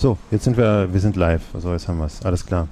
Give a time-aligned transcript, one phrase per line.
[0.00, 1.42] So, jetzt sind wir, wir sind live.
[1.52, 2.24] Also jetzt haben wir es.
[2.24, 2.68] Alles klar.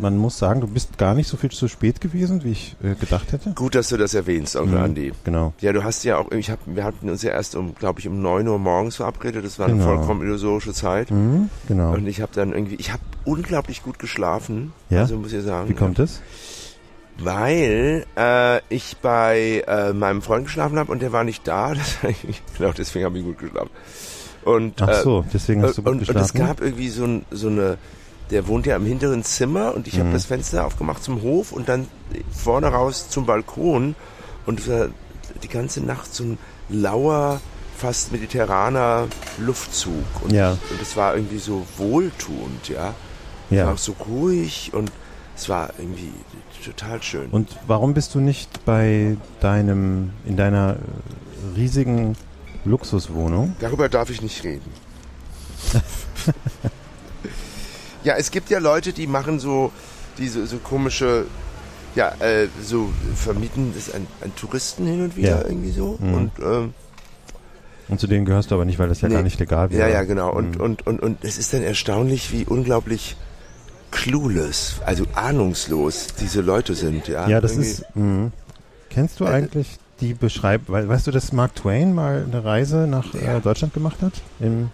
[0.00, 2.96] Man muss sagen, du bist gar nicht so viel zu spät gewesen, wie ich äh,
[2.96, 3.50] gedacht hätte.
[3.52, 5.12] Gut, dass du das erwähnst, Onkel Mhm, Andi.
[5.22, 5.52] Genau.
[5.60, 8.08] Ja, du hast ja auch, ich hab, wir hatten uns ja erst um, glaube ich,
[8.08, 9.44] um 9 Uhr morgens verabredet.
[9.44, 9.86] Das war eine Genau.
[9.94, 11.12] vollkommen illusorische Zeit.
[11.12, 11.92] Mhm, genau.
[11.92, 14.72] Und ich habe dann irgendwie, ich habe unglaublich gut geschlafen.
[14.90, 15.02] Ja?
[15.02, 15.68] Also muss ich sagen.
[15.68, 16.20] Wie kommt es?
[17.18, 21.74] Weil äh, ich bei äh, meinem Freund geschlafen habe und der war nicht da.
[21.74, 21.98] Das,
[22.58, 23.70] genau, deswegen habe ich gut geschlafen.
[24.44, 26.24] Und, Ach äh, so, deswegen hast du gut und, und geschlafen.
[26.24, 27.78] es gab irgendwie so, ein, so eine,
[28.30, 30.12] der wohnt ja im hinteren Zimmer und ich habe Mhm.
[30.14, 31.86] das Fenster aufgemacht zum Hof und dann
[32.30, 33.94] vorne raus zum Balkon
[34.46, 34.88] und es war
[35.42, 36.38] die ganze Nacht so ein
[36.68, 37.40] lauer,
[37.76, 40.52] fast mediterraner Luftzug und, Ja.
[40.52, 42.94] und es war irgendwie so wohltuend, ja.
[43.50, 43.66] Es ja.
[43.66, 44.90] war auch so ruhig und
[45.36, 46.12] es war irgendwie
[46.64, 47.28] total schön.
[47.30, 52.16] Und warum bist du nicht bei deinem, in deiner äh, riesigen
[52.64, 53.54] Luxuswohnung?
[53.60, 54.70] Darüber darf ich nicht reden.
[58.04, 59.72] ja, es gibt ja Leute, die machen so
[60.18, 61.26] diese so komische,
[61.94, 65.44] ja, äh, so vermieten das an, an Touristen hin und wieder Ja.
[65.44, 65.96] irgendwie so.
[66.00, 66.14] Mhm.
[66.14, 66.74] Und ähm,
[67.88, 69.14] Und zu denen gehörst du aber nicht, weil das ja Nee.
[69.14, 69.88] gar nicht legal wäre.
[69.88, 70.32] ja, ja, genau.
[70.32, 70.60] Und, Mhm.
[70.60, 73.16] und, und, und es ist dann erstaunlich, wie unglaublich
[73.90, 77.08] clueless, also ahnungslos diese Leute sind.
[77.08, 77.84] Ja, Ja, das Irgendwie- ist.
[77.94, 78.30] Mh.
[78.90, 80.88] Kennst du Äh, eigentlich die Beschreibung?
[80.88, 83.36] Weißt du, dass Mark Twain mal eine Reise nach Ja.
[83.36, 84.12] äh, Deutschland gemacht hat?
[84.40, 84.70] Im,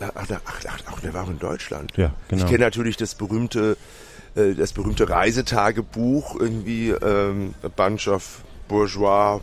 [0.00, 1.92] Ach, ach, ach, ach, der war auch in Deutschland.
[1.96, 2.42] ja, genau.
[2.44, 3.76] Ich kenne natürlich das berühmte,
[4.34, 9.40] äh, das berühmte Reisetagebuch, irgendwie ähm, a bunch of bourgeois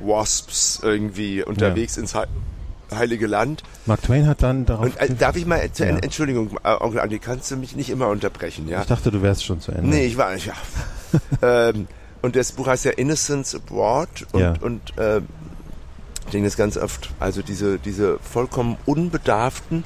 [0.00, 2.20] wasps irgendwie unterwegs ins He
[2.92, 3.62] Heilige Land.
[3.86, 4.86] Mark Twain hat dann darauf.
[4.86, 5.90] Und äh, darf ich mal, zu, Ja.
[5.98, 8.80] Entschuldigung, äh, Onkel Andi, kannst du mich nicht immer unterbrechen, ja?
[8.80, 9.86] Ich dachte, du wärst schon zu Ende.
[9.90, 10.54] Nee, ich war nicht, ja.
[11.70, 11.86] ähm,
[12.22, 14.54] und das Buch heißt ja Innocence Abroad und, Ja.
[14.60, 15.26] und ähm,
[16.26, 19.84] ich denke das ganz oft, also diese, diese vollkommen unbedarften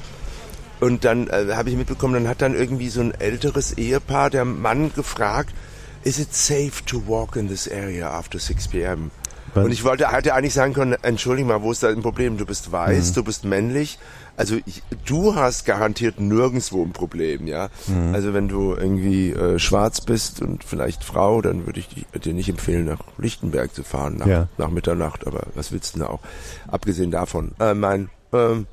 [0.80, 4.44] und dann äh, habe ich mitbekommen, dann hat dann irgendwie so ein älteres Ehepaar, der
[4.44, 5.54] Mann gefragt,
[6.02, 9.10] is it safe to walk in this area after 6 p.m.?
[9.54, 12.36] Und ich wollte, hätte eigentlich sagen können, entschuldige mal, wo ist da ein Problem?
[12.38, 13.14] Du bist weiß, Mhm.
[13.14, 13.98] du bist männlich.
[14.36, 17.68] Also ich, du hast garantiert nirgendwo ein Problem, ja.
[17.86, 18.14] Mhm.
[18.14, 21.88] Also wenn du irgendwie äh, schwarz bist und vielleicht Frau, dann würde ich
[22.20, 24.48] dir nicht empfehlen, nach Lichtenberg zu fahren nach, Ja.
[24.58, 25.24] nach Mitternacht.
[25.26, 26.20] Aber was willst du denn auch?
[26.66, 28.66] Abgesehen davon, äh, mein, ähm,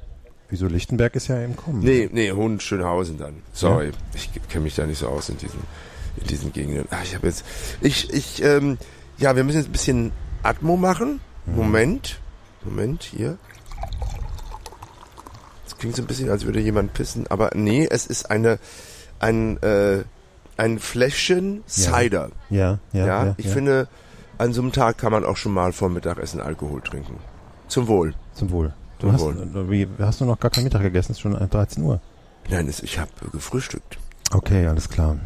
[0.49, 1.79] Wieso Lichtenberg ist ja im Kommen.
[1.79, 3.35] nee, nee, Hund Schönhausen dann.
[3.53, 5.59] Sorry, ich kenne mich da nicht so aus in diesen,
[6.17, 6.85] in diesen Gegenden.
[6.89, 7.45] Ach, ich habe jetzt,
[7.81, 8.77] ich, ich, ähm,
[9.17, 10.11] ja, wir müssen jetzt ein bisschen
[10.43, 11.19] Atmo machen.
[11.45, 11.55] Mhm.
[11.55, 12.19] Moment,
[12.63, 13.37] Moment, hier.
[15.65, 18.59] Das klingt so ein bisschen, als würde jemand pissen, aber nee, es ist eine,
[19.19, 20.03] ein, äh,
[20.57, 22.29] ein Fläschchen Cider.
[22.49, 23.33] Ja, ja, Ja, ja.
[23.37, 23.51] ich ja.
[23.51, 23.87] finde,
[24.37, 27.17] an so einem Tag kann man auch schon mal vor Mittagessen Alkohol trinken.
[27.67, 28.13] Zum Wohl.
[28.33, 28.73] Zum Wohl.
[28.99, 29.69] Zum hast, Wohl.
[29.71, 31.13] Wie, hast du noch gar kein Mittag gegessen?
[31.13, 31.99] Es ist schon 13 Uhr.
[32.49, 33.97] Nein, es, ich habe gefrühstückt.
[34.31, 35.17] Okay, alles klar.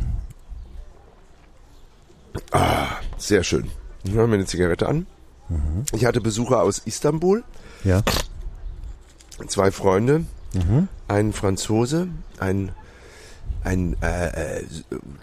[3.18, 3.70] Sehr schön.
[4.06, 5.06] Ich mache mir eine Zigarette an.
[5.94, 7.44] Ich hatte Besucher aus Istanbul,
[7.84, 8.02] Ja.
[9.48, 10.88] zwei Freunde, Mhm.
[11.08, 12.08] ein Franzose,
[12.40, 12.72] ein,
[13.64, 14.64] ein äh, äh,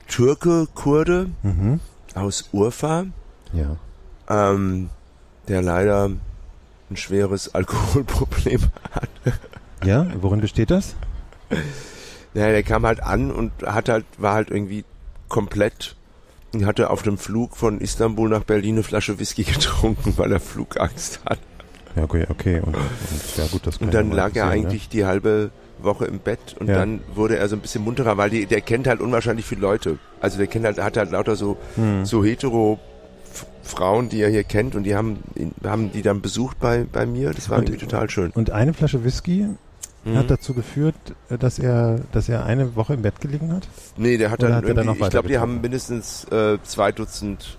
[0.08, 1.80] Türke, Kurde Mhm.
[2.14, 3.06] aus Urfa,
[3.52, 3.76] Ja.
[4.28, 4.90] ähm,
[5.48, 6.10] der leider
[6.90, 8.62] ein schweres Alkoholproblem
[8.92, 9.08] hat.
[9.84, 10.94] Ja, worin besteht das?
[12.34, 14.84] Naja, der kam halt an und hat halt, war halt irgendwie
[15.28, 15.96] komplett,
[16.64, 21.20] hatte auf dem Flug von Istanbul nach Berlin eine Flasche Whisky getrunken, weil er Flugangst
[21.24, 21.38] hat.
[21.96, 22.60] Ja, okay, okay.
[22.60, 26.18] Und, und ja gut, das Und dann lag er passieren, eigentlich die halbe Woche im
[26.20, 26.76] Bett und Ja.
[26.76, 29.98] dann wurde er so ein bisschen munterer, weil die, der kennt halt unwahrscheinlich viele Leute.
[30.20, 32.04] Also der kennt halt, hat halt lauter so, Hm.
[32.06, 32.78] so hetero
[33.62, 35.18] Frauen, die er hier kennt und die haben,
[35.64, 37.32] haben die dann besucht bei, bei mir.
[37.32, 38.30] Das war Und- irgendwie total schön.
[38.32, 39.46] Und eine Flasche Whisky
[40.04, 40.16] Mhm.
[40.16, 40.96] hat dazu geführt,
[41.28, 43.68] dass er, dass er eine Woche im Bett gelegen hat?
[43.96, 47.56] Nee, der hat dann hat dann ich glaube, die haben mindestens äh, zwei Dutzend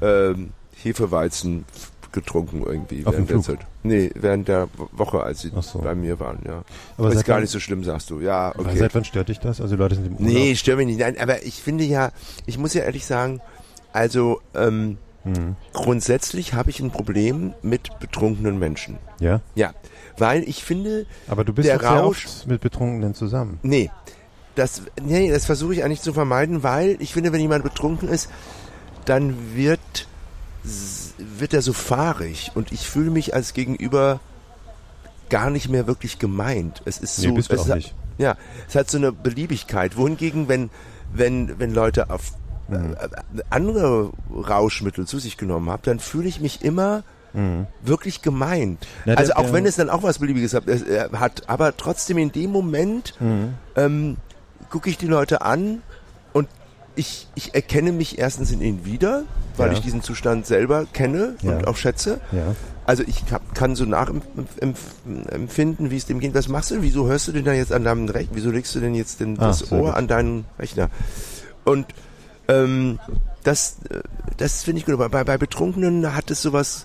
[0.00, 0.50] ähm,
[0.82, 1.64] Hefeweizen
[2.12, 3.06] getrunken irgendwie.
[3.06, 3.58] Auf während der Flug?
[3.58, 3.66] Zeit.
[3.82, 5.78] Nee, während der Woche, als sie so.
[5.78, 6.64] bei mir waren, ja.
[6.96, 8.20] Aber ist gar nicht so schlimm, sagst du.
[8.20, 8.76] Ja, okay.
[8.76, 9.60] Seit wann stört dich das?
[9.60, 10.28] Also Leute sind im Urlaub.
[10.28, 11.00] Nee, stört mich nicht.
[11.00, 12.10] Nein, aber ich finde ja,
[12.46, 13.40] ich muss ja ehrlich sagen,
[13.92, 15.56] also ähm, Hm.
[15.74, 18.96] grundsätzlich habe ich ein Problem mit betrunkenen Menschen.
[19.18, 19.72] Ja, Ja,
[20.16, 23.58] weil ich finde, aber du bist Der Rausch- oft mit Betrunkenen zusammen.
[23.62, 23.90] nee,
[24.54, 28.30] das, nee, das versuche ich eigentlich zu vermeiden, weil ich finde, wenn jemand betrunken ist,
[29.04, 29.80] dann wird,
[31.18, 34.20] wird er so fahrig und ich fühle mich als Gegenüber
[35.28, 36.82] gar nicht mehr wirklich gemeint.
[36.84, 37.94] Es ist so, Nee, bist du es auch hat- nicht.
[38.18, 38.36] Ja,
[38.68, 39.96] es hat so eine Beliebigkeit.
[39.96, 40.68] Wohingegen, wenn,
[41.12, 42.32] wenn, wenn Leute auf
[42.70, 42.94] Mhm.
[42.94, 43.08] äh,
[43.50, 47.02] andere Rauschmittel zu sich genommen haben, dann fühle ich mich immer
[47.84, 48.88] wirklich gemeint.
[49.04, 52.32] Na, also auch wenn es dann auch was Beliebiges hat, äh, hat aber trotzdem in
[52.32, 53.54] dem Moment Mhm.
[53.76, 54.16] ähm,
[54.68, 55.80] gucke ich die Leute an
[56.32, 56.48] und
[56.96, 59.22] ich, ich erkenne mich erstens in ihnen wieder,
[59.56, 59.74] weil Ja.
[59.74, 61.52] ich diesen Zustand selber kenne Ja.
[61.58, 62.20] und auch schätze.
[62.32, 62.56] Ja.
[62.84, 66.34] Also ich hab, kann so nachempfinden, wie es dem geht.
[66.34, 66.82] Was machst du?
[66.82, 68.34] Wieso hörst du denn da jetzt an deinem Rechner?
[68.34, 69.94] Wieso legst du denn jetzt den, Ah, das sehr Ohr gut.
[69.94, 70.90] an deinen Rechner?
[71.64, 71.86] Und
[72.50, 72.98] ähm,
[73.44, 74.00] das, äh,
[74.36, 74.94] das finde ich gut.
[74.94, 76.84] Aber bei, bei Betrunkenen hat es sowas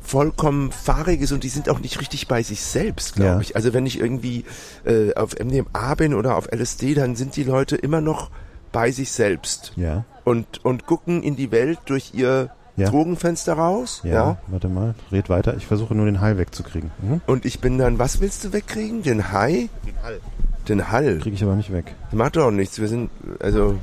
[0.00, 3.40] vollkommen Fahriges und die sind auch nicht richtig bei sich selbst, glaube Ja.
[3.40, 3.56] ich.
[3.56, 4.44] Also wenn ich irgendwie
[4.84, 8.30] äh, auf MDMA bin oder auf LSD, dann sind die Leute immer noch
[8.70, 10.04] bei sich selbst Ja.
[10.24, 12.88] und, und gucken in die Welt durch ihr Ja.
[12.90, 14.00] Drogenfenster raus.
[14.04, 14.10] Ja.
[14.12, 14.38] ja.
[14.48, 14.94] Warte mal.
[15.10, 15.56] Red weiter.
[15.56, 16.90] Ich versuche nur den Hall wegzukriegen.
[17.02, 17.20] Mhm.
[17.26, 19.02] Und ich bin dann, was willst du wegkriegen?
[19.02, 19.70] Den Hai?
[19.86, 20.20] Den Hall.
[20.68, 21.18] Den Hall.
[21.18, 21.94] Kriege ich aber nicht weg.
[22.12, 22.78] Macht doch nichts.
[22.78, 23.10] Wir sind,
[23.40, 23.76] also,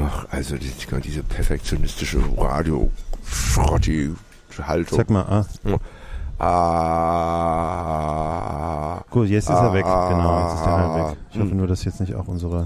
[0.00, 0.72] ach, also die,
[1.04, 4.98] diese perfektionistische Radio-Schrotti-Haltung.
[4.98, 5.46] Sag mal, ah.
[7.28, 9.02] Ah.
[9.10, 9.84] Gut, jetzt ist er weg.
[9.86, 10.08] Ah.
[10.10, 11.16] Genau, jetzt ist der Hall weg.
[11.32, 11.56] Ich hoffe Hm.
[11.56, 12.64] nur, dass jetzt nicht auch unsere.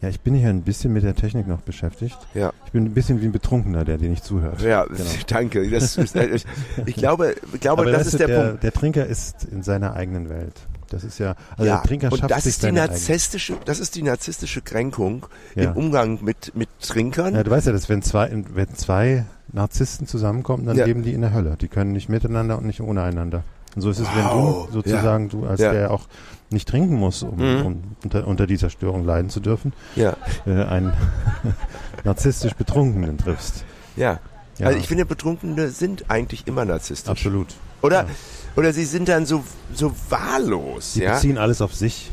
[0.00, 2.16] Ja, ich bin hier ein bisschen mit der Technik noch beschäftigt.
[2.32, 4.62] Ja, Ich bin ein bisschen wie ein Betrunkener, der dir nicht zuhört.
[4.62, 5.04] ja, Genau.
[5.26, 5.68] danke.
[5.70, 6.46] Das ist, ich,
[6.86, 8.62] ich glaube, ich glaube, Aber das ist der, der, Punkt.
[8.62, 10.54] der Trinker ist in seiner eigenen Welt.
[10.90, 13.80] Das ist ja, also ja, der Trinker und schafft das sich ist die narzisstische, das
[13.80, 15.70] ist die narzisstische Kränkung Ja.
[15.70, 17.34] im Umgang mit mit Trinkern.
[17.34, 20.84] Ja, du weißt ja, dass wenn zwei, wenn zwei Narzissten zusammenkommen, dann Ja.
[20.84, 21.56] leben die in der Hölle.
[21.60, 23.42] Die können nicht miteinander und nicht ohne einander.
[23.76, 24.14] Und so ist es, Wow.
[24.16, 24.26] wenn
[24.72, 25.72] du sozusagen, du als Ja.
[25.72, 26.08] der auch
[26.50, 27.66] nicht trinken muss, um, Mhm.
[27.66, 30.16] um unter, unter dieser Störung leiden zu dürfen, Ja,
[30.46, 30.92] äh, einen
[32.04, 33.64] narzisstisch Betrunkenen triffst.
[33.96, 34.18] ja.
[34.60, 37.10] Ja, Also ich finde, Betrunkene sind eigentlich immer narzisstisch.
[37.10, 37.48] absolut.
[37.82, 38.08] Oder Ja.
[38.56, 39.42] oder sie sind dann so
[39.74, 41.14] so wahllos, Sie ja.
[41.14, 42.10] beziehen alles auf sich.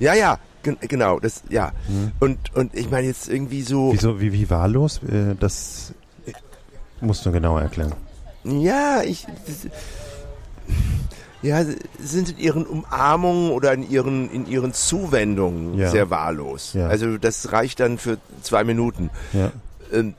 [0.00, 0.14] Ja.
[0.14, 1.72] Ja, ja, gen genau, das ja.
[1.88, 2.12] Mhm.
[2.20, 5.00] Und und ich meine jetzt irgendwie so Wieso, wie, wie wahllos?
[5.02, 5.92] Äh, das
[7.00, 7.92] musst du genauer erklären.
[8.44, 9.26] Ja, ich.
[9.46, 9.66] Das,
[11.42, 15.88] ja, sie sind in ihren Umarmungen oder in ihren, in ihren Zuwendungen Ja.
[15.90, 16.72] sehr wahllos.
[16.72, 16.88] Ja.
[16.88, 19.10] Also das reicht dann für zwei Minuten.
[19.32, 19.52] Ja.
[19.92, 20.14] Ähm,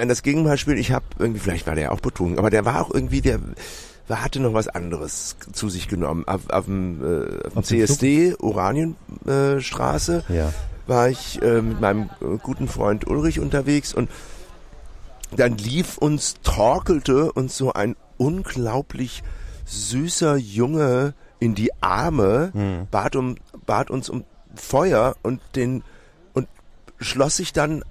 [0.00, 2.80] wenn das Gegenbeispiel, ich habe irgendwie, vielleicht war der ja auch betrunken, aber der war
[2.80, 3.38] auch irgendwie, der
[4.08, 6.24] hatte noch was anderes zu sich genommen.
[6.26, 10.52] Auf, auf dem, äh, auf dem CSD, Oranienstraße, äh, Ja.
[10.86, 14.10] war ich äh, mit meinem äh, guten Freund Ulrich unterwegs und
[15.36, 19.22] dann lief uns, torkelte uns so ein unglaublich
[19.66, 22.88] süßer Junge in die Arme, Hm.
[22.90, 23.36] bat, um,
[23.66, 24.24] bat uns um
[24.56, 25.84] Feuer und den
[26.34, 26.48] und
[26.98, 27.84] schloss sich dann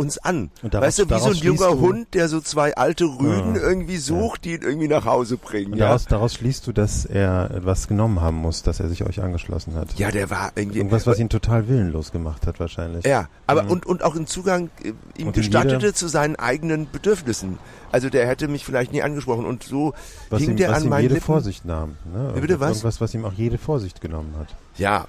[0.00, 0.50] uns an.
[0.62, 3.54] Und daraus- weißt du, wie so ein junger du- Hund, der so zwei alte Rüden
[3.54, 3.60] Ja.
[3.60, 5.74] irgendwie sucht, die ihn irgendwie nach Hause bringen.
[5.74, 9.22] Ja, daraus, daraus schließt du, dass er etwas genommen haben muss, dass er sich euch
[9.22, 9.92] angeschlossen hat.
[9.98, 13.04] ja der war irgendwie Irgendwas, was ihn total willenlos gemacht hat, wahrscheinlich.
[13.04, 13.70] Ja, aber Mhm.
[13.72, 17.58] und, und auch einen Zugang äh, ihm Und gestattete zu seinen eigenen Bedürfnissen.
[17.92, 19.92] Also der hätte mich vielleicht nie angesprochen und so
[20.30, 21.26] Was hing ihm, der was an ihm meinen jede Lippen.
[21.26, 21.96] Vorsicht nahm.
[22.12, 22.32] Ne?
[22.34, 22.70] Wie bitte, was?
[22.78, 24.48] Irgendwas, was ihm auch jede Vorsicht genommen hat.
[24.78, 25.06] Ja,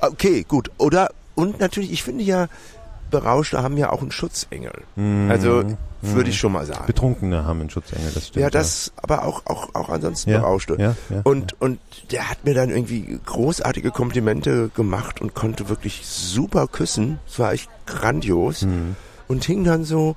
[0.00, 0.70] okay, gut.
[0.78, 2.48] Oder und natürlich, ich finde ja,
[3.10, 4.72] Berauschte haben ja auch einen Schutzengel.
[5.28, 5.64] Also
[6.00, 6.86] würde ich schon mal sagen.
[6.86, 8.42] Betrunkene haben einen Schutzengel, das stimmt.
[8.42, 10.38] Ja, das, aber auch auch auch ansonsten ja.
[10.38, 10.76] Berauschte.
[10.78, 11.80] Ja, ja, Und, und
[12.12, 17.18] der hat mir dann irgendwie großartige Komplimente gemacht und konnte wirklich super küssen.
[17.26, 18.62] Es war echt grandios.
[18.62, 18.96] Mhm.
[19.26, 20.16] Und hing dann so,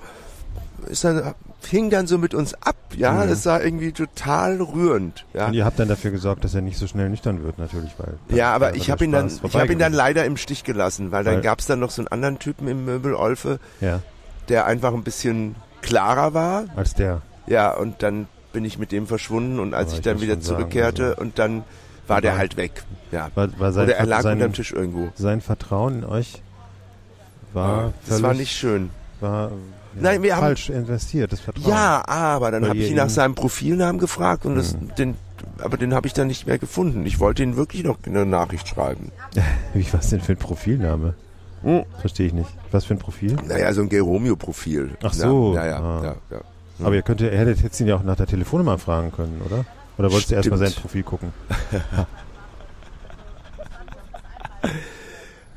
[0.87, 1.33] ist dann,
[1.67, 3.11] hing dann so mit uns ab, ja.
[3.11, 3.29] Mhm.
[3.29, 5.47] Das war irgendwie total rührend, ja.
[5.47, 8.13] Und ihr habt dann dafür gesorgt, dass er nicht so schnell nüchtern wird, natürlich, weil.
[8.35, 11.23] Ja, aber ich habe ihn dann, ich habe ihn dann leider im Stich gelassen, weil
[11.23, 14.01] dann Weil- gab's dann noch so einen anderen Typen im Möbel Olfe, Ja,
[14.49, 16.65] der einfach ein bisschen klarer war.
[16.75, 17.21] als der.
[17.47, 20.41] Ja, und dann bin ich mit dem verschwunden und als ich ich dann wieder schon
[20.41, 21.63] sagen, zurückkehrte also- und dann
[22.07, 22.83] war der halt weg.
[23.11, 23.29] Ja.
[23.35, 25.09] War, war sein, Oder er lag sein, unterm Tisch irgendwo.
[25.15, 26.41] sein Vertrauen in euch
[27.53, 28.89] war das war nicht schön.
[29.21, 29.55] War, ja,
[29.99, 31.69] Nein, wir haben- falsch investiert, das Vertrauen.
[31.69, 34.95] Ja, aber dann habe ich ihn nach seinem Profilnamen gefragt und das, Mhm.
[34.97, 35.15] den,
[35.61, 37.05] aber den habe ich dann nicht mehr gefunden.
[37.05, 39.11] Ich wollte ihn wirklich noch eine Nachricht schreiben.
[39.73, 41.13] Wie was denn für ein Profilname?
[41.63, 41.83] Hm.
[41.99, 42.49] Verstehe ich nicht.
[42.71, 43.35] Was für ein Profil?
[43.47, 44.91] Naja, so ein Geromeo-Profil.
[45.03, 45.79] Ach so, Ja, ja, ja.
[45.79, 46.01] ah.
[46.03, 46.41] ja, ja.
[46.83, 49.63] Aber ihr könnt, ihr hättet jetzt ihn ja auch nach der Telefonnummer fragen können, oder?
[49.99, 50.81] Oder wolltest du erstmal sein Stimmt.
[50.81, 51.33] Profil gucken?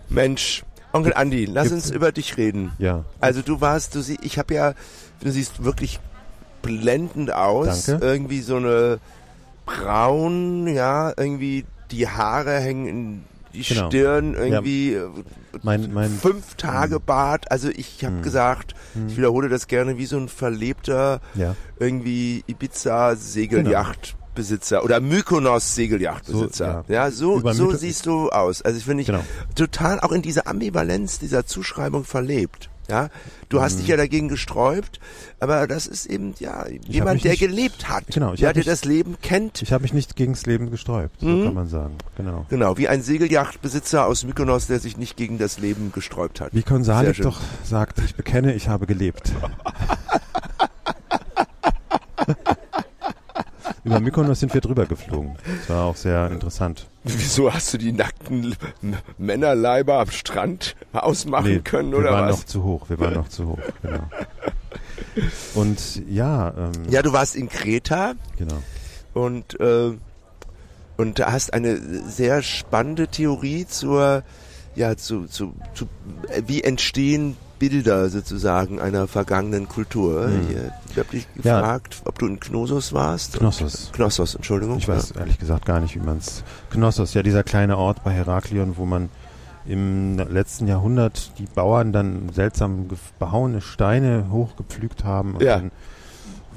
[0.09, 0.62] Mensch,
[0.95, 2.73] Onkel Andi, lass uns über dich reden.
[2.79, 3.05] Ja.
[3.21, 4.75] Also du warst, du sie, ich habe ja,
[5.21, 5.99] du siehst wirklich
[6.63, 7.87] blendend aus.
[7.87, 8.07] Danke.
[8.07, 9.01] Irgendwie so eine
[9.67, 13.87] braun, ja, irgendwie die Haare hängen in die Genau.
[13.87, 15.09] Stirn, irgendwie äh,
[15.63, 17.51] Mein, mein, fünf Tage Bart.
[17.51, 18.23] Also ich habe Hm.
[18.23, 18.75] gesagt,
[19.09, 21.55] ich wiederhole das gerne wie so ein verlebter ja.
[21.79, 23.15] irgendwie Ibiza
[24.35, 26.85] Segelyachtbesitzer oder Mykonos Segelyachtbesitzer.
[26.87, 27.11] So, ja.
[27.11, 28.62] so Über so Mytho- siehst du aus.
[28.62, 29.25] Also ich finde ich Genau.
[29.55, 32.69] total auch in dieser Ambivalenz dieser Zuschreibung verlebt.
[32.87, 33.09] Ja,
[33.49, 35.00] du hast dich ja dagegen gesträubt,
[35.41, 38.67] aber das ist eben ja jemand, der nicht- gelebt hat, Genau, ich ja, der mich-
[38.67, 39.62] das Leben kennt.
[39.62, 41.45] Ich habe mich nicht gegens Leben gesträubt, so Mhm.
[41.45, 41.95] kann man sagen.
[42.19, 42.45] Genau.
[42.50, 46.50] Genau, wie ein Segelyachtbesitzer aus Mykonos, der sich nicht gegen das Leben gesträubt hat.
[46.53, 49.33] Wie Konsalik doch sagt, ich bekenne, ich habe gelebt.
[53.85, 55.37] Über Mykonos sind wir drüber geflogen.
[55.59, 56.87] Das war auch sehr interessant.
[57.05, 58.57] Wieso hast du die nackten
[59.19, 62.38] Männerleiber am Strand ausmachen können wir oder waren was?
[62.38, 62.88] noch zu hoch.
[62.88, 64.05] Wir waren noch zu hoch, genau.
[65.55, 68.57] Und ja, ähm, Ja, du warst in Kreta genau.
[69.12, 69.93] und äh,
[70.97, 71.76] und da hast eine
[72.09, 74.23] sehr spannende Theorie zur
[74.76, 75.87] ja zu, zu, zu
[76.29, 80.27] äh, wie entstehen Bilder sozusagen einer vergangenen Kultur.
[80.27, 80.47] Hm.
[80.49, 81.61] Hier, ich habe dich Ja.
[81.61, 83.39] gefragt, ob du in Knossos warst.
[83.39, 83.91] Knossos.
[83.93, 84.79] Knossos, Entschuldigung.
[84.79, 86.43] Ich weiß ehrlich gesagt gar nicht, wie man es.
[86.71, 89.09] Knossos, ja, dieser kleine Ort bei Heraklion, wo man
[89.67, 92.87] im letzten Jahrhundert die Bauern dann seltsam
[93.19, 95.35] behauene Steine hochgepflügt haben.
[95.37, 95.57] Und Ja.
[95.57, 95.71] dann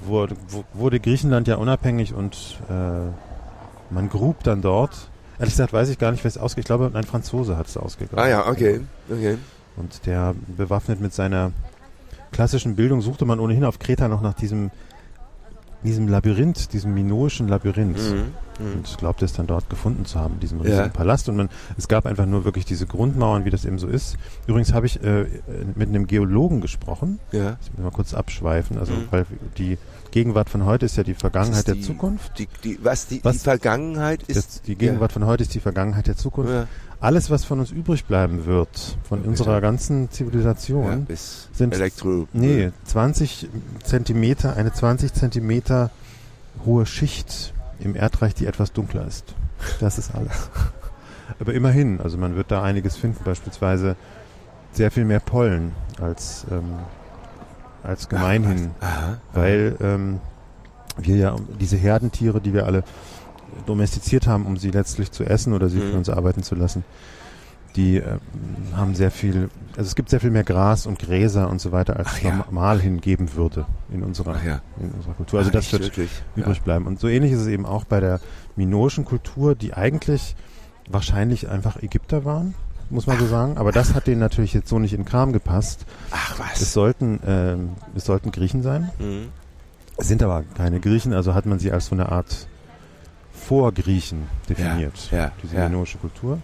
[0.06, 5.10] wurde, wo- wurde Griechenland ja unabhängig und äh, man grub dann dort.
[5.40, 6.64] Ehrlich gesagt weiß ich gar nicht, wer es ausgeht.
[6.64, 8.20] Ich glaube, ein Franzose hat es ausgegraben.
[8.26, 9.38] Ah ja, okay, okay.
[9.78, 11.52] Und der bewaffnet mit seiner
[12.32, 14.72] klassischen Bildung suchte man ohnehin auf Kreta noch nach diesem,
[15.84, 17.98] diesem Labyrinth, diesem minoischen Labyrinth.
[17.98, 18.34] Mhm.
[18.60, 18.74] Mhm.
[18.78, 20.66] Und glaubte es dann dort gefunden zu haben, diesen Ja.
[20.66, 21.30] riesigen Palast.
[21.30, 24.18] Und man, es gab einfach nur wirklich diese Grundmauern, wie das eben so ist.
[24.48, 25.26] Übrigens habe ich äh,
[25.76, 27.20] mit einem Geologen gesprochen.
[27.32, 27.58] Ja.
[27.62, 28.78] Ich will mal kurz abschweifen.
[28.78, 29.08] Also, Mhm.
[29.12, 29.26] weil
[29.58, 29.78] die
[30.12, 32.40] Gegenwart von heute ist ja die Vergangenheit ist der die- Zukunft.
[32.40, 33.34] Die, die, was die, Was?
[33.38, 34.38] die Vergangenheit ist.
[34.38, 36.52] Das, die Gegenwart von heute ist die Vergangenheit der Zukunft.
[36.52, 36.66] ja,
[37.00, 41.76] Alles, was von uns übrig bleiben wird, von Ja, unserer ganzen ja, Zivilisation, bis sind-
[41.76, 42.28] Elektro.
[42.34, 43.48] Nee, 20
[43.84, 45.92] Zentimeter, eine 20 Zentimeter
[46.66, 49.36] hohe Schicht im Erdreich, die etwas dunkler ist.
[49.80, 50.50] Das ist alles.
[51.40, 53.96] Aber immerhin, also man wird da einiges finden, beispielsweise
[54.72, 56.74] sehr viel mehr Pollen als, ähm,
[57.84, 59.18] als gemeinhin, Aha.
[59.34, 60.20] weil ähm,
[60.98, 62.84] wir ja diese Herdentiere, die wir alle
[63.66, 65.92] domestiziert haben, um sie letztlich zu essen oder sie Mhm.
[65.92, 66.84] für uns arbeiten zu lassen,
[67.78, 68.20] die ähm,
[68.76, 71.96] haben sehr viel, also es gibt sehr viel mehr Gras und Gräser und so weiter,
[71.98, 72.36] als Ach es ja.
[72.36, 74.62] normal hingeben würde in unserer, ja.
[74.82, 75.40] in unserer Kultur.
[75.40, 76.10] Also Ach, das wird wirklich.
[76.36, 76.88] übrig bleiben.
[76.88, 78.20] Und so ähnlich ist es eben auch bei der
[78.56, 80.36] minoischen Kultur, die eigentlich
[80.90, 82.56] wahrscheinlich einfach Ägypter waren,
[82.90, 83.58] muss man so sagen.
[83.58, 85.86] Aber das hat denen natürlich jetzt so nicht in Kram gepasst.
[86.12, 86.74] Ach Es was.
[86.74, 89.28] sollten, ähm, es sollten Griechen sein, Mhm.
[89.98, 92.48] es sind aber keine Griechen, also hat man sie als so eine Art
[93.34, 95.70] Vorgriechen definiert, ja, diese ja.
[95.70, 96.40] minoische Kultur.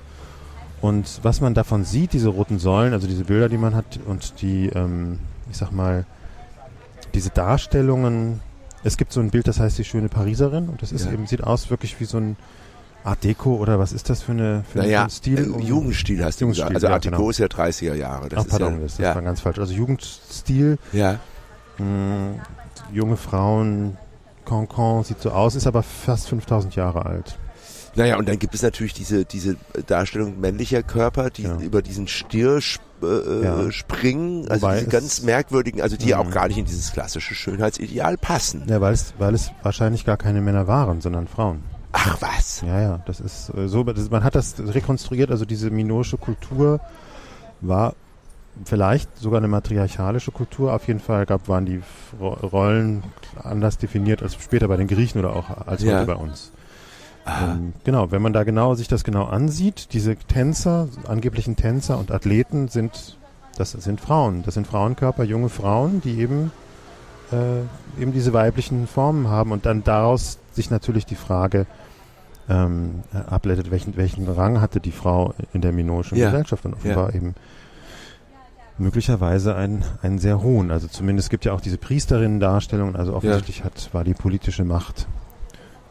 [0.84, 4.42] Und was man davon sieht, diese roten Säulen, also diese Bilder, die man hat und
[4.42, 5.18] die, ähm,
[5.50, 6.06] ich sag mal,
[7.14, 8.42] diese Darstellungen,
[8.84, 11.14] es gibt so ein Bild, das heißt die schöne Pariserin und das ist Ja.
[11.14, 12.36] eben, sieht aus wirklich wie so ein
[13.06, 15.56] Art Deco oder was ist das für, eine, für Naja, ein Stil?
[15.58, 16.76] äh, Jugendstil hast du Jugendstil, gesagt.
[16.76, 17.30] Also ja, Art Deco genau.
[17.30, 18.28] ist ja 30er Jahre.
[18.30, 19.60] Das Ach, ist pardon, ja, das, das ja, war ganz falsch.
[19.60, 21.18] Also Jugendstil, ja.
[21.78, 22.42] mh,
[22.92, 23.98] junge Frauen,
[24.44, 27.38] Concon sieht so aus, ist aber fast 5000 Jahre alt.
[27.96, 29.56] Naja, und dann gibt es natürlich diese, diese
[29.88, 31.58] Darstellung männlicher Körper, die Ja.
[31.58, 33.72] über diesen Stier sp äh, Ja.
[33.72, 36.20] springen, also Wobei diese es- ganz merkwürdigen, also die Mhm.
[36.20, 38.64] auch gar nicht in dieses klassische Schönheitsideal passen.
[38.68, 41.64] Ja, weil es, weil es wahrscheinlich gar keine Männer waren, sondern Frauen.
[41.92, 42.62] Ach was.
[42.62, 46.80] Ja, ja, das ist äh, so, das, man hat das rekonstruiert, also diese minoische Kultur
[47.62, 47.94] war
[48.66, 50.74] vielleicht sogar eine matriarchalische Kultur.
[50.74, 51.82] Auf jeden Fall gab, waren die
[52.20, 53.04] Ro- Rollen
[53.44, 55.96] anders definiert als später bei den Griechen oder auch als Ja.
[55.98, 56.52] heute bei uns.
[57.26, 62.12] Ähm, genau, wenn man da genau sich das genau ansieht, diese Tänzer, angeblichen Tänzer und
[62.12, 63.18] Athleten sind,
[63.58, 66.52] das sind Frauen, das sind Frauenkörper, junge Frauen, die eben
[67.32, 71.66] äh, eben diese weiblichen Formen haben und dann daraus sich natürlich die Frage
[72.50, 76.30] ähm, äh, ableitet, welchen, welchen Rang hatte die Frau in der minoischen Ja.
[76.30, 76.66] Gesellschaft?
[76.66, 77.36] Und offenbar eben
[78.78, 80.72] möglicherweise einen, einen sehr hohen.
[80.72, 85.08] Also zumindest gibt ja auch diese Priesterinnen-Darstellungen, also offensichtlich hat, war die politische Macht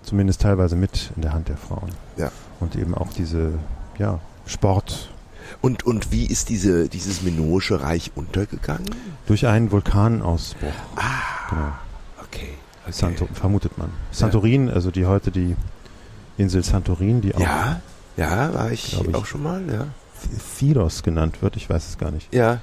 [0.02, 1.90] zumindest teilweise mit in der Hand der Frauen.
[2.16, 2.30] Ja.
[2.60, 3.52] Und eben auch diese,
[3.98, 5.10] ja, Sport
[5.60, 8.90] Und, und wie ist diese, dieses Minoische Reich untergegangen?
[9.26, 10.72] durch einen Vulkanausbruch.
[10.96, 11.62] Ah, Genau.
[12.20, 12.48] okay.
[12.82, 12.92] okay.
[12.92, 13.90] Santo, vermutet man.
[14.10, 15.54] Santorin, also die heute die
[16.38, 17.80] Insel Santorin, die auch Ja,
[18.16, 19.14] ja, war ich, ich.
[19.14, 19.86] auch schon mal, ja.
[20.58, 22.32] Thiros genannt wird, ich weiß es gar nicht.
[22.34, 22.60] Ja,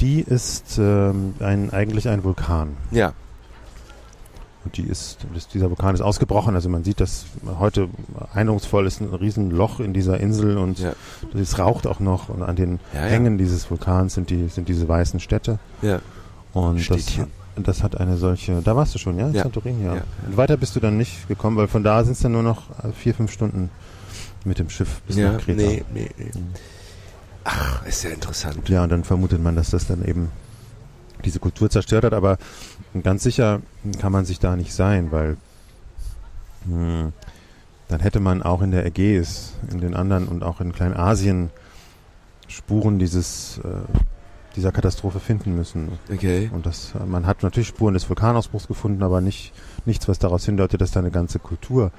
[0.00, 2.76] Die ist ähm, ein, eigentlich ein Vulkan.
[2.90, 3.12] ja,
[4.64, 6.54] Und die ist, das, dieser Vulkan ist ausgebrochen.
[6.54, 7.26] Also man sieht das
[7.58, 7.88] heute
[8.34, 10.92] eindrucksvoll ist ein Riesenloch in dieser Insel und ja,
[11.34, 12.28] es raucht auch noch.
[12.28, 13.06] Und an den Ja, ja.
[13.06, 15.58] Hängen dieses Vulkans sind die, sind diese weißen Städte.
[15.82, 16.00] ja.
[16.54, 17.26] Und das, Städtchen.
[17.56, 19.28] das hat eine solche, da warst du schon, ja?
[19.28, 19.42] Ja.
[19.42, 19.88] Santorin, ja.
[19.90, 20.02] Ja, ja.
[20.26, 22.70] Und weiter bist du dann nicht gekommen, weil von da sind es dann nur noch
[22.82, 23.68] äh, vier, fünf Stunden
[24.44, 25.62] mit dem Schiff bis ja, nach Kreta.
[25.62, 26.24] nee, nee, nee.
[26.34, 26.46] Mhm.
[27.44, 28.68] Ach, ist ja interessant.
[28.68, 30.30] Ja, und dann vermutet man, dass das dann eben
[31.24, 32.38] diese Kultur zerstört hat, aber
[33.02, 33.60] ganz sicher
[34.00, 35.36] kann man sich da nicht sein, weil
[36.64, 37.12] hm,
[37.88, 41.50] dann hätte man auch in der Ägäis, in den anderen und auch in Kleinasien
[42.46, 44.00] Spuren dieses äh,
[44.56, 45.98] dieser Katastrophe finden müssen.
[46.12, 46.50] Okay.
[46.52, 49.52] Und das, man hat natürlich Spuren des Vulkanausbruchs gefunden, aber nicht
[49.86, 51.92] nichts, was daraus hindeutet, dass da eine ganze Kultur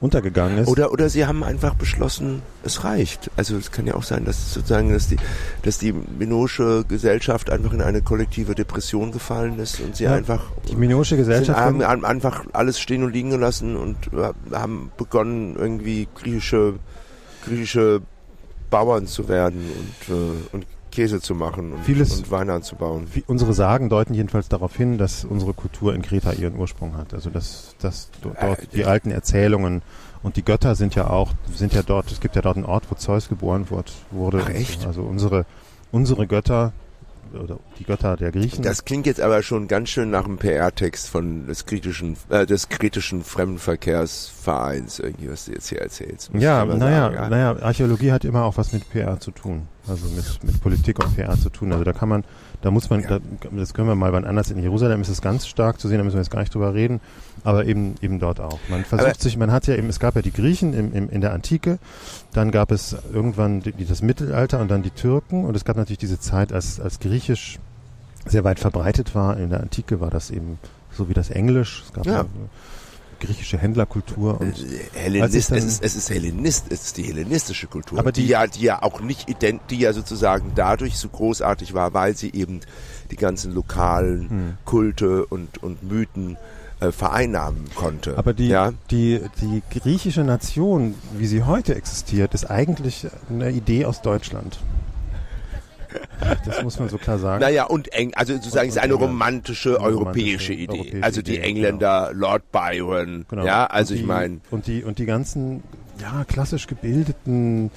[0.00, 0.68] untergegangen ist.
[0.68, 3.30] Oder, oder sie haben einfach beschlossen, es reicht.
[3.36, 5.16] Also es kann ja auch sein, dass sozusagen, dass die,
[5.62, 10.44] dass die minoische Gesellschaft einfach in eine kollektive Depression gefallen ist und sie ja, einfach
[10.68, 13.96] die minoische Gesellschaft haben, haben einfach alles stehen und liegen gelassen und
[14.52, 16.74] haben begonnen irgendwie griechische
[17.44, 18.02] griechische
[18.70, 19.60] Bauern zu werden
[20.08, 23.06] und, äh, und Käse zu machen und, Vieles, und Wein anzubauen.
[23.26, 27.14] Unsere Sagen deuten jedenfalls darauf hin, dass unsere Kultur in Kreta ihren Ursprung hat.
[27.14, 29.82] Also dass, dass dort äh, die alten Erzählungen
[30.22, 32.84] und die Götter sind ja auch, sind ja dort, es gibt ja dort einen Ort,
[32.90, 33.92] wo Zeus geboren wurde.
[34.10, 34.86] wurde Ach, echt?
[34.86, 35.46] Also unsere,
[35.92, 36.72] unsere Götter
[37.34, 38.62] oder die Götter der Griechen.
[38.62, 42.68] Das klingt jetzt aber schon ganz schön nach einem PR-Text von des kritischen, äh, des
[42.68, 46.30] kritischen Fremdenverkehrsvereins, irgendwie, was du jetzt hier erzählst.
[46.34, 47.28] Ja, naja, ja.
[47.28, 49.68] naja, Archäologie hat immer auch was mit PR zu tun.
[49.88, 51.72] Also mit, mit Politik und PR zu tun.
[51.72, 52.24] Also da kann man,
[52.62, 53.08] da muss man, ja.
[53.08, 53.18] da,
[53.52, 56.04] das können wir mal wann anders in Jerusalem ist es ganz stark zu sehen, da
[56.04, 57.00] müssen wir jetzt gar nicht drüber reden,
[57.44, 58.58] aber eben eben dort auch.
[58.68, 61.08] Man versucht aber sich, man hat ja eben, es gab ja die Griechen im, im,
[61.08, 61.78] in der Antike,
[62.32, 65.98] dann gab es irgendwann die, das Mittelalter und dann die Türken und es gab natürlich
[65.98, 67.58] diese Zeit, als, als Griechisch
[68.26, 69.38] sehr weit verbreitet war.
[69.38, 70.58] In der Antike war das eben
[70.92, 71.84] so wie das Englisch.
[71.86, 72.24] Es gab ja
[73.20, 74.40] griechische Händlerkultur.
[74.40, 77.98] Und äh, Hellenist, es, ist, es ist Hellenist, es ist die hellenistische Kultur.
[77.98, 81.74] Aber die, die, ja, die ja auch nicht ident, die ja sozusagen dadurch so großartig
[81.74, 82.60] war, weil sie eben
[83.10, 84.58] die ganzen lokalen hm.
[84.64, 86.36] Kulte und, und Mythen
[86.80, 88.16] äh, vereinnahmen konnte.
[88.16, 88.72] Aber die, ja?
[88.90, 94.58] die, die griechische Nation, wie sie heute existiert, ist eigentlich eine Idee aus Deutschland.
[96.44, 97.40] Das muss man so klar sagen.
[97.40, 100.78] Naja, und eng, also sozusagen ist eine romantische, eine europäische Idee.
[100.78, 102.26] Europäische also die Idee, Engländer, genau.
[102.28, 103.44] Lord Byron, genau.
[103.44, 104.40] ja, also die, ich meine.
[104.50, 105.62] Und die, und die ganzen,
[106.00, 107.70] ja, klassisch gebildeten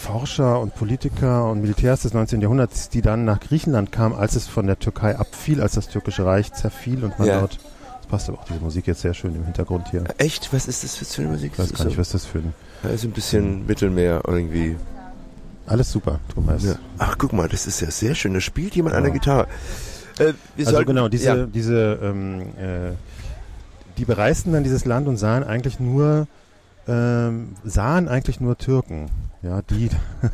[0.00, 2.40] Forscher und Politiker und Militärs des 19.
[2.40, 6.24] Jahrhunderts, die dann nach Griechenland kamen, als es von der Türkei abfiel, als das türkische
[6.24, 7.40] Reich zerfiel und man ja.
[7.40, 7.58] dort,
[7.98, 10.04] das passt aber auch diese Musik jetzt sehr schön im Hintergrund hier.
[10.16, 10.52] Echt?
[10.52, 11.52] Was ist das für eine Musik?
[11.52, 12.54] Ich weiß gar nicht, was das für ein...
[12.82, 14.76] Also ein bisschen Mittelmeer irgendwie.
[15.66, 16.64] Alles super, Thomas.
[16.64, 16.74] Ja.
[16.98, 18.34] Ach, guck mal, das ist ja sehr schön.
[18.34, 18.98] Da spielt jemand ja.
[18.98, 19.46] an der Gitarre.
[20.18, 21.46] Äh, also sollten, genau, diese, ja.
[21.46, 22.92] diese, ähm, äh,
[23.96, 26.26] die bereisten dann dieses Land und sahen eigentlich nur,
[26.88, 29.10] ähm, sahen eigentlich nur Türken
[29.42, 29.88] ja, die,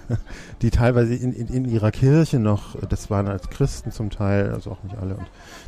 [0.63, 4.73] die teilweise in, in, in ihrer Kirche noch, das waren als Christen zum Teil, also
[4.73, 5.27] auch nicht alle, und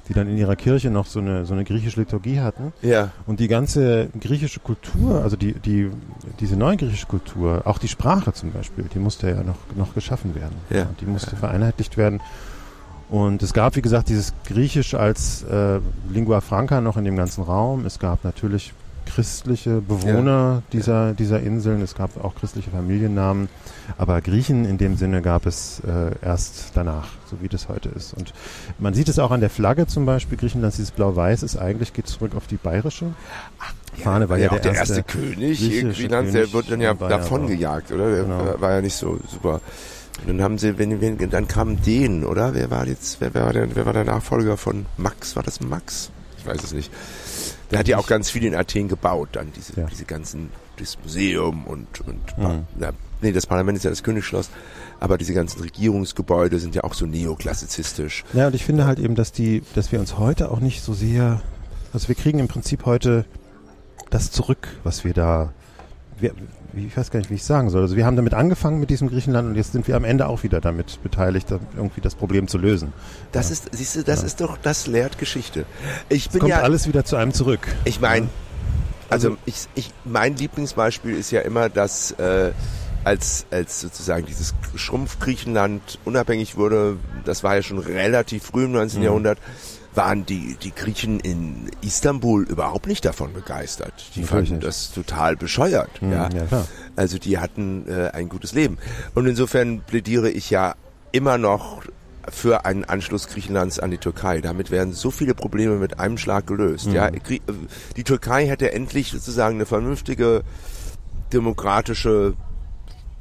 [0.09, 2.73] die dann in ihrer Kirche noch so eine, so eine griechische Liturgie hatten.
[2.83, 3.11] Ja.
[3.27, 5.91] Und die ganze griechische Kultur, also die, die,
[6.41, 10.35] diese neue griechische Kultur, auch die Sprache zum Beispiel, die musste ja noch, noch geschaffen
[10.35, 10.57] werden.
[10.71, 10.87] Ja.
[11.01, 12.21] Die musste vereinheitlicht werden.
[13.09, 17.43] Und es gab, wie gesagt, dieses Griechisch als äh, Lingua Franca noch in dem ganzen
[17.43, 17.87] Raum.
[17.87, 18.75] Es gab natürlich
[19.09, 20.63] christliche Bewohner ja.
[20.73, 21.83] dieser, dieser Inseln.
[21.83, 23.49] Es gab auch christliche Familiennamen.
[23.97, 28.15] Aber Griechen in dem Sinne gab es äh, erst danach, so wie das heute ist.
[28.15, 28.33] Und
[28.79, 30.37] man sieht es auch an der Flagge zum Beispiel.
[30.37, 33.07] Griechenland, dieses Blau-Weiß ist eigentlich, geht zurück auf die bayerische
[33.97, 37.47] Fahne, ja, weil ja, ja der, erste, erste König, Griechenland, der wird dann ja davon
[37.47, 38.11] gejagt, oder?
[38.11, 38.61] Der genau.
[38.61, 39.61] war ja nicht so super.
[40.21, 42.55] Und dann haben sie, wenn, wenn, dann kam den, oder?
[42.55, 45.37] Wer war jetzt, wer war der, wer war der Nachfolger von Max?
[45.37, 46.11] War das Max?
[46.39, 46.91] Ich weiß es nicht.
[47.71, 49.87] Der hat ja auch ganz viel in Athen gebaut, dann diese, ja.
[49.87, 52.67] diese ganzen, das Museum und, und mhm.
[52.79, 54.51] na, nee, das Parlament ist ja das Königsschloss,
[55.01, 58.25] aber diese ganzen Regierungsgebäude sind ja auch so neoklassizistisch.
[58.33, 60.95] Ja, und ich finde halt eben, dass die, dass wir uns heute auch nicht so
[60.95, 61.43] sehr,
[61.93, 63.25] also wir kriegen im Prinzip heute
[64.11, 65.53] das zurück, was wir da,
[66.19, 66.33] wir,
[66.87, 67.83] ich weiß gar nicht, wie ich sagen soll.
[67.83, 70.43] Also wir haben damit angefangen mit diesem Griechenland und jetzt sind wir am Ende auch
[70.43, 72.93] wieder damit beteiligt, irgendwie das Problem zu lösen.
[73.33, 73.55] Das ja.
[73.55, 74.27] ist, siehst du, das ja.
[74.27, 75.65] ist doch, das lehrt Geschichte.
[76.09, 77.67] Ich bin es kommt ja, alles wieder zu einem zurück.
[77.85, 78.29] Ich meine,
[79.09, 82.53] also, also, ich, ich, mein Lieblingsbeispiel ist ja immer, dass äh,
[83.05, 88.99] als, als sozusagen dieses Schrumpf-Griechenland unabhängig wurde, das war ja schon relativ früh im 19.
[88.99, 89.05] Mhm.
[89.05, 89.39] Jahrhundert,
[89.99, 93.93] waren die, die Griechen in Istanbul überhaupt nicht davon begeistert.
[94.15, 94.67] Die Natürlich fanden nicht.
[94.67, 96.01] das total bescheuert.
[96.01, 96.29] Mhm, ja.
[96.29, 98.79] ja also die hatten äh, ein gutes Leben.
[99.17, 100.77] Und insofern plädiere ich ja
[101.11, 101.83] immer noch
[102.29, 104.41] für einen Anschluss Griechenlands an die Türkei.
[104.41, 106.87] Damit werden so viele Probleme mit einem Schlag gelöst.
[106.87, 106.95] Mhm.
[106.95, 110.45] Ja, die Türkei hätte endlich sozusagen eine vernünftige
[111.33, 112.35] demokratische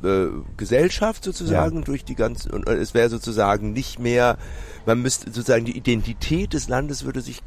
[0.07, 1.83] äh, Gesellschaft sozusagen ja.
[1.83, 4.37] durch die ganzen und es wäre sozusagen nicht mehr
[4.85, 7.41] man müsste sozusagen die Identität des Landes würde sich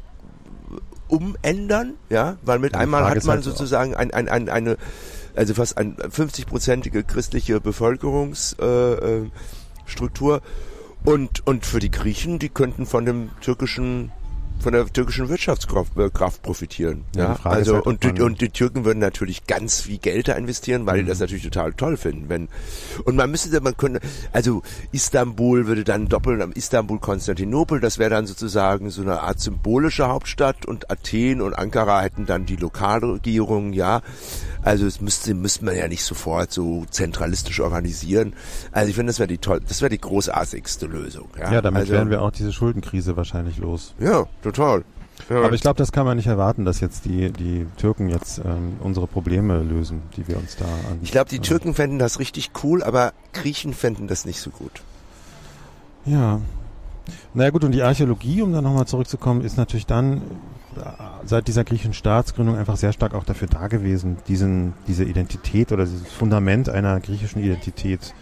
[1.11, 4.77] umändern, ja, weil mit einmal hat man halt sozusagen ein, ein, ein, eine,
[5.35, 9.31] also fast ein 50-prozentige christliche Bevölkerungs äh, äh.
[11.03, 14.11] Und, und für die Griechen, die könnten von dem türkischen
[14.61, 16.09] von der türkischen Wirtschaftskraft äh,
[16.41, 17.05] profitieren.
[17.15, 20.33] Ja, Ja, also halt, und, die, und die Türken würden natürlich ganz viel Geld da
[20.33, 21.07] investieren, weil die Mhm.
[21.07, 22.29] das natürlich total toll finden.
[22.29, 22.47] Wenn
[23.05, 23.99] und man müsste, man könnte,
[24.31, 29.39] also Istanbul würde dann doppeln am Istanbul Konstantinopel, das wäre dann sozusagen so eine Art
[29.39, 34.01] symbolische Hauptstadt und Athen und Ankara hätten dann die Lokalregierung, ja.
[34.63, 38.33] Also es müsste müsste man ja nicht sofort so zentralistisch organisieren.
[38.71, 41.29] Also ich finde, das wäre die toll, das wäre die großartigste Lösung.
[41.39, 43.95] Ja, Ja, damit also, wären wir auch diese Schuldenkrise wahrscheinlich los.
[43.99, 44.83] Ja, total.
[45.29, 45.43] Ja.
[45.43, 48.77] Aber ich glaube, das kann man nicht erwarten, dass jetzt die, die Türken jetzt ähm,
[48.79, 50.99] unsere Probleme lösen, die wir uns da an.
[51.01, 54.81] Ich glaube, die Türken fänden das richtig cool, aber Griechen fänden das nicht so gut.
[56.05, 56.41] Ja.
[57.33, 60.79] Naja gut, und die Archäologie, um da nochmal zurückzukommen, ist natürlich dann äh,
[61.25, 65.85] seit dieser griechischen Staatsgründung einfach sehr stark auch dafür da gewesen, diesen, diese Identität oder
[65.85, 68.13] dieses Fundament einer griechischen Identität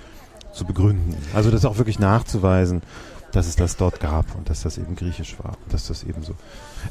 [0.51, 1.15] zu begründen.
[1.33, 2.81] Also das auch wirklich nachzuweisen,
[3.31, 5.57] dass es das dort gab und dass das eben griechisch war.
[5.69, 6.33] Dass das eben so.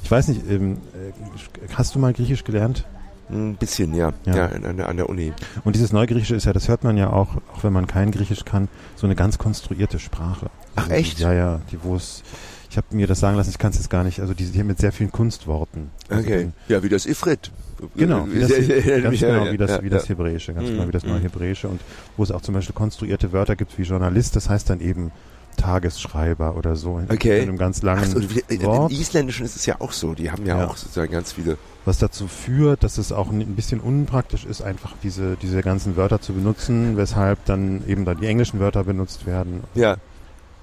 [0.03, 2.85] Ich weiß nicht, ähm, äh, hast du mal Griechisch gelernt?
[3.31, 4.13] Ein bisschen, ja.
[4.25, 4.35] Ja.
[4.37, 5.35] Ja, an, der- an der Uni.
[5.65, 8.45] Und dieses Neugriechische ist ja, das hört man ja auch, auch wenn man kein Griechisch
[8.47, 10.49] kann, so eine ganz konstruierte Sprache.
[10.77, 11.19] Ach, Also, echt?
[11.21, 12.23] Ja, ja, die wo es,
[12.71, 14.59] ich habe mir das sagen lassen, ich kann es jetzt gar nicht, also die, die
[14.59, 15.91] haben mit sehr vielen Kunstworten.
[16.09, 16.49] Also Okay.
[16.69, 17.51] Ja, wie das Ifrit.
[17.97, 18.49] Genau, wie das,
[19.03, 20.09] ganz genau, wie das, wie das.
[20.09, 21.11] Hebräische, ganz Mhm, genau wie das mhm.
[21.11, 21.81] Neuhebräische und
[22.17, 25.13] wo es auch zum Beispiel konstruierte Wörter gibt wie Journalist, das heißt dann eben
[25.59, 26.99] Tagesschreiber oder so.
[26.99, 27.43] in Okay.
[27.43, 28.93] einem ganz langen Ach so, wie- Im Wort.
[28.93, 30.15] Isländischen ist es ja auch so.
[30.15, 30.67] Die haben ja, Ja.
[30.69, 31.59] auch sozusagen ganz viele.
[31.85, 36.21] was dazu führt, dass es auch ein bisschen unpraktisch ist, einfach diese, diese ganzen Wörter
[36.21, 39.97] zu benutzen, weshalb dann eben da die englischen Wörter benutzt werden Ja.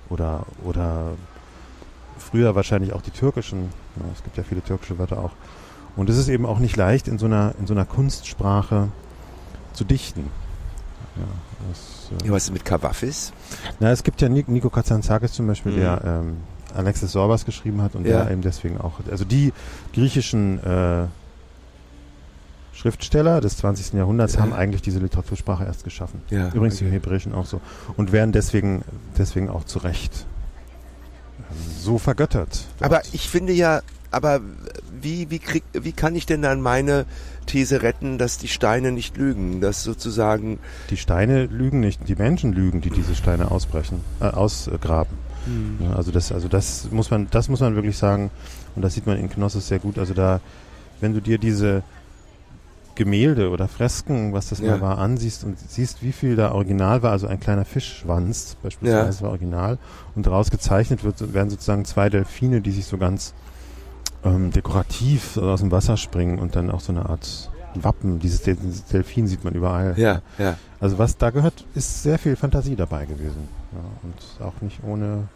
[0.09, 1.11] oder, oder
[2.19, 3.69] früher wahrscheinlich auch die türkischen.
[3.97, 5.31] Ja, es gibt ja viele türkische Wörter auch.
[5.95, 8.89] Und es ist eben auch nicht leicht, in so einer, in so einer Kunstsprache
[9.73, 10.29] zu dichten.
[11.15, 11.23] Ja,
[11.69, 11.79] das,
[12.25, 13.31] ja was ist mit Kawafis?
[13.79, 15.77] na, es gibt ja Ni- Nico Katsantzakis zum Beispiel, Mhm.
[15.77, 16.37] der ähm,
[16.75, 18.23] Alexis Sorbas geschrieben hat und Ja.
[18.23, 19.53] der eben deswegen auch, also die
[19.93, 21.05] griechischen äh,
[22.73, 23.93] Schriftsteller des 20.
[23.97, 24.41] Jahrhunderts Ja.
[24.41, 26.21] haben eigentlich diese Literatursprache erst geschaffen.
[26.29, 26.49] Ja.
[26.49, 26.95] Übrigens im okay.
[26.95, 27.61] Hebräischen auch so.
[27.95, 28.83] Und werden deswegen,
[29.17, 30.25] deswegen auch zu Recht
[31.39, 32.65] ähm, so vergöttert.
[32.81, 34.41] Aber ich finde ja, aber
[35.01, 37.05] wie, wie, krieg, wie kann ich denn dann meine
[37.45, 39.61] These retten, dass die Steine nicht lügen?
[39.61, 40.59] Dass sozusagen.
[40.89, 45.17] die Steine lügen nicht, die Menschen lügen, die diese Steine ausbrechen, äh, ausgraben.
[45.79, 48.31] Ja, also das, also das muss man, das muss man wirklich sagen,
[48.75, 49.99] und das sieht man in Knossos sehr gut.
[49.99, 50.41] Also da,
[51.01, 51.83] wenn du dir diese
[52.95, 54.71] Gemälde oder Fresken, was das Ja.
[54.71, 59.21] mal war, ansiehst und siehst, wie viel da original war, also ein kleiner Fischschwanz beispielsweise
[59.21, 59.77] war original
[60.15, 63.33] und daraus gezeichnet wird, werden sozusagen zwei Delfine, die sich so ganz
[64.25, 68.55] ähm, dekorativ aus dem Wasser springen und dann auch so eine Art Wappen, dieses, Del-
[68.55, 69.93] dieses Delfin sieht man überall.
[69.97, 70.57] Ja, ja.
[70.79, 73.47] Also was da gehört, ist sehr viel Fantasie dabei gewesen.
[73.73, 75.27] Ja, und auch nicht ohne.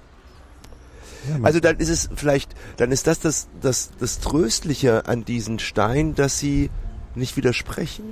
[1.29, 5.59] Ja, Also dann ist es vielleicht, dann ist das das, das, das Tröstliche an diesen
[5.59, 6.69] Steinen, dass sie
[7.15, 8.03] nicht widersprechen.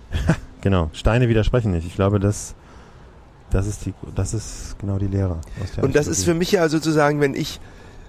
[0.60, 1.84] genau, Steine widersprechen nicht.
[1.86, 2.54] Ich glaube, das,
[3.50, 5.40] das ist die, das ist genau die Lehre.
[5.60, 7.58] Aus der Und das ist für mich ja sozusagen, wenn ich,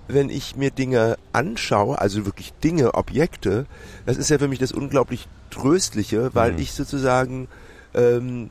[0.07, 3.65] wenn ich mir Dinge anschaue, also wirklich Dinge, Objekte,
[4.05, 6.59] das ist ja für mich das unglaublich Tröstliche, weil Mhm.
[6.59, 7.47] ich sozusagen,
[7.93, 8.49] ähm,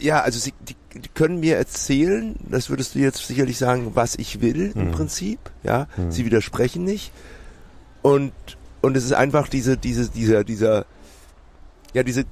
[0.00, 4.16] ja, also sie, die, die können mir erzählen, das würdest du jetzt sicherlich sagen, was
[4.16, 4.92] ich will im Mhm.
[4.92, 6.10] Prinzip, ja, Mhm.
[6.10, 7.12] sie widersprechen nicht
[8.02, 8.32] und
[8.82, 10.84] und es ist einfach diese diese dieser dieser
[11.94, 12.24] ja diese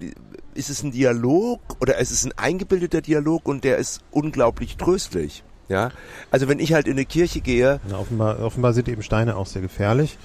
[0.00, 0.14] die,
[0.54, 5.42] ist es ein Dialog oder ist es ein eingebildeter Dialog und der ist unglaublich tröstlich.
[5.68, 5.90] Ja,
[6.30, 9.46] also wenn ich halt in eine Kirche gehe, Na, offenbar, offenbar sind eben Steine auch
[9.46, 10.18] sehr gefährlich.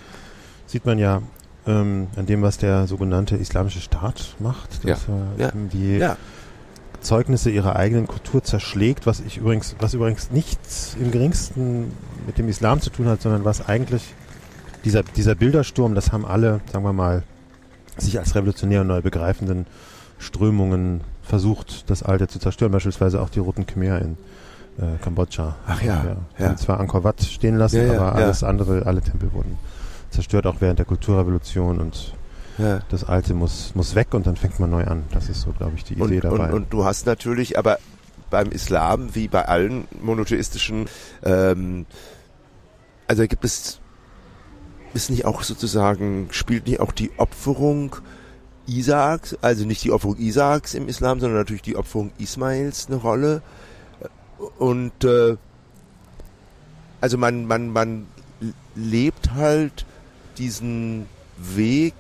[0.65, 1.21] Sieht man ja
[1.65, 6.17] ähm, an dem, was der sogenannte Islamische Staat macht, dass er ja, eben die ja,
[7.01, 11.91] Zeugnisse ihrer eigenen Kultur zerschlägt, was ich übrigens, was übrigens nichts im geringsten
[12.27, 14.13] mit dem Islam zu tun hat, sondern was eigentlich
[14.83, 17.23] dieser, dieser Bildersturm, das haben alle, sagen wir mal,
[17.97, 19.65] sich als revolutionär und neu begreifenden
[20.17, 24.17] Strömungen versucht, das Alte zu zerstören, beispielsweise auch die Roten Khmer in
[24.79, 25.55] äh, Kambodscha.
[25.67, 26.49] Ach ja, Die ja.
[26.49, 28.25] haben zwar Angkor Wat stehen lassen, Ja, ja, aber ja.
[28.25, 29.57] alles andere, alle Tempel wurden
[30.09, 32.13] zerstört, auch während der Kulturrevolution und
[32.57, 32.79] ja.
[32.89, 35.03] das Alte muss, muss weg und dann fängt man neu an.
[35.11, 36.47] Das ist so, glaube ich, die Idee Und, dabei.
[36.47, 37.77] und, und du hast natürlich, aber
[38.29, 40.87] beim Islam, wie bei allen monotheistischen,
[41.23, 41.85] ähm,
[43.07, 43.79] also gibt es,
[44.93, 47.95] ist nicht auch sozusagen, spielt nicht auch die Opferung
[48.67, 53.41] Isaaks, also nicht die Opferung Isaaks im Islam, sondern natürlich die Opferung Ismails eine Rolle.
[54.57, 55.37] Und äh,
[57.01, 58.07] also man, man, man
[58.75, 59.85] lebt halt
[60.37, 61.93] diesen Weg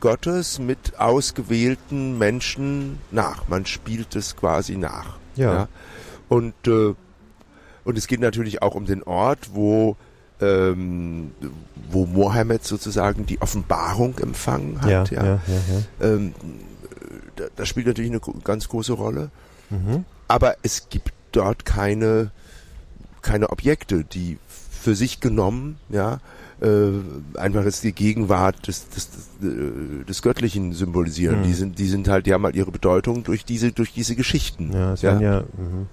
[0.00, 3.48] Gottes mit ausgewählten Menschen nach.
[3.48, 5.16] Man spielt es quasi nach.
[5.34, 5.54] Ja.
[5.54, 5.68] ja.
[6.28, 6.94] Und, äh,
[7.84, 9.96] und es geht natürlich auch um den Ort, wo,
[10.40, 11.32] ähm,
[11.90, 15.10] wo Mohammed sozusagen die Offenbarung empfangen hat.
[15.10, 15.40] Ja, Ja, ja,
[16.00, 16.06] ja.
[16.06, 16.34] Ähm,
[17.36, 19.30] da, das spielt natürlich eine ganz große Rolle.
[19.70, 20.04] Mhm.
[20.28, 22.30] Aber es gibt dort keine,
[23.22, 26.20] keine Objekte, die für sich genommen, ja,
[26.60, 31.40] äh, einfach jetzt die Gegenwart des, des, des, äh, des Göttlichen symbolisieren.
[31.40, 31.44] Mhm.
[31.44, 34.72] Die sind, die sind halt, die haben halt ihre Bedeutung durch diese, durch diese Geschichten.
[34.72, 35.86] Ja, es werden ja, mhm.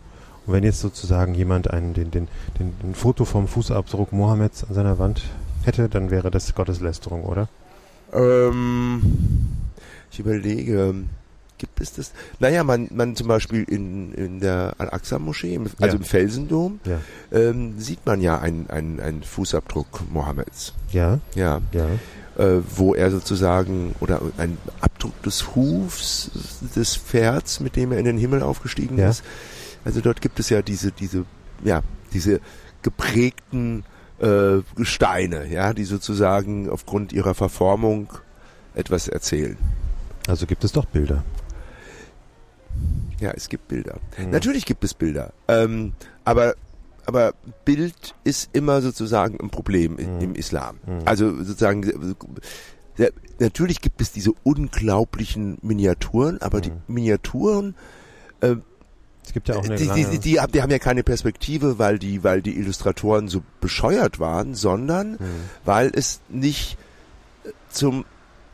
[0.45, 2.27] und wenn jetzt sozusagen jemand einen, den, den,
[2.59, 5.23] den, ein Foto vom Fußabdruck Mohammeds an seiner Wand
[5.63, 7.47] hätte, dann wäre das Gotteslästerung, oder?
[8.13, 9.01] Ähm,
[10.11, 10.95] ich überlege,
[11.61, 12.11] gibt es das?
[12.39, 15.93] Naja, man, man zum Beispiel in, in der Al-Aqsa-Moschee, also Ja.
[15.93, 16.99] im Felsendom, Ja.
[17.31, 20.73] ähm, sieht man ja einen, einen, einen Fußabdruck Mohammeds.
[20.91, 21.61] Ja, Ja.
[21.71, 21.85] ja.
[22.43, 26.31] äh, wo er sozusagen oder ein Abdruck des Hufs
[26.75, 29.09] des Pferds, mit dem er in den Himmel aufgestiegen Ja.
[29.11, 29.23] ist.
[29.85, 31.25] Also dort gibt es ja diese diese
[31.63, 31.81] ja
[32.13, 32.39] diese
[32.81, 33.83] geprägten
[34.19, 38.09] äh, Gesteine, ja, die sozusagen aufgrund ihrer Verformung
[38.75, 39.57] etwas erzählen.
[40.27, 41.23] Also gibt es doch Bilder.
[43.19, 43.99] Ja, es gibt Bilder.
[44.17, 44.31] Mhm.
[44.31, 45.93] Natürlich gibt es Bilder, ähm,
[46.25, 46.55] aber
[47.07, 47.33] aber
[47.65, 50.21] Bild ist immer sozusagen ein Problem im, Mhm.
[50.21, 50.77] im Islam.
[50.85, 51.01] Mhm.
[51.05, 51.83] Also sozusagen
[52.97, 53.07] ja,
[53.39, 56.81] natürlich gibt es diese unglaublichen Miniaturen, aber die Mhm.
[56.87, 57.75] Miniaturen
[58.41, 58.55] äh,
[59.25, 60.09] Es gibt ja auch eine die, lange...
[60.09, 64.19] die, die, haben, die haben ja keine Perspektive, weil die, weil die Illustratoren so bescheuert
[64.19, 65.17] waren, sondern Mhm.
[65.65, 66.77] weil es nicht
[67.45, 68.05] äh, zum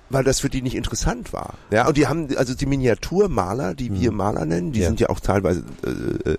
[0.10, 1.56] weil das für die nicht interessant war.
[1.72, 4.18] Ja, und die haben, also die Miniaturmaler, die wir Mhm.
[4.18, 4.88] Maler nennen, die Ja.
[4.88, 6.32] sind ja auch teilweise äh,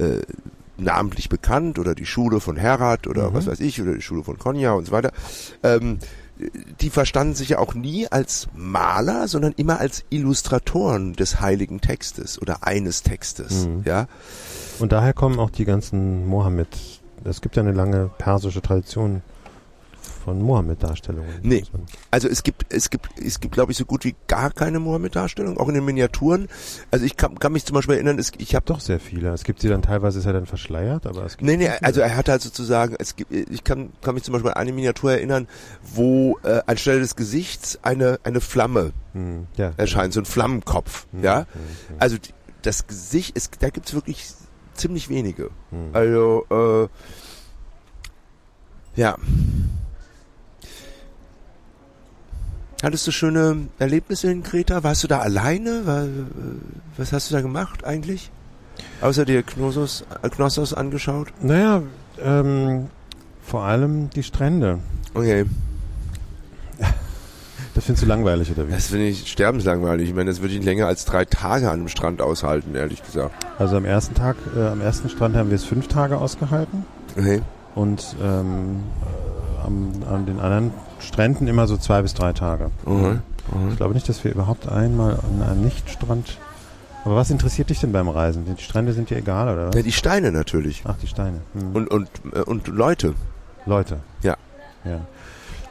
[0.00, 0.22] äh, äh,
[0.78, 3.34] namentlich bekannt oder die Schule von Herat oder Mhm.
[3.34, 5.12] was weiß ich oder die Schule von Konya und so weiter.
[5.62, 5.98] Ähm,
[6.80, 12.40] die verstanden sich ja auch nie als Maler, sondern immer als Illustratoren des heiligen Textes
[12.40, 13.66] oder eines Textes.
[13.66, 13.82] Mhm.
[13.84, 14.06] Ja,
[14.80, 16.68] Und daher kommen auch die ganzen Mohammed.
[17.24, 19.22] Es gibt ja eine lange persische Tradition
[20.22, 21.40] von Mohammed-Darstellungen.
[21.42, 21.64] Nee.
[22.10, 25.58] Also es gibt, es gibt, es gibt, glaube ich, so gut wie gar keine Mohammed-Darstellung,
[25.58, 26.48] auch in den Miniaturen.
[26.90, 29.30] Also ich kann, kann mich zum Beispiel erinnern, es, ich habe Doch sehr viele.
[29.30, 32.00] Es gibt sie dann teilweise ist er dann verschleiert, aber es gibt Nee, nee, also
[32.00, 35.12] er hat halt sozusagen, es gibt, ich kann, kann mich zum Beispiel an eine Miniatur
[35.12, 35.48] erinnern,
[35.82, 39.72] wo äh, anstelle des Gesichts eine, eine Flamme Hm, ja.
[39.76, 41.38] erscheint, so ein Flammenkopf, Hm, ja.
[41.40, 41.46] hm,
[41.88, 42.16] hm, Also
[42.62, 44.24] das Gesicht, ist, da gibt's wirklich
[44.74, 45.50] ziemlich wenige.
[45.70, 45.90] hm.
[45.92, 46.88] Also, äh,
[49.00, 49.16] ja.
[52.82, 54.82] Hattest du schöne Erlebnisse in Kreta?
[54.82, 55.70] Warst du da alleine?
[55.70, 58.30] Äh, was hast du da gemacht eigentlich?
[59.00, 61.28] Außer dir Knossos, äh, Knossos angeschaut?
[61.40, 61.82] Naja,
[62.20, 62.88] ähm,
[63.42, 64.80] vor allem die Strände.
[65.14, 65.44] Okay,
[67.74, 68.72] Das findest du langweilig, oder wie?
[68.72, 70.08] das finde ich sterbenslangweilig.
[70.10, 73.34] Ich meine, das würde ich länger als drei Tage an einem Strand aushalten, ehrlich gesagt.
[73.58, 76.84] Also am ersten Tag, äh, am ersten Strand haben wir es fünf Tage ausgehalten
[77.16, 77.40] Okay.
[77.74, 78.80] und ähm,
[79.64, 82.70] am, an den anderen Stränden immer so zwei bis drei Tage.
[82.86, 83.22] Mhm.
[83.70, 86.38] Ich glaube nicht, dass wir überhaupt einmal an einem Nichtstrand.
[87.04, 88.44] Aber was interessiert dich denn beim Reisen?
[88.56, 89.74] Die Strände sind dir egal, oder was?
[89.74, 90.84] Ja, die Steine natürlich.
[90.86, 91.40] Ach, die Steine.
[91.54, 91.74] Hm.
[91.74, 93.14] Und, und, äh, und Leute.
[93.66, 93.98] Leute.
[94.22, 94.36] Ja.
[94.84, 95.00] ja.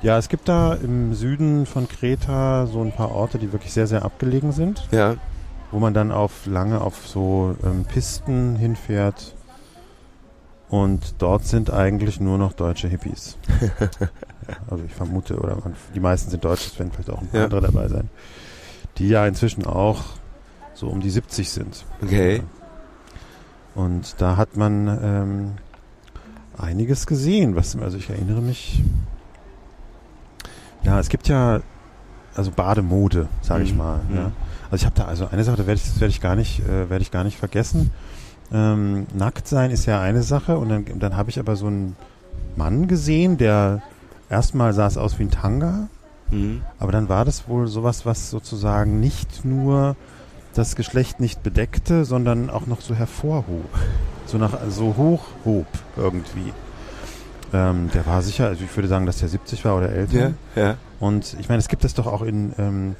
[0.01, 3.85] Ja, es gibt da im Süden von Kreta so ein paar Orte, die wirklich sehr,
[3.87, 5.15] sehr abgelegen sind, Ja.
[5.71, 9.35] wo man dann auf lange auf so ähm, Pisten hinfährt.
[10.69, 13.37] Und dort sind eigentlich nur noch deutsche Hippies.
[14.69, 17.39] also ich vermute, oder man, die meisten sind deutsch, es werden vielleicht auch ein paar
[17.39, 17.45] Ja.
[17.45, 18.09] andere dabei sein.
[18.97, 20.01] Die ja inzwischen auch
[20.73, 21.85] so um die 70 sind.
[22.01, 22.41] Okay.
[23.75, 25.51] Und da hat man ähm,
[26.57, 27.55] einiges gesehen.
[27.55, 28.83] Was, also ich erinnere mich.
[30.83, 31.61] Ja, es gibt ja
[32.35, 33.77] also Bademode, sage ich Mhm.
[33.77, 33.99] mal.
[34.09, 34.15] Mhm.
[34.15, 34.31] Ja.
[34.71, 36.59] Also ich habe da also eine Sache, da werde ich, das werde ich gar nicht,
[36.61, 37.91] äh, werde ich gar nicht vergessen.
[38.53, 41.95] Ähm, nackt sein ist ja eine Sache und dann, dann habe ich aber so einen
[42.55, 43.81] Mann gesehen, der
[44.31, 45.87] erstmal sah es aus wie ein Tanga,
[46.31, 46.61] Mhm.
[46.79, 49.95] aber dann war das wohl sowas, was sozusagen nicht nur
[50.53, 53.69] das Geschlecht nicht bedeckte, sondern auch noch so hervorhob.
[54.25, 55.65] So nach, so hoch hob
[55.97, 56.53] irgendwie.
[57.53, 60.17] Ähm, der war sicher, also ich würde sagen, dass der 70 war oder älter.
[60.17, 60.75] Ja, ja.
[61.01, 62.95] Und ich meine, es gibt das doch auch in, ähm,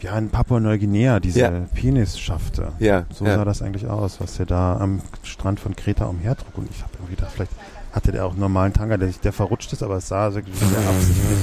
[0.00, 1.50] ja, in Papua-Neuguinea, diese Ja.
[1.74, 2.72] Penisschafte.
[2.80, 6.58] Ja, So sah das eigentlich aus, was der da am Strand von Kreta umhertrug.
[6.58, 7.52] Und ich habe irgendwie gedacht, vielleicht
[7.96, 10.78] hatte der auch einen normalen Tanga, der, der verrutscht ist, aber es sah wirklich sehr
[10.88, 11.38] absichtlich,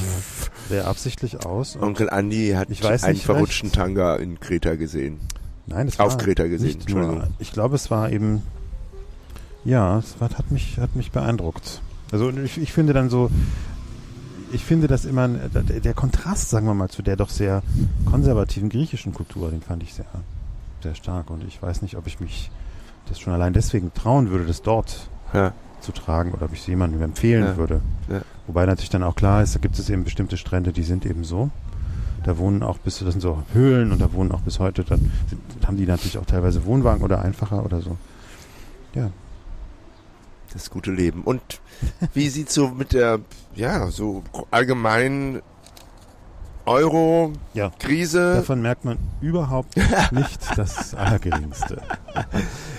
[0.70, 1.76] sehr absichtlich aus.
[1.76, 3.76] Und Onkel Andi hat Ich weiß einen nicht verrutschten recht.
[3.80, 5.20] Tanga in Kreta gesehen.
[5.66, 7.34] nein, es Auf war Kreta gesehen, nicht nur, Entschuldigung.
[7.40, 8.44] ich glaube, es war eben,
[9.66, 11.82] ja, es war, hat mich, hat mich beeindruckt.
[12.12, 13.30] Also ich, ich finde dann so,
[14.52, 17.64] ich finde das immer, der, der Kontrast, sagen wir mal, zu der doch sehr
[18.06, 20.06] konservativen griechischen Kultur, den fand ich sehr,
[20.84, 21.32] sehr stark.
[21.32, 22.52] Und ich weiß nicht, ob ich mich
[23.10, 25.54] das schon allein deswegen trauen würde, das dort Ja.
[25.84, 27.58] Zu tragen oder ob ich es jemandem empfehlen Ja.
[27.58, 27.82] würde.
[28.10, 28.22] Ja.
[28.48, 31.24] Wobei natürlich dann auch klar ist, da gibt es eben bestimmte Strände, die sind eben
[31.24, 31.50] so.
[32.24, 35.12] Da wohnen auch bis, das sind so Höhlen und da wohnen auch bis heute, dann
[35.30, 37.98] sind, haben die natürlich auch teilweise Wohnwagen oder einfacher oder so.
[38.96, 39.10] Ja.
[40.54, 41.22] Das gute Leben.
[41.24, 41.42] Und
[42.14, 43.20] wie sieht's so mit der,
[43.56, 45.42] ja, so allgemeinen
[46.66, 48.20] Euro-Krise?
[48.20, 48.36] Ja.
[48.36, 49.76] Davon merkt man überhaupt
[50.12, 51.82] nicht das Allergeringste.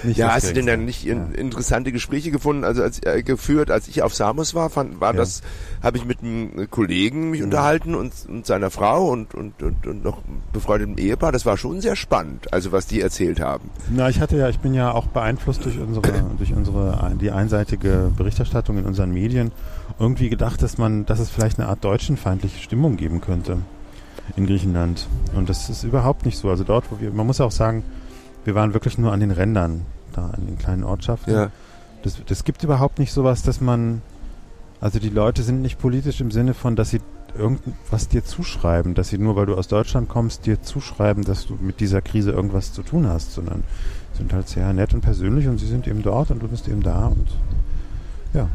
[0.02, 1.38] Nicht Ja, das hast du denn dann nicht in, Ja.
[1.38, 5.20] interessante Gespräche gefunden, also als äh, geführt, als ich auf Samos war, fand, war Ja.
[5.20, 5.42] das,
[5.82, 10.04] habe ich mit einem Kollegen mich unterhalten und, und seiner Frau und, und, und, und
[10.04, 11.32] noch einem befreundeten Ehepaar.
[11.32, 13.70] Das war schon sehr spannend, also was die erzählt haben.
[13.90, 18.10] Na, ich hatte ja, ich bin ja auch beeinflusst durch unsere, durch unsere, die einseitige
[18.16, 19.52] Berichterstattung in unseren Medien
[19.98, 23.58] irgendwie gedacht, dass man, dass es vielleicht eine Art deutschenfeindliche Stimmung geben könnte
[24.36, 25.06] in Griechenland.
[25.34, 26.50] Und das ist überhaupt nicht so.
[26.50, 27.84] Also dort, wo wir, man muss auch sagen,
[28.44, 31.32] wir waren wirklich nur an den Rändern, da an den kleinen Ortschaften.
[31.32, 31.50] Ja,
[32.02, 34.02] Das, das gibt überhaupt nicht sowas, dass man,
[34.80, 37.00] also die Leute sind nicht politisch im Sinne von, dass sie
[37.36, 41.58] irgendwas dir zuschreiben, dass sie nur, weil du aus Deutschland kommst, dir zuschreiben, dass du
[41.60, 43.64] mit dieser Krise irgendwas zu tun hast, sondern
[44.16, 46.82] sind halt sehr nett und persönlich und sie sind eben dort und du bist eben
[46.82, 47.26] da und
[48.34, 48.48] ja,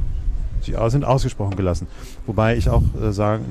[0.62, 1.88] sie sind ausgesprochen gelassen.
[2.26, 3.46] Wobei ich auch äh, sagen,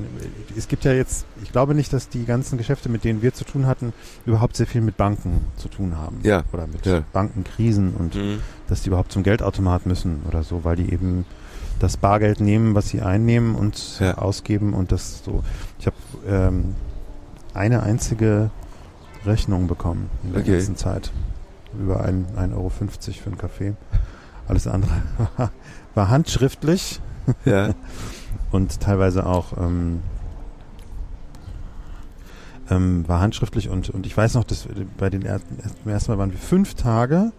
[0.57, 3.43] es gibt ja jetzt, ich glaube nicht, dass die ganzen Geschäfte, mit denen wir zu
[3.45, 3.93] tun hatten,
[4.25, 6.19] überhaupt sehr viel mit Banken zu tun haben.
[6.23, 6.43] Ja.
[6.53, 7.03] Oder mit Ja.
[7.13, 8.39] Bankenkrisen und Mhm.
[8.67, 11.25] dass die überhaupt zum Geldautomat müssen oder so, weil die eben
[11.79, 14.17] das Bargeld nehmen, was sie einnehmen und Ja.
[14.17, 15.43] ausgeben und das so.
[15.79, 15.95] Ich habe
[16.27, 16.75] ähm,
[17.53, 18.51] eine einzige
[19.25, 20.51] Rechnung bekommen in der Okay.
[20.53, 21.11] ganzen Zeit.
[21.79, 23.73] Über 1,50 Euro für einen Kaffee.
[24.47, 24.91] Alles andere
[25.99, 27.01] war, handschriftlich
[27.45, 27.73] ja,
[28.51, 29.99] und teilweise auch ähm,
[32.69, 36.17] ähm, war handschriftlich und, und ich weiß noch, dass bei den ersten, beim ersten Mal
[36.17, 37.31] waren wir fünf Tage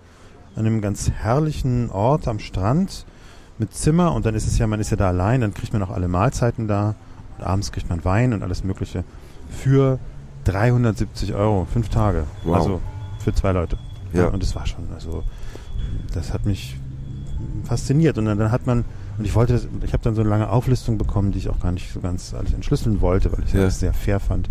[0.57, 3.07] an einem ganz herrlichen Ort am Strand
[3.59, 5.83] mit Zimmer und dann ist es ja, man ist ja da allein, dann kriegt man
[5.83, 6.97] auch alle Mahlzeiten da
[7.39, 9.05] und abends kriegt man Wein und alles mögliche
[9.49, 9.99] für
[10.45, 12.25] 370 Euro, fünf Tage.
[12.45, 12.57] Wow.
[12.57, 12.81] Also
[13.23, 13.79] für zwei Leute.
[14.13, 14.27] Ja.
[14.29, 15.23] Und es war schon, also
[16.13, 16.80] das hat mich
[17.65, 18.85] fasziniert und dann, dann hat man
[19.19, 21.61] und ich wollte, das- ich habe dann so eine lange Auflistung bekommen, die ich auch
[21.61, 23.61] gar nicht so ganz alles entschlüsseln wollte, weil ich Ja.
[23.63, 24.49] das sehr fair fand.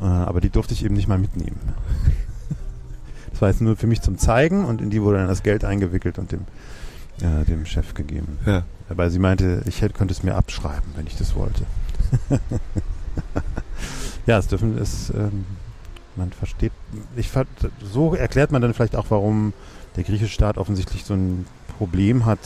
[0.00, 1.58] Äh, aber die durfte ich eben nicht mal mitnehmen.
[3.32, 5.64] Das war jetzt nur für mich zum Zeigen und in die wurde dann das Geld
[5.64, 6.40] eingewickelt und dem,
[7.22, 8.36] äh, dem Chef gegeben.
[8.44, 8.64] ja.
[8.90, 11.64] Aber sie meinte, ich hätte, könnte es mir abschreiben, wenn ich das wollte.
[14.26, 15.44] ja, es dürfen es, ähm,
[16.16, 16.72] man versteht,
[17.16, 17.30] ich
[17.92, 19.52] so erklärt man dann vielleicht auch, warum
[19.96, 21.46] der griechische Staat offensichtlich so ein
[21.80, 22.38] Problem hat,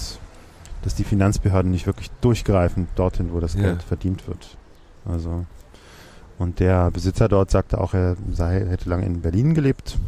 [0.83, 3.63] dass die Finanzbehörden nicht wirklich durchgreifen dorthin, wo das Ja.
[3.63, 4.57] Geld verdient wird.
[5.05, 5.45] Also
[6.39, 9.99] und der Besitzer dort sagte auch, er sei, hätte lange in Berlin gelebt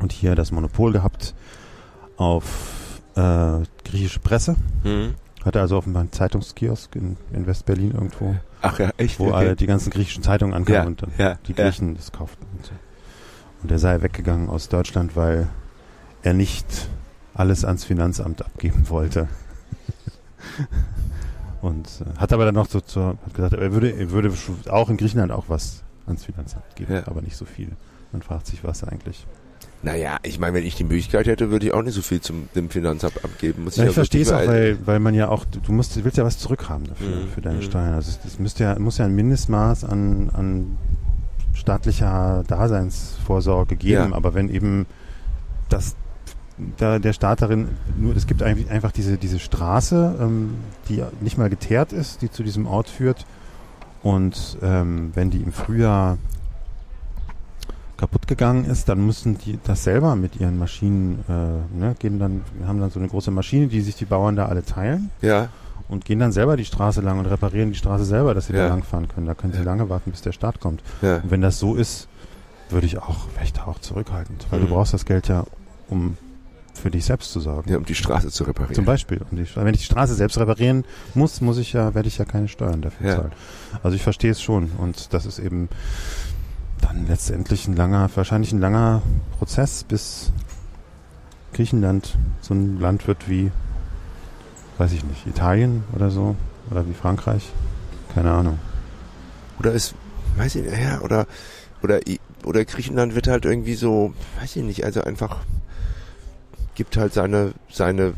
[0.00, 1.34] und hier das Monopol gehabt
[2.18, 4.56] auf äh, griechische Presse.
[4.82, 5.14] Mhm.
[5.42, 9.18] Hatte also offenbar einen Zeitungskiosk in, in West-Berlin irgendwo, Ach ja, echt?
[9.18, 9.34] wo Okay.
[9.36, 11.64] alle die ganzen griechischen Zeitungen ankamen ja, und dann ja, die ja.
[11.64, 12.44] Griechen das kauften.
[12.56, 12.72] Und, so.
[13.62, 15.48] und er sei weggegangen aus Deutschland, weil
[16.22, 16.88] er nicht
[17.34, 19.28] alles ans Finanzamt abgeben wollte.
[21.62, 24.32] und äh, hat aber dann noch so zur, hat gesagt, er würde, er würde
[24.70, 27.06] auch in Griechenland auch was ans Finanzamt geben, Ja.
[27.06, 27.70] aber nicht so viel.
[28.12, 29.26] Man fragt sich, was eigentlich.
[29.82, 32.48] Naja, ich meine, wenn ich die Möglichkeit hätte, würde ich auch nicht so viel zum
[32.54, 33.64] dem Finanzamt abgeben.
[33.64, 36.24] Muss Ja, ich verstehe es auch, weil, weil man ja auch, du musst, willst ja
[36.24, 37.62] was zurückhaben dafür, Mhm, für deine mhm.
[37.62, 37.92] Steuern.
[37.94, 40.78] Also es, es müsste ja, muss ja ein Mindestmaß an, an
[41.52, 44.16] staatlicher Daseinsvorsorge geben, Ja.
[44.16, 44.86] aber wenn eben
[45.68, 45.96] das
[46.78, 50.54] da der Staat darin, nur es gibt eigentlich einfach diese, diese Straße, ähm,
[50.88, 53.26] die nicht mal geteert ist, die zu diesem Ort führt.
[54.02, 56.18] Und ähm, wenn die im Frühjahr
[57.96, 62.42] kaputt gegangen ist, dann müssen die das selber mit ihren Maschinen, äh, ne, gehen dann,
[62.66, 65.48] haben dann so eine große Maschine, die sich die Bauern da alle teilen Ja,
[65.88, 68.64] und gehen dann selber die Straße lang und reparieren die Straße selber, dass sie Ja.
[68.64, 69.26] da langfahren können.
[69.26, 69.64] Da können sie Ja.
[69.64, 70.82] lange warten, bis der Staat kommt.
[71.02, 71.16] ja.
[71.18, 72.08] Und wenn das so ist,
[72.68, 74.66] würde ich auch, wäre ich da auch zurückhaltend, weil Mhm.
[74.66, 75.44] du brauchst das Geld ja,
[75.88, 76.16] um
[76.84, 77.70] für dich selbst zu sorgen.
[77.70, 78.74] ja, um die Straße zu reparieren.
[78.74, 79.22] Zum Beispiel.
[79.30, 82.26] Um die, wenn ich die Straße selbst reparieren muss, muss ich ja, werde ich ja
[82.26, 83.16] keine Steuern dafür Ja.
[83.16, 83.32] zahlen.
[83.82, 84.70] Also ich verstehe es schon.
[84.76, 85.70] Und das ist eben
[86.82, 89.00] dann letztendlich ein langer, wahrscheinlich ein langer
[89.38, 90.30] Prozess, bis
[91.54, 93.50] Griechenland so ein Land wird wie,
[94.76, 96.36] weiß ich nicht, Italien oder so.
[96.70, 97.50] Oder wie Frankreich.
[98.14, 98.58] Keine Ahnung.
[99.58, 99.94] Oder ist,
[100.36, 101.26] weiß ich nicht, ja, oder,
[101.82, 102.00] oder,
[102.44, 105.38] oder Griechenland wird halt irgendwie so, weiß ich nicht, also einfach
[106.74, 108.14] gibt halt seine, seine,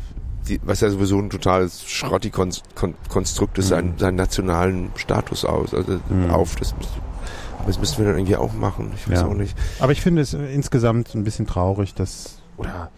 [0.47, 3.69] die, was ja sowieso ein totales Schrotti-Konstrukt ist, Mhm.
[3.69, 6.29] seinen, seinen nationalen Status aus, also Mhm.
[6.31, 6.73] auf, das
[7.65, 8.91] Das müssten wir dann irgendwie auch machen.
[8.95, 9.25] Ich weiß Ja.
[9.27, 9.53] auch nicht.
[9.79, 12.91] Aber ich finde es insgesamt ein bisschen traurig, dass, oder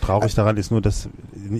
[0.00, 1.08] traurig daran ist nur, dass,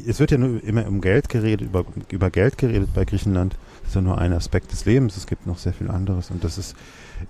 [0.07, 3.57] es wird ja nur immer um Geld geredet, über, über Geld geredet bei Griechenland.
[3.81, 5.17] Das ist ja nur ein Aspekt des Lebens.
[5.17, 6.77] Es gibt noch sehr viel anderes und das ist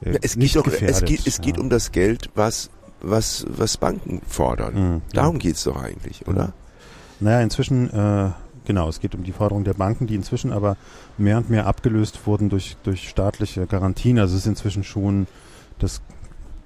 [0.05, 1.07] äh, Ja, es nicht geht doch, es gefährdet.
[1.07, 1.63] geht, es geht ja.
[1.63, 2.69] um das Geld, was,
[3.03, 4.75] was, was Banken fordern.
[4.75, 5.41] Mhm, Darum ja.
[5.41, 6.53] geht's doch eigentlich, oder?
[7.21, 8.31] Naja, inzwischen, äh,
[8.65, 10.77] genau, es geht um die Forderung der Banken, die inzwischen aber
[11.19, 14.19] mehr und mehr abgelöst wurden durch, durch staatliche Garantien.
[14.19, 15.27] Also es ist inzwischen schon
[15.79, 16.01] das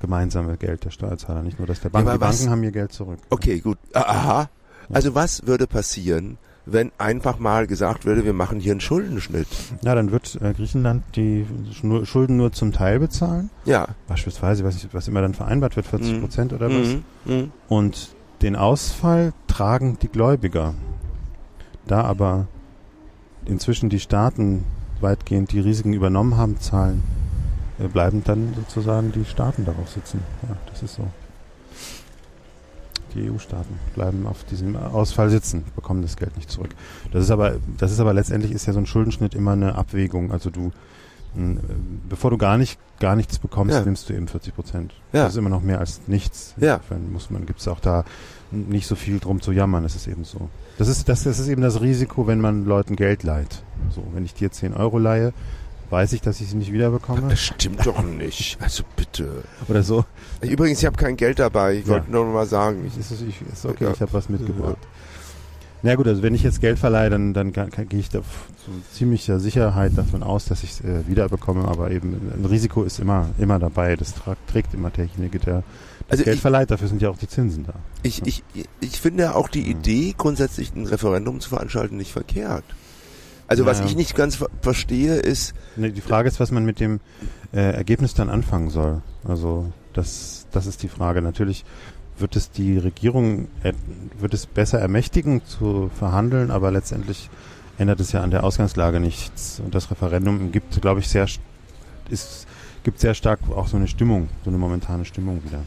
[0.01, 2.09] gemeinsame Geld der Steuerzahler, nicht nur das der Banken.
[2.09, 3.19] aber die Banken haben ihr Geld zurück.
[3.31, 3.79] Okay, gut.
[3.95, 4.51] Ah, Aha.
[4.93, 9.47] Also was würde passieren, wenn einfach mal gesagt würde, wir machen hier einen Schuldenschnitt?
[9.83, 11.47] Ja, dann wird äh, Griechenland die
[12.05, 13.51] Schulden nur zum Teil bezahlen.
[13.65, 13.89] Ja.
[14.09, 16.21] Beispielsweise, ich, was immer dann vereinbart wird, 40 Mhm.
[16.21, 16.89] Prozent oder was.
[16.89, 17.05] Mhm.
[17.27, 17.53] Mhm.
[17.69, 20.75] Und den Ausfall tragen die Gläubiger.
[21.87, 22.47] Da aber
[23.45, 24.65] inzwischen die Staaten
[25.01, 27.03] weitgehend die Risiken übernommen haben, zahlen,
[27.79, 30.21] äh, bleiben dann sozusagen die Staaten darauf sitzen.
[30.49, 31.07] Ja, das ist so.
[33.15, 36.71] Die EU-Staaten bleiben auf diesem Ausfall sitzen, bekommen das Geld nicht zurück.
[37.13, 40.33] Das ist aber, das ist aber letztendlich ist ja so ein Schuldenschnitt immer eine Abwägung.
[40.33, 40.73] Also du,
[41.35, 41.61] mh,
[42.09, 43.85] bevor du gar nicht, gar nichts bekommst, Ja.
[43.85, 44.95] nimmst du eben 40 Prozent.
[45.13, 45.25] Ja.
[45.25, 46.55] Das ist immer noch mehr als nichts.
[46.59, 46.77] Ja.
[46.77, 48.05] Insofern muss man, gibt's auch da
[48.51, 49.83] nicht so viel drum zu jammern.
[49.85, 50.49] Das ist eben so.
[50.79, 53.63] Das ist, das, das ist eben das Risiko, wenn man Leuten Geld leiht.
[53.95, 55.33] So, wenn ich dir 10 Euro leihe,
[55.91, 57.29] weiß ich, dass ich sie nicht wiederbekomme.
[57.29, 58.59] Das stimmt doch nicht.
[58.61, 59.45] Also bitte.
[59.69, 60.05] Oder so.
[60.41, 61.75] Übrigens, ich habe kein Geld dabei.
[61.75, 61.93] Ich Ja.
[61.95, 62.85] wollte nur mal sagen.
[62.87, 63.93] Ich, Ist, es- ich, ist okay, Ja.
[63.93, 64.79] ich habe was mitgebracht.
[65.83, 68.71] Na ja, gut, also wenn ich jetzt Geld verleihe, dann, dann gehe ich da zu
[68.95, 71.69] ziemlicher Sicherheit davon aus, dass ich es äh, wiederbekomme.
[71.69, 73.95] Aber eben ein Risiko ist immer, immer dabei.
[73.97, 75.57] Das tra trägt immer derjenige, der
[76.09, 76.71] das Also Geld ich- verleiht.
[76.71, 77.75] Dafür sind ja auch die Zinsen da.
[78.03, 78.43] ich, ich,
[78.81, 79.71] ich finde auch die Mhm.
[79.73, 82.65] Idee, grundsätzlich ein Referendum zu veranstalten, nicht verkehrt.
[83.55, 83.87] Also was Ja.
[83.87, 87.01] ich nicht ganz ver verstehe, ist, Nee, die Frage ist, was man mit dem
[87.53, 89.03] äh, Ergebnis dann anfangen soll.
[89.27, 91.23] Also das, das ist die Frage.
[91.23, 91.65] Natürlich
[92.19, 93.73] wird es die Regierung, äh,
[94.19, 97.29] wird es besser ermächtigen zu verhandeln, aber letztendlich
[97.79, 99.61] ändert es ja an der Ausgangslage nichts.
[99.65, 101.41] Und das Referendum gibt, glaube ich, sehr, st-
[102.09, 102.47] ist,
[102.85, 105.61] gibt sehr stark auch so eine Stimmung, so eine momentane Stimmung wieder.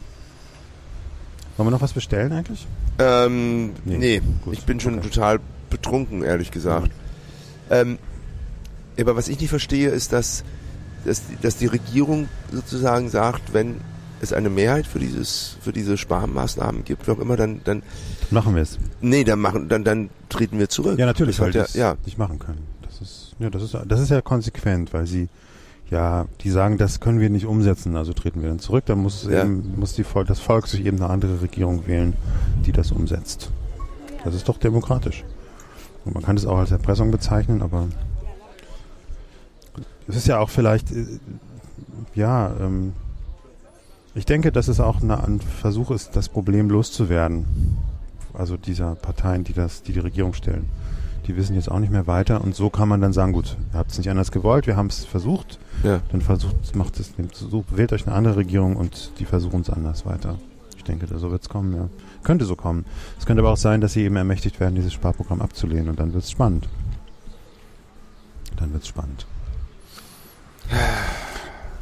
[1.56, 2.66] Wollen wir noch was bestellen eigentlich?
[2.98, 4.22] ähm, Nee, nee,
[4.52, 5.08] ich bin schon okay.
[5.10, 6.90] total betrunken, ehrlich gesagt.
[7.70, 7.98] Ähm,
[8.98, 10.44] aber was ich nicht verstehe, ist, dass,
[11.04, 13.76] dass, die- dass die Regierung sozusagen sagt, wenn
[14.20, 17.82] es eine Mehrheit für dieses, für diese Sparmaßnahmen gibt, wie auch immer, dann, dann,
[18.30, 18.78] Machen wir es.
[19.00, 20.98] nee, dann machen, dann, dann treten wir zurück.
[20.98, 22.58] Ja, natürlich, Das weil die ja, ja, nicht machen können.
[22.82, 25.28] Das ist, ja, das ist, das ist ja konsequent, weil sie,
[25.88, 28.84] ja, die sagen, das können wir nicht umsetzen, also treten wir dann zurück.
[28.86, 29.44] Dann muss, Ja.
[29.44, 32.14] eben, muss die Volk, das Volk sich eben eine andere Regierung wählen,
[32.66, 33.50] die das umsetzt.
[34.24, 35.22] Das ist doch demokratisch.
[36.12, 37.86] Man kann es auch als Erpressung bezeichnen, aber
[40.06, 41.04] es ist ja auch vielleicht, äh,
[42.14, 42.92] ja, ähm,
[44.14, 47.46] ich denke, dass es auch eine, ein Versuch ist, das Problem loszuwerden.
[48.34, 50.68] Also dieser Parteien, die das, die die Regierung stellen.
[51.26, 53.78] Die wissen jetzt auch nicht mehr weiter und so kann man dann sagen, gut, ihr
[53.78, 56.00] habt es nicht anders gewollt, wir haben es versucht, ja.
[56.10, 57.12] dann versucht, macht es,
[57.70, 60.38] wählt euch eine andere Regierung und die versuchen es anders weiter.
[60.76, 61.88] Ich denke, da- so wird es kommen, ja.
[62.22, 62.84] Könnte so kommen.
[63.18, 66.12] Es könnte aber auch sein, dass sie eben ermächtigt werden, dieses Sparprogramm abzulehnen und dann
[66.12, 66.68] wird es spannend.
[68.56, 69.26] Dann wird es spannend.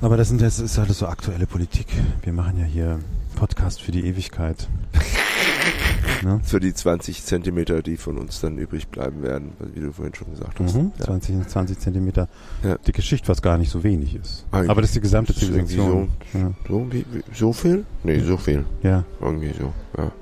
[0.01, 1.87] Aber das, sind, das ist alles so aktuelle Politik.
[2.23, 2.99] Wir machen ja hier
[3.35, 4.69] Podcast für die Ewigkeit.
[6.23, 6.41] ne?
[6.45, 10.31] Für die 20 Zentimeter, die von uns dann übrig bleiben werden, wie du vorhin schon
[10.31, 10.75] gesagt hast.
[10.77, 11.05] Mhm, Ja.
[11.07, 12.29] 20, 20 Zentimeter
[12.63, 12.77] Ja.
[12.79, 14.45] dicke Schicht, was gar nicht so wenig ist.
[14.53, 16.11] Eigentlich Aber das ist die gesamte Zivilisation.
[16.35, 16.53] Ja.
[16.69, 17.85] So, wie, wie, so viel?
[18.05, 18.65] Nee, so viel.
[18.83, 19.05] ja.
[19.21, 20.13] Irgendwie so, ja.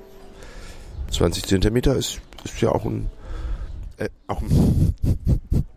[1.11, 3.09] 20 Zentimeter ist, ist ja auch ein,
[3.97, 4.95] äh, auch ein,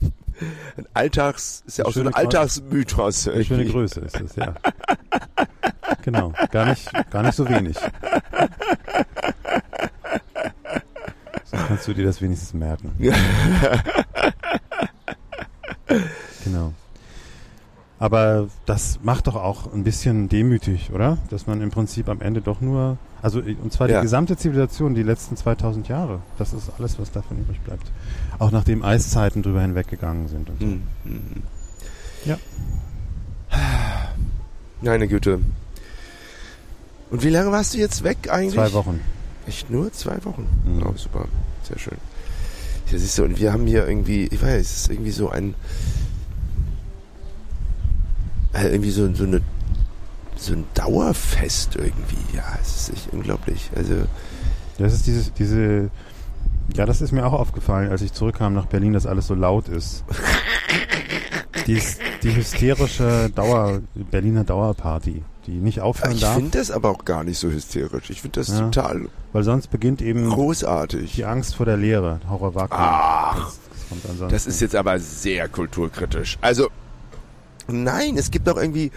[0.77, 3.29] ein Alltags, ist ja auch so ein Alltagsmythos.
[3.29, 3.67] Eine schöne.
[3.67, 4.55] Größe ist das, ja.
[6.03, 7.77] genau, gar nicht, gar nicht so wenig.
[11.45, 12.93] So kannst du dir das wenigstens merken.
[16.45, 16.73] Genau.
[18.01, 21.19] Aber das macht doch auch ein bisschen demütig, oder?
[21.31, 23.99] Dass man im Prinzip am Ende doch nur, also und zwar Ja.
[23.99, 27.91] die gesamte Zivilisation, die letzten 2000 Jahre, das ist alles, was davon übrig bleibt.
[28.39, 30.67] Auch nachdem Eiszeiten drüber hinweggegangen sind und so.
[30.67, 31.43] Hm, hm, hm.
[32.25, 32.39] Ja.
[34.81, 35.41] Meine Güte.
[37.11, 38.55] Und wie lange warst du jetzt weg eigentlich?
[38.55, 39.01] Zwei Wochen.
[39.47, 40.47] Echt nur zwei Wochen?
[40.65, 40.87] Mhm.
[40.87, 41.25] Oh, super.
[41.67, 41.97] Sehr schön.
[42.93, 45.55] Ja, siehst du, und wir haben hier irgendwie, ich weiß, es ist irgendwie so ein,
[48.63, 49.41] äh, irgendwie so, so eine,
[50.37, 52.17] so ein Dauerfest irgendwie.
[52.37, 53.71] Ja, es ist echt unglaublich.
[53.77, 53.95] Also,
[54.79, 55.91] Das ist dieses, diese,
[56.75, 59.69] ja, das ist mir auch aufgefallen, als ich zurückkam nach Berlin, dass alles so laut
[59.69, 60.05] ist.
[61.67, 63.81] Dies, die hysterische Dauer,
[64.11, 68.09] Berliner Dauerparty, die nicht aufhören Ich darf, finde das aber auch gar nicht so hysterisch.
[68.11, 68.61] Ich finde das Ja.
[68.71, 71.13] total weil sonst beginnt eben großartig.
[71.17, 72.79] die Angst vor der Leere, Horror Vakuum.
[72.81, 73.35] Ach.
[73.37, 73.59] das,
[73.91, 74.29] das ansonsten.
[74.35, 76.39] Das ist jetzt aber sehr kulturkritisch.
[76.41, 76.69] Also,
[77.69, 78.91] nein, es gibt doch irgendwie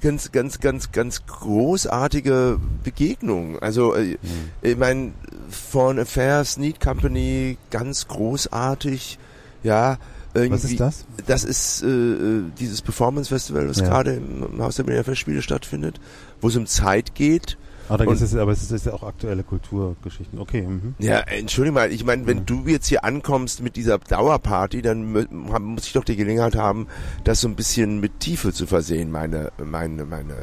[0.00, 3.58] ganz, ganz, ganz, ganz großartige Begegnungen.
[3.60, 4.16] Also, äh,
[4.62, 5.12] ich meine,
[5.48, 9.18] Foreign Affairs, Need Company, ganz großartig.
[9.62, 9.98] Ja,
[10.34, 10.54] irgendwie.
[10.54, 11.04] Was ist das?
[11.26, 13.84] Das ist äh, äh, dieses Performance Festival, was Ja.
[13.86, 16.00] gerade im, im Haus der Berliner Festspiele stattfindet,
[16.40, 17.56] wo es um Zeit geht.
[17.88, 20.38] Ah, da und- es, aber es ist ja auch aktuelle Kulturgeschichten.
[20.38, 20.94] Okay, mhm.
[20.98, 22.42] Ja, entschuldige mal, ich meine, wenn Ja.
[22.44, 26.86] du jetzt hier ankommst mit dieser Dauerparty, dann muss ich doch die Gelegenheit haben,
[27.24, 30.34] das so ein bisschen mit Tiefe zu versehen, meine, meine, meine,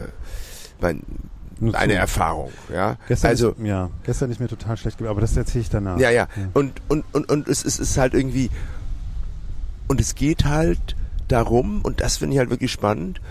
[0.81, 1.01] mein,
[1.59, 1.93] zu.
[1.93, 2.97] Erfahrung, ja.
[3.07, 5.97] Gestern also, ist, ja, gestern ist mir total schlecht gewesen, aber das erzähle ich danach.
[5.99, 8.49] ja, ja, und, und, und, und es, es ist halt irgendwie,
[9.87, 10.95] und es geht halt
[11.27, 13.21] darum, und das finde ich halt wirklich spannend,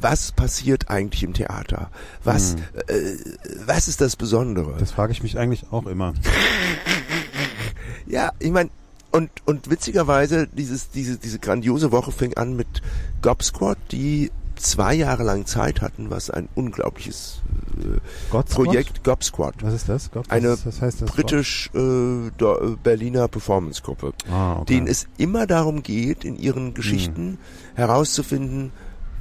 [0.00, 1.90] was passiert eigentlich im Theater?
[2.24, 2.54] Was,
[2.86, 3.16] äh,
[3.66, 4.76] was ist das Besondere?
[4.78, 6.14] Das frage ich mich eigentlich auch immer.
[8.06, 8.70] Ja, ich meine,
[9.12, 12.82] und, und witzigerweise, dieses, diese, diese grandiose Woche fing an mit
[13.22, 17.40] Gob Squad, die zwei Jahre lang Zeit hatten, was ein unglaubliches
[17.78, 18.42] äh?
[18.42, 19.54] Projekt Gob Squad.
[19.62, 20.10] Was ist das?
[20.12, 21.10] Was Eine was heißt das?
[21.10, 24.74] Britisch äh, äh, Berliner Performance-Gruppe, Ah, okay.
[24.74, 27.38] denen es immer darum geht, in ihren Geschichten
[27.74, 28.70] herauszufinden,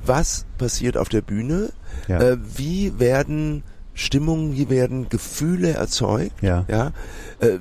[0.06, 1.70] was passiert auf der Bühne,
[2.08, 2.20] Ja.
[2.20, 6.66] äh, wie werden Stimmungen, wie werden Gefühle erzeugt, Ja.
[6.70, 6.92] ja,
[7.40, 7.60] äh,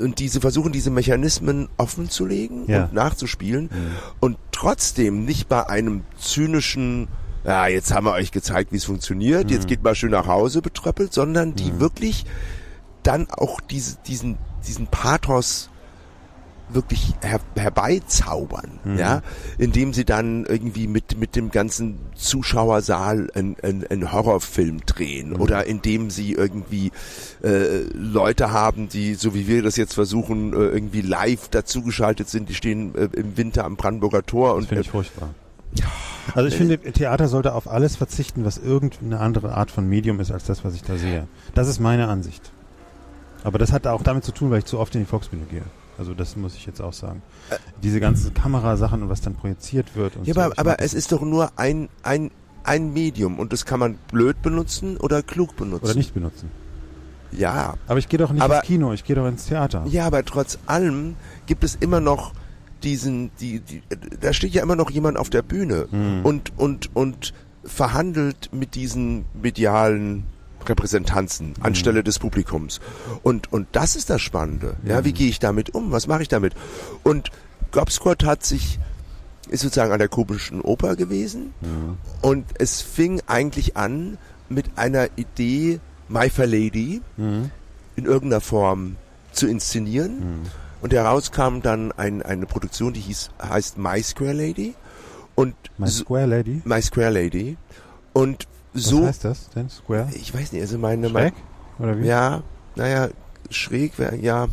[0.00, 2.84] und diese versuchen diese Mechanismen offen zu legen Ja.
[2.84, 3.70] und nachzuspielen Mhm.
[4.20, 7.08] und trotzdem nicht bei einem zynischen
[7.42, 9.50] ja, jetzt haben wir euch gezeigt, wie es funktioniert, Mhm.
[9.50, 12.26] jetzt geht mal schön nach Hause betröppelt, sondern die wirklich
[13.02, 14.36] dann auch diese, diesen,
[14.68, 15.70] diesen Pathos
[16.72, 18.98] wirklich her, herbeizaubern, Mhm.
[18.98, 19.22] ja,
[19.58, 23.56] indem sie dann irgendwie mit mit dem ganzen Zuschauersaal einen
[23.88, 25.40] ein Horrorfilm drehen Mhm.
[25.40, 26.92] oder indem sie irgendwie
[27.42, 32.48] äh, Leute haben, die so wie wir das jetzt versuchen äh, irgendwie live dazugeschaltet sind,
[32.48, 35.30] die stehen äh, im Winter am Brandenburger Tor Das und finde äh, ich furchtbar.
[36.34, 40.30] Also ich finde, Theater sollte auf alles verzichten, was irgendeine andere Art von Medium ist,
[40.32, 41.28] als das, was ich da sehe.
[41.54, 42.52] Das ist meine Ansicht.
[43.44, 45.62] Aber das hat auch damit zu tun, weil ich zu oft in die Volksbühne gehe.
[46.00, 47.20] Also das muss ich jetzt auch sagen.
[47.82, 50.40] Diese ganzen Kamerasachen und was dann projiziert wird und Ja, so.
[50.40, 52.30] aber, aber es ist doch nur ein, ein,
[52.64, 55.84] ein Medium und das kann man blöd benutzen oder klug benutzen.
[55.84, 56.50] Oder nicht benutzen.
[57.32, 59.84] Ja, Aber ich gehe doch nicht Aber- ins Kino, ich gehe doch ins Theater.
[59.88, 62.32] ja, aber trotz allem gibt es immer noch
[62.82, 63.82] diesen, die, die,
[64.20, 66.24] da steht ja immer noch jemand auf der Bühne Hm.
[66.24, 70.24] und, und, und verhandelt mit diesen medialen
[70.66, 72.80] Repräsentanzen anstelle des Publikums.
[73.22, 74.76] Und, und das ist das Spannende.
[74.84, 75.92] Ja, wie gehe ich damit um?
[75.92, 76.54] Was mache ich damit?
[77.02, 77.30] Und
[77.72, 78.78] Gobsquad hat sich,
[79.48, 81.52] ist sozusagen an der komischen Oper gewesen
[82.22, 87.50] und es fing eigentlich an mit einer Idee, My Fair Lady Mhm.
[87.96, 88.96] in irgendeiner Form
[89.32, 90.48] zu inszenieren.
[90.82, 94.74] Und heraus kam dann ein, eine Produktion, die hieß, heißt My Square Lady.
[95.36, 96.62] Und My Square Lady.
[96.64, 97.56] My Square Lady.
[98.12, 99.68] Und Was so, heißt das denn?
[99.68, 100.08] Square?
[100.14, 101.34] ich weiß nicht, also meine, Schräg?
[101.78, 102.06] Oder wie?
[102.06, 102.42] ja,
[102.76, 103.08] naja,
[103.50, 104.48] schräg wäre, ja,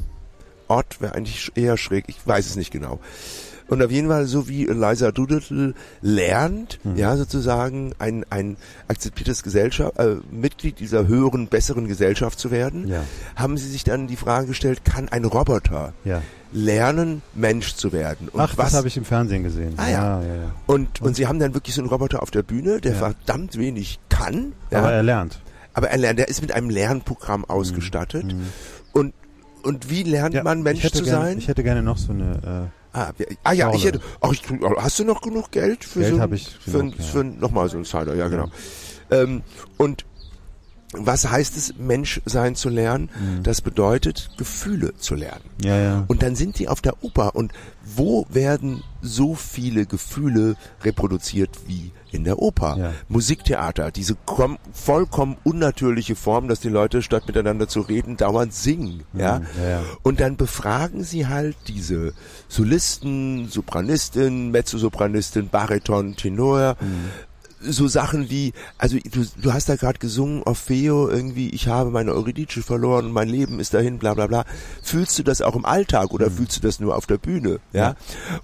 [0.68, 3.00] Ort wäre eigentlich eher schräg, ich weiß es nicht genau.
[3.70, 6.96] Und auf jeden Fall, so wie Eliza Doolittle lernt, Mhm.
[6.96, 8.56] ja, sozusagen ein, ein
[8.88, 13.04] akzeptiertes Gesellschaft, äh, Mitglied dieser höheren, besseren Gesellschaft zu werden, Ja.
[13.36, 16.22] haben sie sich dann die Frage gestellt, kann ein Roboter Ja.
[16.54, 18.30] lernen, Mensch zu werden?
[18.30, 19.74] Und Ach, was, das habe ich im Fernsehen gesehen.
[19.78, 20.22] Ah, ja.
[20.22, 20.52] ja, ja.
[20.66, 22.98] und, und sie haben dann wirklich so einen Roboter auf der Bühne, der Ja.
[22.98, 25.42] verdammt wenig kann, ja, Aber er lernt.
[25.74, 28.26] aber er lernt, der ist mit einem Lernprogramm ausgestattet.
[28.26, 28.48] Mhm.
[28.94, 29.14] Und,
[29.64, 31.38] und wie lernt Ja, man, Mensch zu gerne, sein?
[31.38, 32.72] Ich hätte gerne noch so eine.
[32.98, 33.12] Ah,
[33.44, 34.00] ah ja, ich hätte.
[34.22, 34.42] Ach, ich,
[34.78, 37.04] hast du noch genug Geld für Geld so ein- ich für, genug, ein- ja.
[37.04, 38.28] für nochmal so ein Cider, ja, Ja.
[38.28, 38.48] genau.
[39.12, 39.44] Ähm,
[39.78, 40.06] und
[40.94, 43.10] was heißt es, Mensch sein zu lernen?
[43.20, 43.44] Mhm.
[43.44, 45.44] Das bedeutet, Gefühle zu lernen.
[45.62, 46.06] Ja, ja.
[46.08, 47.36] Und dann sind die auf der Oper.
[47.36, 47.52] Und
[47.84, 52.78] wo werden so viele Gefühle reproduziert wie in der Oper?
[52.80, 52.94] Ja.
[53.10, 59.04] Musiktheater, diese kom- vollkommen unnatürliche Form, dass die Leute statt miteinander zu reden dauernd singen.
[59.12, 59.84] Mhm, ja, ja.
[60.04, 62.14] Und dann befragen sie halt diese
[62.48, 66.78] Solisten, Sopranistin, Mezzosopranistin, Bariton, Tenor,
[67.72, 72.14] so Sachen wie, also du, du hast da gerade gesungen, Orfeo, irgendwie, ich habe meine
[72.14, 74.46] Euridice verloren mein Leben ist dahin, bla bla bla.
[74.82, 77.60] Fühlst du das auch im Alltag oder fühlst du das nur auf der Bühne?
[77.74, 77.96] Ja.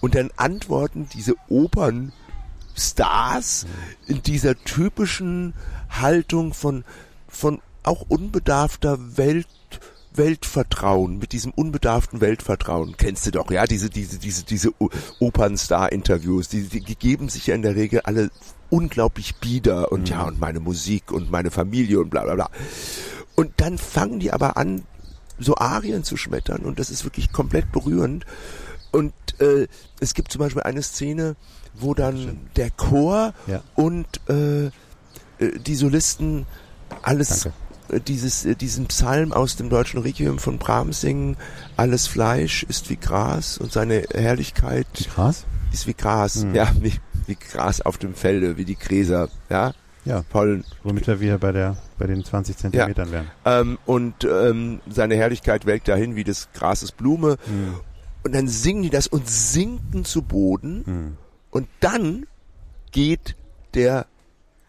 [0.02, 3.66] Und dann antworten diese Opernstars
[4.08, 5.54] in dieser typischen
[5.90, 6.84] Haltung von,
[7.28, 9.48] von auch unbedarfter Welt
[10.16, 14.74] Weltvertrauen, mit diesem unbedarften Weltvertrauen, kennst du doch, ja, diese, diese, diese, diese
[15.20, 18.30] Opernstar-Interviews, die, die, die geben sich ja in der Regel alle
[18.74, 20.08] unglaublich bieder und mhm.
[20.08, 22.50] ja, und meine Musik und meine Familie und bla bla bla.
[23.36, 24.84] Und dann fangen die aber an,
[25.38, 28.26] so Arien zu schmettern und das ist wirklich komplett berührend.
[28.92, 29.68] Und äh,
[30.00, 31.36] es gibt zum Beispiel eine Szene,
[31.76, 33.62] wo dann der Chor ja.
[33.76, 34.72] und äh, äh
[35.66, 36.48] die Solisten
[37.04, 37.46] alles.
[37.46, 37.52] Äh,
[38.08, 41.38] dieses, äh, diesen Psalm aus dem deutschen Requiem von Brahms singen,
[41.78, 45.46] alles Fleisch ist wie Gras und seine Herrlichkeit wie Gras?
[45.72, 46.56] ist wie Gras, hm.
[46.56, 46.94] ja, wie,
[47.28, 49.74] wie Gras auf dem Felde, wie die Gräser, ja.
[50.06, 50.66] Ja, Pollen.
[50.84, 53.14] Womit wir wieder bei der bei den 20 Zentimetern ja.
[53.14, 53.32] wären.
[53.46, 57.38] Ähm, und ähm, seine Herrlichkeit welkt dahin wie des Grases Blume.
[57.46, 57.76] Hm.
[58.24, 60.84] Und dann singen die das und sinken zu Boden.
[60.86, 61.18] Hm.
[61.52, 62.26] Und dann
[62.92, 63.38] geht
[63.76, 64.06] der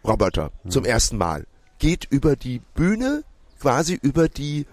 [0.05, 0.71] Roboter hm.
[0.71, 1.45] zum ersten Mal
[1.79, 3.23] geht über die Bühne,
[3.59, 4.65] quasi über die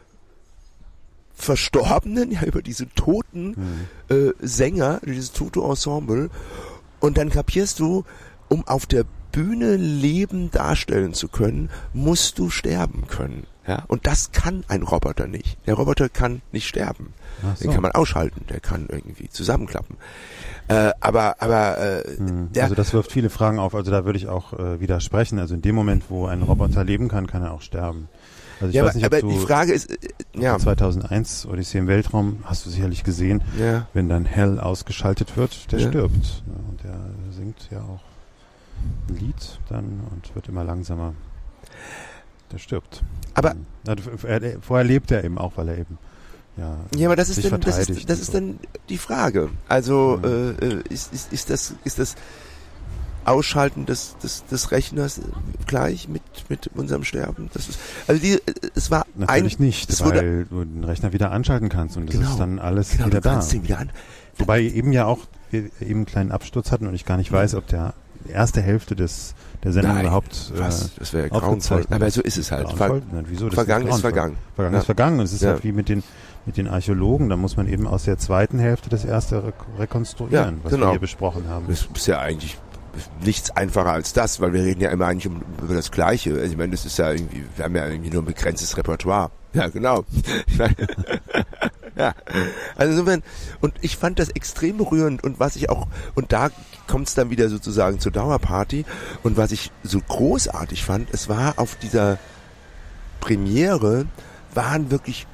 [1.35, 3.49] Verstorbenen, ja, über diese toten
[4.09, 4.17] mhm.
[4.17, 6.31] äh, Sänger, dieses tote Ensemble.
[7.03, 8.05] Und dann kapierst du,
[8.49, 13.49] um auf der Bühne Leben darstellen zu können, musst du sterben können.
[13.67, 15.57] Ja, und das kann ein Roboter nicht.
[15.67, 17.15] Der Roboter kann nicht sterben.
[17.57, 17.65] So.
[17.65, 19.97] Den kann man ausschalten, der kann irgendwie zusammenklappen.
[20.69, 22.51] Äh, aber, aber äh, hm.
[22.59, 23.75] also das wirft viele Fragen auf.
[23.75, 25.39] Also da würde ich auch äh, widersprechen.
[25.39, 28.09] Also in dem Moment, wo ein Roboter leben kann, kann er auch sterben.
[28.61, 29.97] Also ich ja, weiß nicht, aber, aber die Frage ist, äh,
[30.35, 30.59] ja.
[30.59, 33.87] 2001 Odyssee im Weltraum hast du sicherlich gesehen, ja.
[33.93, 35.89] wenn dann Hell ausgeschaltet wird, der ja.
[35.89, 36.43] stirbt.
[36.69, 36.97] Und der
[37.31, 38.01] singt ja auch
[39.09, 41.15] ein Lied dann und wird immer langsamer.
[42.53, 43.03] Der stirbt.
[43.35, 43.55] Aber
[44.61, 45.99] vorher lebt er eben auch, weil er eben
[46.57, 48.59] ja, ja, aber das ist dann das ist, das ist dann
[48.91, 49.49] die Frage.
[49.69, 50.57] Also mhm.
[50.61, 52.15] äh, ist, ist, ist das ist das
[53.25, 55.21] Ausschalten des, des, des Rechners
[55.67, 57.49] gleich mit mit unserem Sterben?
[57.55, 58.39] Das ist also die
[58.75, 62.31] es war natürlich ein, nicht, weil du den Rechner wieder anschalten kannst und das genau,
[62.31, 63.51] ist dann alles genau, wieder da.
[63.51, 63.91] Wieder an.
[64.37, 67.55] Wobei eben ja auch wir eben einen kleinen Absturz hatten und ich gar nicht weiß,
[67.55, 67.95] ob der
[68.29, 70.53] erste Hälfte des der Sendung Nein, überhaupt.
[70.57, 70.87] Was?
[70.87, 71.85] Äh, das wäre grauenvoll.
[71.91, 72.71] Aber so ist es halt.
[72.73, 73.47] Ver Nein, wieso?
[73.47, 74.37] Das vergangen ist, ist vergangen.
[74.55, 74.81] Vergangen ja.
[74.81, 75.21] ist vergangen.
[75.21, 75.51] Es ist ja.
[75.51, 76.03] halt wie mit den
[76.47, 77.29] mit den Archäologen.
[77.29, 80.87] Da muss man eben aus der zweiten Hälfte das erste re rekonstruieren, ja, was genau.
[80.87, 81.67] wir hier besprochen haben.
[81.69, 82.59] Das ist ja eigentlich
[83.25, 86.33] nichts einfacher als das, weil wir reden ja immer eigentlich um, über das Gleiche.
[86.33, 89.31] Also ich meine, das ist ja irgendwie, wir haben ja irgendwie nur ein begrenztes Repertoire.
[89.55, 90.05] Ja, genau.
[91.97, 92.15] Ja.
[92.77, 93.23] Also insofern,
[93.61, 96.51] und ich fand das extrem berührend und was ich auch, und da
[96.87, 98.85] kommt es dann wieder sozusagen zur Dauerparty
[99.23, 102.19] und was ich so großartig fand, es war auf dieser
[103.21, 104.07] Premiere
[104.55, 105.27] waren wirklich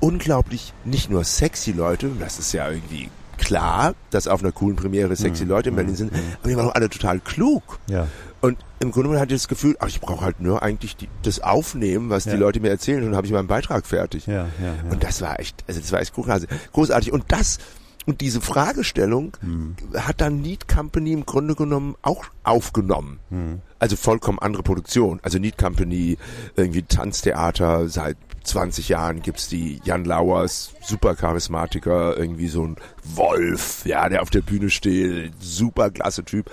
[0.00, 5.16] unglaublich nicht nur sexy Leute, das ist ja irgendwie klar, dass auf einer coolen Premiere
[5.16, 5.50] sexy mhm.
[5.50, 5.96] Leute in Berlin mhm.
[5.96, 7.78] sind, aber die waren auch alle total klug.
[7.88, 8.06] Ja.
[8.44, 11.08] Und im Grunde genommen hatte ich das Gefühl, ach, ich brauche halt nur eigentlich die,
[11.22, 12.32] das Aufnehmen, was ja.
[12.32, 14.26] die Leute mir erzählen, und dann habe ich meinen Beitrag fertig.
[14.26, 14.90] Ja, ja, ja.
[14.90, 17.10] Und das war echt, also das war echt großartig.
[17.10, 17.56] Und das,
[18.04, 19.76] und diese Fragestellung hm.
[19.96, 23.18] hat dann Need Company im Grunde genommen auch aufgenommen.
[23.30, 23.62] Hm.
[23.78, 25.20] Also vollkommen andere Produktion.
[25.22, 26.18] Also Need Company,
[26.54, 33.86] irgendwie Tanztheater, seit 20 Jahren gibt's die Jan Lauers, super Charismatiker, irgendwie so ein Wolf,
[33.86, 36.50] ja, der auf der Bühne steht, super klasse Typ.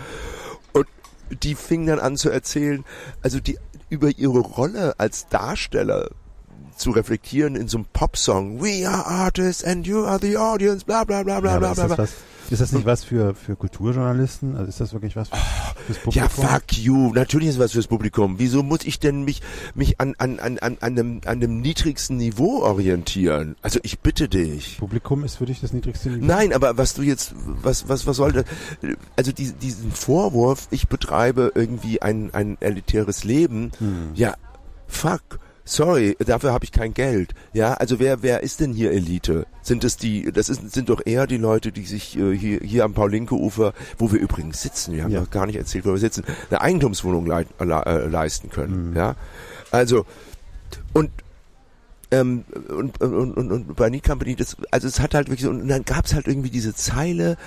[1.32, 2.84] Die fingen dann an zu erzählen,
[3.22, 3.58] also die
[3.90, 6.10] über ihre Rolle als Darsteller
[6.76, 8.62] zu reflektieren in so einem Popsong.
[8.62, 12.08] We are artists and you are the audience, bla bla bla bla ja, bla bla.
[12.52, 14.58] Ist das nicht was für, für Kulturjournalisten?
[14.58, 15.38] Also ist das wirklich was für,
[15.86, 16.22] fürs Publikum?
[16.22, 17.14] Ja, fuck you.
[17.14, 18.40] Natürlich ist was fürs Publikum.
[18.40, 19.42] Wieso muss ich denn mich,
[19.74, 23.56] mich an, an, an, an, an, dem, an dem niedrigsten Niveau orientieren?
[23.62, 24.78] Also ich bitte dich.
[24.80, 26.26] Publikum ist für dich das niedrigste Niveau?
[26.26, 28.46] Nein, aber was du jetzt, was, was, was soll das?
[29.16, 33.72] Also die, diesen Vorwurf, ich betreibe irgendwie ein, ein elitäres Leben.
[33.80, 34.12] Hm.
[34.14, 34.36] Ja,
[34.88, 35.40] fuck
[35.72, 37.34] sorry, dafür habe ich kein Geld.
[37.54, 39.46] Ja, also wer wer ist denn hier Elite?
[39.62, 40.32] Sind es die?
[40.32, 44.12] Das ist, sind doch eher die Leute, die sich äh, hier hier am Paulinke-Ufer, wo
[44.12, 45.22] wir übrigens sitzen, wir haben ja.
[45.22, 48.90] noch gar nicht erzählt, wo wir sitzen, eine Eigentumswohnung le äh, leisten können.
[48.92, 48.98] Mhm.
[48.98, 49.16] Ja,
[49.72, 50.06] also
[50.94, 51.10] und
[52.12, 55.50] ähm, und, und, und, und bei Need Company, das, also es hat halt wirklich so,
[55.50, 57.38] und dann gab es halt irgendwie diese Zeile,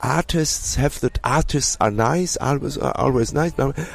[0.00, 3.52] artists have the artists are nice, always always nice.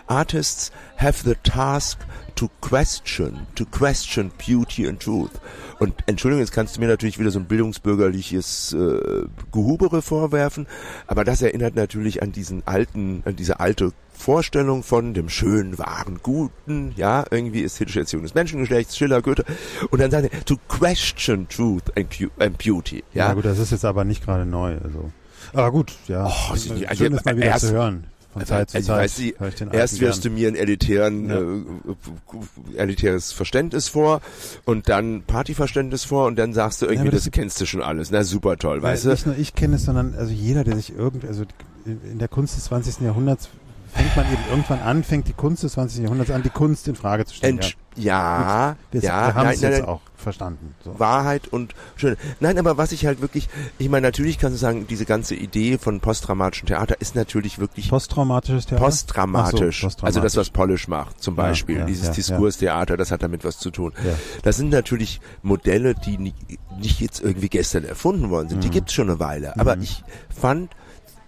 [0.07, 1.99] Artists have the task
[2.35, 5.31] to question, to question beauty and truth.
[5.79, 10.67] Und Entschuldigung, jetzt kannst du mir natürlich wieder so ein bildungsbürgerliches äh, Gehubere vorwerfen,
[11.07, 16.19] aber das erinnert natürlich an diesen alten, an diese alte Vorstellung von dem schönen, wahren,
[16.23, 19.43] guten, ja, irgendwie ästhetische Erziehung des Menschengeschlechts, Schiller, Goethe,
[19.89, 22.07] und dann sagt er, to question truth and,
[22.39, 23.27] and beauty, ja.
[23.27, 25.11] Ja gut, das ist jetzt aber nicht gerade neu, also.
[25.55, 26.27] Aber gut, ja.
[26.27, 28.03] Oh, schön, das mal wieder zu hören
[28.33, 31.39] Von Zeit zu also, Zeit höre ich erst wirst du mir ein elitären, Ja.
[31.39, 34.21] äh, elitäres Verständnis vor
[34.65, 37.81] und dann Partyverständnis vor und dann sagst du irgendwie, aber das- das, kennst du schon
[37.81, 38.11] alles.
[38.11, 39.09] Na super toll, weißt du?
[39.09, 41.43] Nicht nur ich kenne es, sondern also jeder, der sich irgendwie, also
[41.85, 43.05] in der Kunst des 20.
[43.05, 43.49] Jahrhunderts
[43.95, 46.03] fängt man eben irgendwann an, fängt die Kunst des 20.
[46.03, 47.57] Jahrhunderts an, die Kunst in Frage zu stellen.
[47.59, 50.75] Entsch ja, wir, ja, wir haben nein, es nein, jetzt nein, auch verstanden.
[50.83, 50.99] So.
[50.99, 52.17] Wahrheit und schön.
[52.41, 55.77] Nein, aber was ich halt wirklich, ich meine, natürlich kannst du sagen, diese ganze Idee
[55.77, 58.83] von posttraumatischem Theater ist natürlich wirklich Posttraumatisches Theater?
[58.83, 59.79] posttraumatisch.
[59.81, 60.49] So, also das, was.
[60.49, 61.77] Polish macht, zum Ja, Beispiel.
[61.77, 63.93] ja, Dieses ja, Diskurstheater, das hat damit was zu tun.
[64.03, 64.11] Ja.
[64.43, 66.33] Das sind natürlich Modelle, die nie,
[66.77, 68.61] nicht jetzt irgendwie gestern erfunden worden sind.
[68.61, 68.73] Die Mhm.
[68.73, 69.57] gibt's schon eine Weile.
[69.57, 69.83] Aber Mhm.
[69.83, 70.03] ich
[70.37, 70.75] fand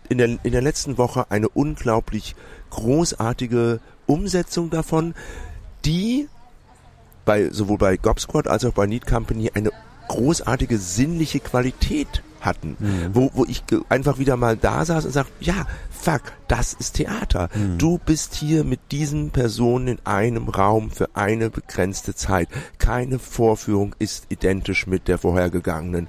[0.09, 2.35] in der, in der letzten Woche eine unglaublich
[2.69, 5.13] großartige Umsetzung davon,
[5.85, 6.27] die
[7.25, 9.71] bei, sowohl bei Gob Squad als auch bei Need Company eine
[10.07, 13.09] großartige sinnliche Qualität hatten, Mhm.
[13.13, 17.49] wo, wo ich einfach wieder mal da saß und sagte, ja, fuck, das ist Theater.
[17.53, 17.77] Mhm.
[17.79, 22.47] Du bist hier mit diesen Personen in einem Raum für eine begrenzte Zeit.
[22.77, 26.07] Keine Vorführung ist identisch mit der vorhergegangenen.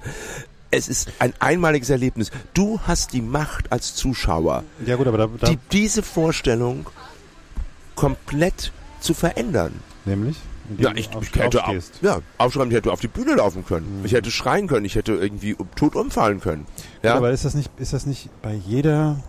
[0.71, 2.29] Es ist ein einmaliges Erlebnis.
[2.53, 6.85] Du hast die Macht als Zuschauer, Ja gut, aber da, da die, diese Vorstellung
[7.95, 9.73] komplett zu verändern.
[10.05, 10.37] nämlich,
[10.77, 11.93] Ja, ich, auf- ich hätte aufstehst.
[12.01, 14.01] ja, aufschreiben, ich hätte auf die Bühne laufen können.
[14.03, 16.65] Ich hätte schreien können, ich hätte irgendwie tot umfallen können.
[17.01, 19.21] Ja, Aber ist das nicht, ist das nicht bei jeder,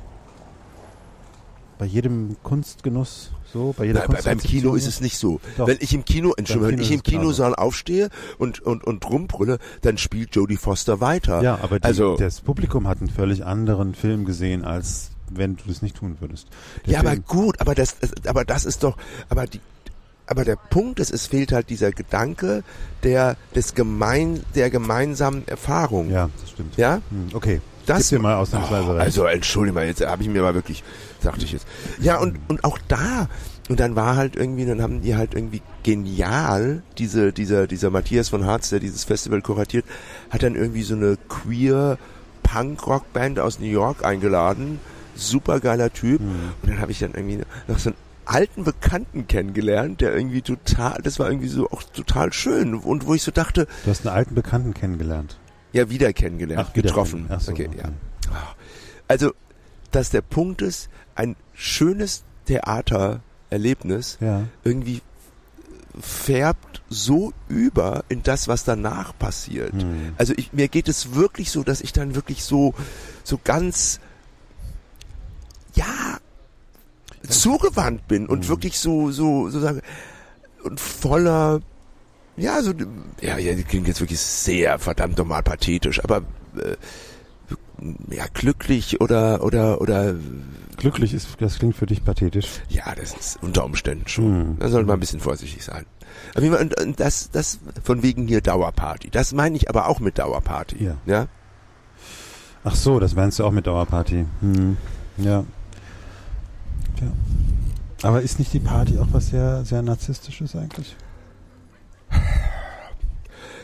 [1.78, 5.40] bei jedem Kunstgenuss so, bei jeder bei, beim Kino ist es nicht so.
[5.56, 5.66] Doch.
[5.66, 7.02] Wenn ich im Kino, Entschuldigung, wenn ich im.
[7.02, 11.42] Kinosaal aufstehe und, und, und rumbrülle, dann spielt Jodie Foster weiter.
[11.42, 15.62] Ja, aber die, also, das Publikum hat einen völlig anderen Film gesehen, als wenn du
[15.68, 16.48] das nicht tun würdest.
[16.86, 18.96] Der ja, aber Film- gut, aber das, das- aber das ist doch,
[19.28, 19.60] aber die,
[20.26, 22.62] aber der Punkt ist, es fehlt halt dieser Gedanke
[23.02, 26.10] der, des gemein, der gemeinsamen Erfahrung.
[26.10, 26.76] ja, das stimmt.
[26.76, 27.00] Ja?
[27.10, 27.60] Hm, Okay,
[27.90, 28.96] Das mal ausnahmsweise Oh.
[28.96, 30.82] Also entschuldige mal, jetzt habe ich mir mal wirklich,
[31.20, 31.66] sagte ich jetzt.
[32.00, 33.28] Ja, und, und auch da,
[33.68, 38.28] und dann war halt irgendwie, dann haben die halt irgendwie genial, diese, dieser, dieser Matthias
[38.28, 39.84] von Harz, der dieses Festival kuratiert,
[40.30, 41.98] hat dann irgendwie so eine queer
[42.42, 44.80] Punk-Rock-Band aus New York eingeladen.
[45.14, 46.20] Super geiler Typ.
[46.20, 46.28] Hm.
[46.62, 51.00] Und dann habe ich dann irgendwie noch so einen alten Bekannten kennengelernt, der irgendwie total,
[51.02, 52.74] das war irgendwie so auch total schön.
[52.74, 55.36] Und wo ich so dachte, Du hast einen alten Bekannten kennengelernt.
[55.72, 57.26] Ja, wieder kennengelernt, Ach, wieder getroffen.
[57.28, 57.78] Ach so, okay, okay.
[57.78, 57.92] ja.
[59.08, 59.32] Also,
[59.90, 64.44] dass der Punkt ist, ein schönes Theatererlebnis Ja.
[64.64, 65.02] irgendwie
[66.00, 69.72] färbt so über in das, was danach passiert.
[69.72, 70.14] Hm.
[70.16, 72.74] Also ich, mir geht es wirklich so, dass ich dann wirklich so,
[73.24, 73.98] so ganz,
[75.74, 76.18] ja,
[77.28, 78.48] zugewandt bin und Mhm.
[78.48, 79.82] wirklich so, so, so sagen,
[80.62, 81.60] und voller,
[82.40, 82.72] ja, so,
[83.20, 86.22] ja, ja, das klingt jetzt wirklich sehr verdammt normal pathetisch, aber,
[86.56, 86.76] äh,
[88.14, 90.14] ja, glücklich oder, oder, oder,
[90.80, 92.46] Glücklich ist, das klingt für dich pathetisch.
[92.70, 94.24] ja, das ist unter Umständen schon.
[94.24, 94.56] Hm.
[94.58, 95.84] Da sollte man ein bisschen vorsichtig sein.
[96.32, 99.10] Aber wie man, und, und das, das, von wegen hier Dauerparty.
[99.10, 100.82] Das meine ich aber auch mit Dauerparty.
[100.82, 100.96] Ja.
[101.04, 101.28] Ja?
[102.64, 104.24] Ach so, das meinst du auch mit Dauerparty.
[104.40, 104.76] Hm.
[105.18, 105.44] Ja.
[106.96, 107.08] Tja.
[108.02, 110.96] Aber ist nicht die Party auch was sehr, sehr narzisstisches eigentlich?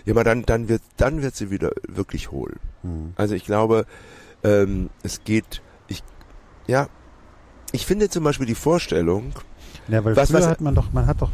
[0.07, 2.55] Ja, aber dann, dann wird, dann wird sie wieder wirklich hohl.
[2.83, 3.13] Hm.
[3.17, 3.85] Also ich glaube,
[4.45, 6.03] ähm, es geht, ich,
[6.67, 6.89] ja,
[7.73, 9.33] ich finde zum Beispiel die Vorstellung,
[9.89, 11.31] Ja, weil Was- früher was- hat man doch, man hat doch,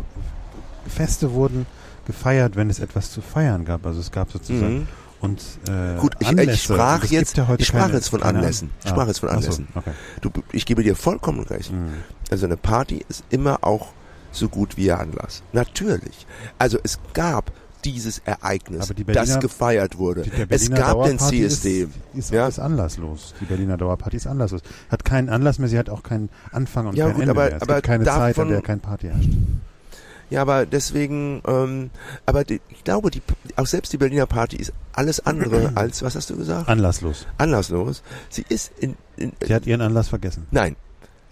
[0.88, 1.66] Feste wurden
[2.06, 3.86] gefeiert, wenn es etwas zu feiern gab.
[3.86, 4.88] Also es gab sozusagen mhm.
[5.20, 6.58] und äh, Gut, ich- ich Anlässe.
[6.74, 8.70] sprach Und es jetzt- ja heute ich sprach keine- jetzt von Anlässen.
[8.82, 9.68] Ich sprach jetzt von ach so, Anlässen.
[9.74, 9.92] okay.
[10.22, 11.70] du, ich gebe dir vollkommen recht.
[11.70, 11.92] Hm.
[12.30, 13.92] Also eine Party ist immer auch
[14.32, 15.42] so gut wie ihr Anlass.
[15.52, 16.26] Natürlich.
[16.58, 17.52] Also es gab
[17.84, 20.22] dieses Ereignis, Berliner- das gefeiert wurde.
[20.22, 21.82] Die- Es gab den CSD.
[21.82, 22.48] Ist, ist, Ja.
[22.48, 23.34] ist anlasslos.
[23.40, 24.62] Die Berliner Dauerparty ist anlasslos.
[24.90, 27.44] Hat keinen Anlass mehr, sie hat auch keinen Anfang und Ja, kein gut, Ende aber-
[27.46, 27.56] mehr.
[27.56, 29.30] Es aber gibt keine Zeit, an davon- der kein Party herrscht.
[30.30, 31.90] Ja, aber deswegen, ähm,
[32.24, 33.20] aber die, ich glaube, die,
[33.56, 36.68] auch selbst die Berliner Party ist alles andere als, was hast du gesagt?
[36.70, 37.26] Anlasslos.
[37.36, 38.02] Anlasslos.
[38.30, 40.46] Sie ist in, in Sie hat ihren Anlass vergessen.
[40.50, 40.76] nein.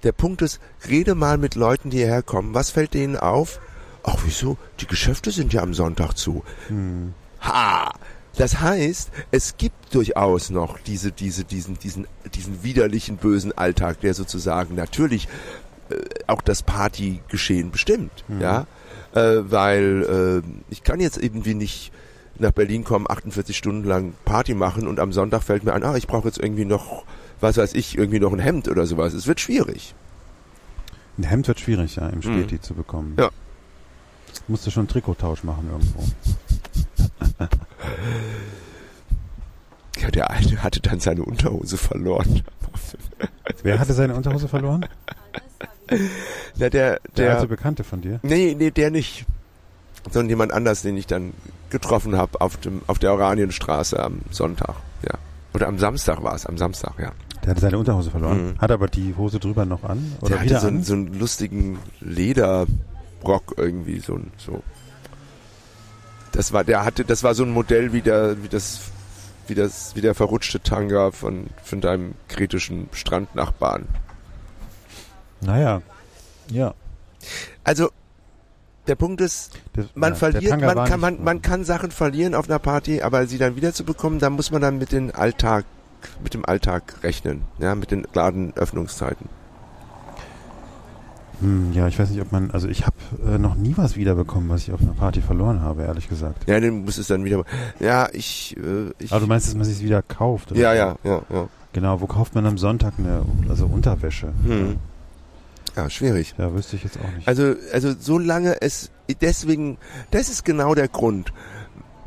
[0.03, 2.55] Der Punkt ist, rede mal mit Leuten, die hierher kommen.
[2.55, 3.61] Was fällt denen auf?
[4.03, 4.57] Ach, wieso?
[4.80, 6.42] Die Geschäfte sind ja am Sonntag zu.
[6.68, 7.14] Hm.
[7.42, 7.92] Ha!
[8.36, 14.14] Das heißt, es gibt durchaus noch diese, diese, diesen, diesen, diesen widerlichen, bösen Alltag, der
[14.14, 15.26] sozusagen natürlich
[15.90, 15.96] äh,
[16.28, 18.40] auch das Partygeschehen bestimmt, Mhm.
[18.40, 18.66] ja,
[19.14, 21.92] äh, weil äh, ich kann jetzt irgendwie nicht
[22.38, 25.96] nach Berlin kommen, 48 Stunden lang Party machen und am Sonntag fällt mir ein, ah,
[25.96, 27.05] ich brauche jetzt irgendwie noch,
[27.40, 29.12] was weiß ich, irgendwie noch ein Hemd oder sowas.
[29.12, 29.94] Es wird schwierig.
[31.18, 33.11] Ein Hemd wird schwierig, ja, im Späti zu bekommen.
[33.14, 33.18] Mhm.
[33.18, 33.30] Ja.
[34.49, 36.05] Musst du schon einen Trikottausch machen irgendwo.
[39.99, 42.43] Ja, der eine hatte dann seine Unterhose verloren.
[43.62, 44.87] Wer hatte seine Unterhose verloren?
[46.57, 48.20] Na, der, Der, der, alte Bekannte von dir?
[48.22, 49.26] nee, nee, der nicht.
[50.11, 51.35] Sondern jemand anders, den ich dann
[51.68, 55.18] getroffen habe auf dem, auf der Oranienstraße am Sonntag, ja.
[55.53, 57.12] Oder am Samstag war es, am Samstag, ja.
[57.43, 58.53] Der hatte seine Unterhose verloren.
[58.53, 58.59] Mhm.
[58.59, 60.12] Hat aber die Hose drüber noch an?
[60.20, 60.74] Oder der hatte wieder so, an?
[60.74, 61.78] einen, so einen lustigen
[63.20, 64.62] Lederrock irgendwie, so, ein- so.
[66.32, 68.80] Das war, der hatte, das war so ein Modell wie der, wie das,
[69.48, 73.86] wie das, wie der verrutschte Tanga von, von deinem kretischen Strandnachbarn.
[75.40, 75.82] naja.
[76.48, 76.74] Ja.
[77.62, 77.90] Also,
[78.88, 82.48] der Punkt ist, Das, man ja, verliert, man kann, man, man kann Sachen verlieren auf
[82.48, 85.64] einer Party, aber sie dann wieder zu bekommen, da muss man dann mit dem Alltag,
[86.24, 89.28] mit dem Alltag rechnen, ja, mit den Ladenöffnungszeiten.
[91.41, 94.49] Hm, ja, ich weiß nicht, ob man, also ich habe äh, noch nie was wiederbekommen,
[94.49, 96.49] was ich auf einer Party verloren habe, ehrlich gesagt.
[96.49, 97.45] Ja, dann muss es dann wieder,
[97.78, 100.53] ja, ich, äh, ich, Aber du meinst, dass man sich wieder kauft?
[100.53, 104.32] Oder ja, ja, ja, ja, Genau, wo kauft man am Sonntag eine, also Unterwäsche?
[104.45, 104.76] hm.
[105.76, 106.34] ja, schwierig.
[106.36, 107.26] Ja, wüsste ich jetzt auch nicht.
[107.26, 109.78] Also, also solange es deswegen,
[110.11, 111.32] das ist genau der Grund.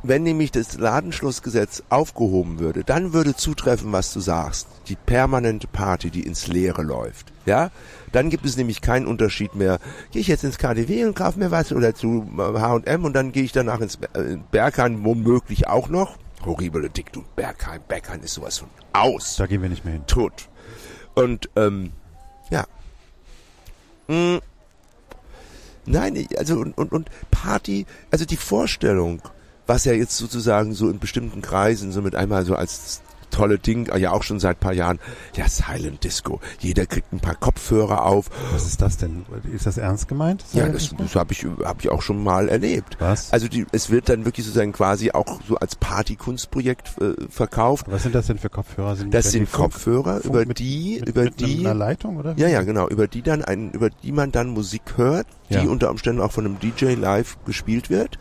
[0.05, 4.67] Wenn nämlich das Ladenschlussgesetz aufgehoben würde, dann würde zutreffen, was du sagst.
[4.89, 7.31] Die permanente Party, die ins Leere läuft.
[7.45, 7.71] Ja?
[8.13, 9.79] Dann gibt es nämlich keinen Unterschied mehr.
[10.11, 13.43] Gehe ich jetzt ins KDW und kaufe mir was oder zu H&M und dann gehe
[13.43, 16.17] ich danach ins äh, Berghain womöglich auch noch.
[16.45, 17.81] Horrible Dick, du Berghain.
[17.87, 20.07] Berghain ist sowas von aus da gehen wir nicht mehr hin.
[20.07, 20.47] tot.
[21.15, 21.91] Und ähm,
[22.49, 22.65] ja.
[24.07, 24.37] Mm.
[25.85, 29.21] Nein, also und, und, und Party, also die Vorstellung,
[29.67, 33.01] was ja jetzt sozusagen so in bestimmten Kreisen so mit einmal so als
[33.33, 34.99] tolle Ding, ja auch schon seit paar Jahren,
[35.35, 36.39] ja Silent Disco.
[36.59, 38.29] Jeder kriegt ein paar Kopfhörer auf.
[38.53, 39.25] Was ist das denn?
[39.53, 40.43] Ist das ernst gemeint?
[40.53, 40.95] Ja, Silent das, Disco?
[41.03, 42.95] das habe ich, hab ich auch schon mal erlebt.
[42.99, 43.33] Was?
[43.33, 47.85] Also die, es wird dann wirklich sozusagen quasi auch so als Partykunstprojekt äh, verkauft.
[47.89, 48.95] Was sind das denn für Kopfhörer?
[48.95, 52.17] Sind Das sind Funk- Kopfhörer, Funk über mit- die, mit, über mit die einer Leitung,
[52.17, 52.33] oder?
[52.37, 52.87] Ja, ja, genau.
[52.87, 55.63] Über die dann ein, über die man dann Musik hört, die Ja.
[55.63, 58.17] unter Umständen auch von einem DJ live gespielt wird.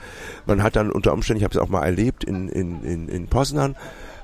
[0.46, 3.28] Man hat dann unter Umständen, ich habe es auch mal erlebt in in in, in
[3.28, 3.76] Poznan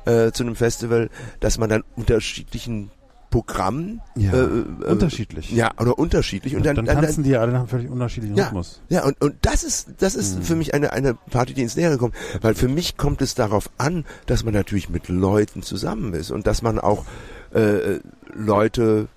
[0.08, 2.90] äh, zu einem Festival, dass man dann unterschiedlichen
[3.30, 5.50] Programmen Ja, äh, äh, unterschiedlich.
[5.50, 8.36] ja oder unterschiedlich und dann, dann, dann, tanzen die ja alle nach einem völlig unterschiedlichen
[8.36, 8.46] Ja.
[8.46, 8.80] Rhythmus.
[8.88, 10.42] ja, und, und das ist, das ist Mhm.
[10.44, 12.14] für mich eine, eine Party, die ins Nähere kommt.
[12.40, 16.46] Weil für mich kommt es darauf an, dass man natürlich mit Leuten zusammen ist und
[16.46, 17.04] dass man auch
[17.52, 17.98] äh,
[18.34, 19.08] Leute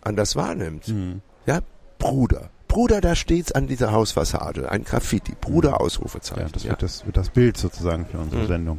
[0.00, 0.88] anders wahrnimmt.
[0.88, 1.20] Mhm.
[1.44, 1.60] Ja,
[1.98, 2.48] Bruder.
[2.68, 4.70] Bruder, da steht's an dieser Hausfassade.
[4.70, 5.34] Ein Graffiti.
[5.38, 5.74] Bruder, Mhm.
[5.76, 6.40] Ausrufezeichen.
[6.42, 6.70] Ja, das ja.
[6.70, 8.46] wird das, wird das Bild sozusagen für unsere Mhm.
[8.46, 8.78] Sendung.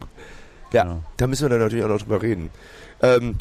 [0.72, 0.84] Ja.
[0.84, 1.04] Genau.
[1.18, 2.50] Da müssen wir dann natürlich auch noch drüber reden.
[3.02, 3.36] Ähm,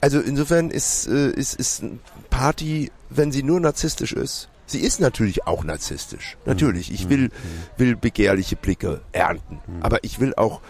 [0.00, 1.82] also insofern ist, äh, ist, ist
[2.30, 6.36] Party, wenn sie nur narzisstisch ist, sie ist natürlich auch narzisstisch.
[6.44, 6.92] Natürlich.
[6.92, 7.10] Ich Mhm.
[7.10, 7.30] will, Mhm.
[7.78, 9.60] will begehrliche Blicke ernten.
[9.66, 9.82] Mhm.
[9.82, 10.60] Aber ich will auch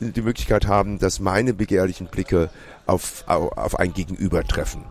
[0.00, 2.50] die Möglichkeit haben, dass meine begehrlichen Blicke
[2.86, 4.84] auf, auf, auf ein Gegenüber treffen.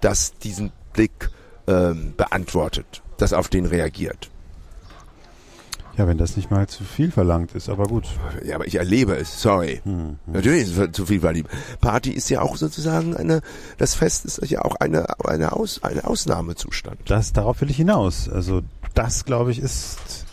[0.00, 1.28] Das diesen Blick
[1.68, 4.29] ähm, beantwortet, das auf den reagiert.
[5.96, 8.06] Ja, wenn das nicht mal zu viel verlangt ist, aber gut.
[8.44, 9.80] Ja, aber ich erlebe es, sorry.
[9.84, 10.18] Hm, hm.
[10.26, 11.50] Natürlich ist es zu viel verliebt.
[11.80, 13.42] Party ist ja auch sozusagen eine,
[13.78, 16.98] das Fest ist ja auch eine, eine, Aus, eine Ausnahmezustand.
[17.06, 18.28] Das, darauf will ich hinaus.
[18.28, 18.62] Also
[18.94, 20.26] das, glaube ich, ist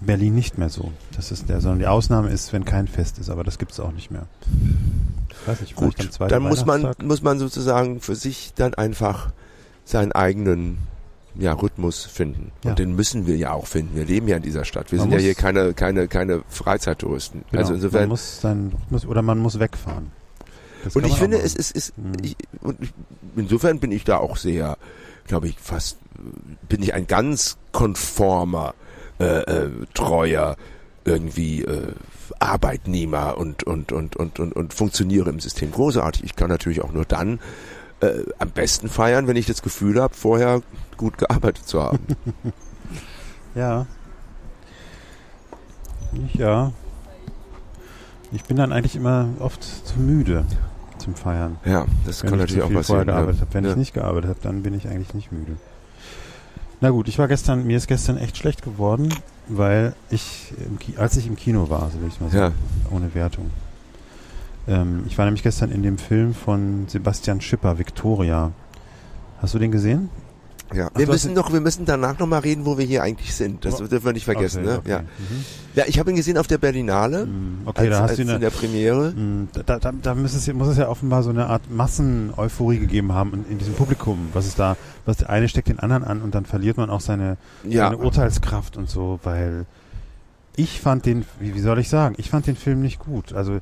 [0.00, 0.92] in Berlin nicht mehr so.
[1.14, 3.80] Das ist der, sondern die Ausnahme ist, wenn kein Fest ist, aber das gibt es
[3.80, 4.26] auch nicht mehr.
[5.30, 9.32] Ich weiß nicht, vielleicht Gut, dann muss man, muss man sozusagen für sich dann einfach
[9.84, 10.78] seinen eigenen
[11.36, 12.52] ja, Rhythmus finden.
[12.64, 12.70] Ja.
[12.70, 13.96] Und den müssen wir ja auch finden.
[13.96, 14.90] Wir leben ja in dieser Stadt.
[14.92, 17.44] Wir Man sind ja hier keine, keine, keine Freizeittouristen.
[17.50, 20.10] Genau, Also man insofern, muss sein, muss, oder man muss wegfahren.
[20.84, 22.12] Das und ich man finde, es ist, ist Mhm.
[22.22, 22.92] ich, und ich,
[23.36, 24.76] insofern bin ich da auch sehr,
[25.26, 25.98] glaube ich, fast,
[26.68, 28.74] bin ich ein ganz konformer,
[29.18, 30.56] äh, äh, treuer,
[31.04, 31.92] irgendwie äh,
[32.38, 36.24] Arbeitnehmer und, und, und, und, und, und funktioniere im System großartig.
[36.24, 37.40] Ich kann natürlich auch nur dann
[38.00, 40.62] äh, am besten feiern, wenn ich das Gefühl habe, vorher
[40.96, 41.98] gut gearbeitet zu haben.
[43.54, 43.86] Ja.
[46.12, 46.72] Ich, ja.
[48.32, 50.44] Ich bin dann eigentlich immer oft zu müde
[50.98, 51.56] zum Feiern.
[51.64, 53.08] ja, das Wenn kann ich natürlich auch passieren.
[53.08, 53.14] Ja.
[53.14, 53.54] gearbeitet habe.
[53.54, 53.70] Wenn ja.
[53.70, 55.56] ich nicht gearbeitet habe, dann bin ich eigentlich nicht müde.
[56.80, 59.12] Na gut, ich war gestern, mir ist gestern echt schlecht geworden,
[59.48, 60.54] weil ich,
[60.96, 62.54] als ich im Kino war, so will ich mal sagen,
[62.90, 63.50] ohne Wertung.
[64.70, 68.52] Ähm, ich war nämlich gestern in dem Film von Sebastian Schipper, Victoria.
[69.42, 70.08] Hast du den gesehen?
[70.72, 70.88] Ja.
[70.94, 73.64] Ach, Wir müssen doch, wir müssen danach nochmal reden, wo wir hier eigentlich sind.
[73.64, 73.86] Das Oh.
[73.88, 74.78] dürfen wir nicht vergessen, Okay, ne?
[74.78, 74.90] okay.
[74.90, 75.00] Ja.
[75.00, 75.44] Mhm.
[75.74, 77.26] Ja, ich habe ihn gesehen auf der Berlinale.
[77.26, 79.10] Mm, Okay, als, da hast du in eine, der Premiere.
[79.10, 82.78] Mm, Da, da, da muss, es, ja- muss es ja offenbar so eine Art Masseneuphorie
[82.78, 84.28] gegeben haben in, in diesem Publikum.
[84.32, 87.00] Was ist da, was der eine steckt den anderen an und dann verliert man auch
[87.00, 89.66] seine, Ja, seine Urteilskraft und so, weil
[90.54, 93.32] ich fand den, wie, wie soll ich sagen, ich fand den Film nicht gut.
[93.32, 93.58] Also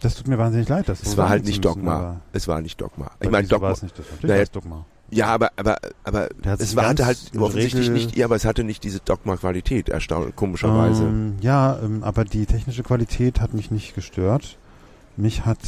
[0.00, 2.20] das tut mir wahnsinnig leid, das es war halt nicht müssen, Dogma.
[2.32, 3.10] Es war nicht Dogma.
[3.20, 3.66] Ich aber meine, Dogma.
[3.68, 4.06] war es nicht das?
[4.22, 4.84] Naja, Dogma.
[5.10, 6.28] Ja, aber aber aber
[6.58, 10.34] es war, hatte halt offensichtlich Regel- nicht, ja, aber es hatte nicht diese Dogma-Qualität, erstaunlich,
[10.36, 11.02] komischerweise.
[11.04, 14.56] Ähm, ja, ähm, aber die technische Qualität hat mich nicht gestört.
[15.16, 15.58] Mich hat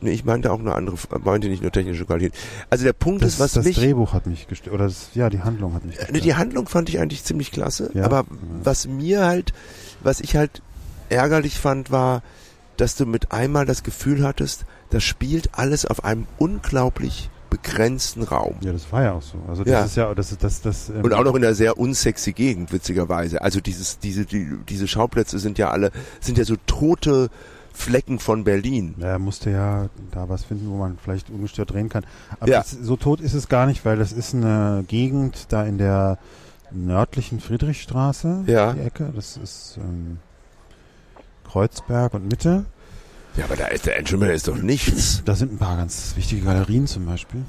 [0.00, 2.32] Nee, ich meinte auch eine andere, meinte nicht nur technische Qualität.
[2.70, 4.72] Also der Punkt das, ist, was das mich, Drehbuch hat mich gestört.
[4.74, 6.24] Oder das, ja, die Handlung hat mich äh, gestört.
[6.24, 8.04] die Handlung fand ich eigentlich ziemlich klasse, Ja?
[8.04, 8.24] aber Ja.
[8.62, 9.52] was mir halt,
[10.00, 10.62] was ich halt
[11.08, 12.22] ärgerlich fand, war,
[12.78, 18.56] dass du mit einmal das Gefühl hattest, das spielt alles auf einem unglaublich begrenzten Raum.
[18.60, 19.38] ja, das war ja auch so.
[19.48, 19.84] Also das Ja.
[19.84, 20.90] ist ja, das ist das, das.
[20.90, 23.40] Ähm, Und auch noch in einer sehr unsexy Gegend, witzigerweise.
[23.40, 27.30] Also dieses, diese, die, diese Schauplätze sind ja alle, sind ja so tote
[27.72, 28.96] Flecken von Berlin.
[28.98, 32.04] Ja, Er musste ja da was finden, wo man vielleicht ungestört drehen kann.
[32.38, 32.60] Aber Ja.
[32.60, 36.18] es, so tot ist es gar nicht, weil das ist eine Gegend da in der
[36.70, 38.74] nördlichen Friedrichstraße, Ja.
[38.74, 39.10] die Ecke.
[39.16, 40.18] Das ist ähm,
[41.50, 42.64] Kreuzberg und Mitte.
[43.36, 43.96] Ja, aber da ist der
[44.26, 45.22] da ist doch nichts.
[45.24, 47.42] Da sind ein paar ganz wichtige Galerien zum Beispiel.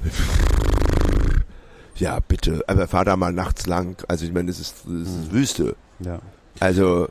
[1.96, 2.62] Ja, bitte.
[2.66, 4.02] Aber fahr da mal nachts lang.
[4.08, 5.32] Also ich meine, das ist, das ist Hm.
[5.32, 5.76] Wüste.
[6.00, 6.18] Ja.
[6.60, 7.08] Also,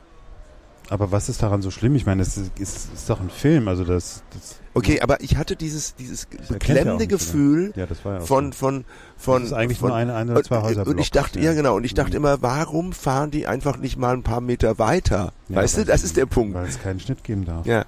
[0.90, 1.94] Aber was ist daran so schlimm?
[1.94, 5.36] Ich meine, es ist, ist, ist doch ein Film, also das, das okay, aber ich
[5.36, 8.84] hatte dieses, dieses ja beklemmende Gefühl ja, ja von, von,
[9.16, 10.84] von, das ist eigentlich von, nur eine, eine oder zwei Häuser.
[10.84, 14.14] und ich dachte, ja genau, und ich dachte immer, warum fahren die einfach nicht mal
[14.14, 15.32] ein paar Meter weiter?
[15.48, 16.54] weißt du, das ist der Punkt.
[16.54, 17.64] Weil es keinen Schnitt geben darf.
[17.66, 17.84] Ja.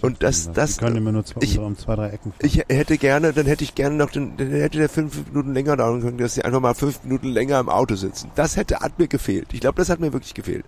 [0.00, 2.40] Und das- das- Die können immer nur zwei, ich- um zwei, drei Ecken fahren.
[2.46, 5.76] Ich hätte gerne, dann hätte ich gerne noch, den, dann hätte der fünf Minuten länger
[5.76, 8.30] dauern können, dass sie einfach mal fünf Minuten länger im Auto sitzen.
[8.34, 9.48] Das hätte, hat mir gefehlt.
[9.52, 10.64] Ich glaube, das hat mir wirklich gefehlt.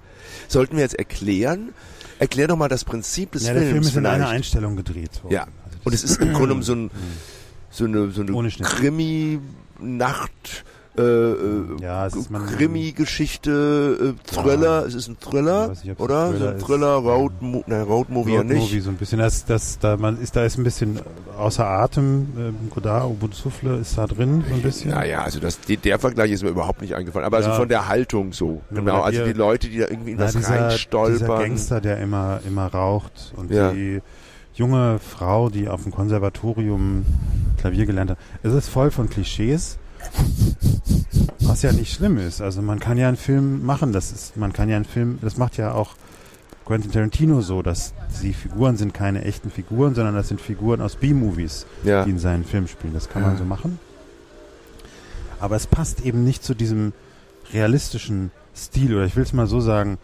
[0.49, 1.70] Sollten wir jetzt erklären?
[2.18, 4.32] Erklär doch mal das Prinzip des ja, der Films Film ist in einer vielleicht.
[4.36, 5.34] Einstellung gedreht worden.
[5.34, 5.47] Ja.
[5.84, 6.90] Und es ist im Grunde so, ein,
[7.70, 8.30] so eine, so eine.
[9.80, 10.64] Krimi-Nacht,
[10.99, 11.36] äh, äh,
[11.80, 14.84] Ja, es ist man- Krimi-Geschichte, äh, Thriller.
[14.86, 16.26] Es ist ein Thriller, weiß nicht, oder?
[16.26, 17.05] ein so ein Thriller Thriller, ist.
[17.05, 18.61] Road, Mo nein, Road Movie ja Road nicht.
[18.61, 19.18] Movie so ein bisschen.
[19.18, 21.01] Das, das, da man ist, da ist ein bisschen
[21.38, 22.28] außer Atem.
[22.38, 24.90] Ähm, Godard, Ubud Souffle ist da drin so ein bisschen.
[24.90, 27.24] Naja, also das, die, der Vergleich ist mir überhaupt nicht eingefallen.
[27.26, 27.51] Aber Ja.
[27.51, 28.61] so von der Haltung so.
[28.70, 31.38] Ja, Genau, also hier- die Leute, die da irgendwie in Na, was dieser, dieser reinstolpern.
[31.40, 33.72] Gangster, der immer, immer raucht und Ja.
[33.72, 34.01] die
[34.55, 37.07] junge Frau, die auf dem Konservatorium
[37.59, 38.18] Klavier gelernt hat.
[38.43, 39.78] Es ist voll von Klischees,
[41.41, 42.41] was ja nicht schlimm ist.
[42.41, 45.37] Also man kann ja einen Film machen, das ist, man kann ja einen Film, das
[45.37, 45.95] macht ja auch
[46.65, 47.93] Quentin Tarantino so, dass
[48.23, 52.05] die Figuren sind keine echten Figuren, sondern das sind Figuren aus B-Movies, Ja.
[52.05, 52.95] die in seinen Film spielen.
[52.95, 53.29] Das kann Ja.
[53.29, 53.79] man so machen.
[55.41, 56.93] Aber es passt eben nicht zu diesem
[57.53, 59.99] realistischen Stil, oder ich will es mal so sagen,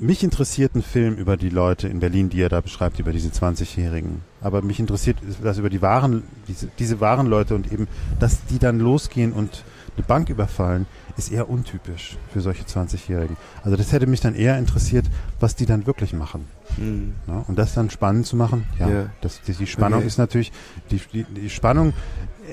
[0.00, 3.28] mich interessiert ein Film über die Leute in Berlin, die er da beschreibt, über diese
[3.28, 4.22] 20-Jährigen.
[4.40, 7.86] Aber mich interessiert das über die wahren, diese, diese wahren Leute und eben,
[8.18, 9.62] dass die dann losgehen und
[9.96, 10.86] eine Bank überfallen,
[11.18, 13.36] ist eher untypisch für solche 20-Jährigen.
[13.62, 15.04] Also das hätte mich dann eher interessiert,
[15.38, 16.46] was die dann wirklich machen.
[16.76, 17.14] Hm.
[17.26, 17.44] Ne?
[17.46, 19.06] Und das dann spannend zu machen, ja, Ja.
[19.20, 20.06] Das, die, die Spannung Okay.
[20.06, 20.52] ist natürlich,
[20.90, 21.92] die, die, die Spannung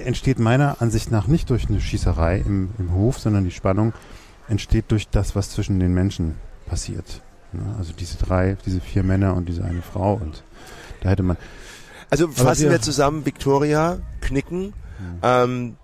[0.04, 3.94] entsteht meiner Ansicht nach nicht durch eine Schießerei im, im Hof, sondern die Spannung
[4.50, 6.36] entsteht durch das, was zwischen den Menschen
[6.66, 7.22] passiert.
[7.58, 7.76] Ne?
[7.78, 10.44] Also diese drei, diese vier Männer und diese eine Frau und
[11.02, 11.38] da hätte man,
[12.10, 14.74] Also fassen wir- zusammen, Victoria, Knicken,
[15.24, 15.76] ähm,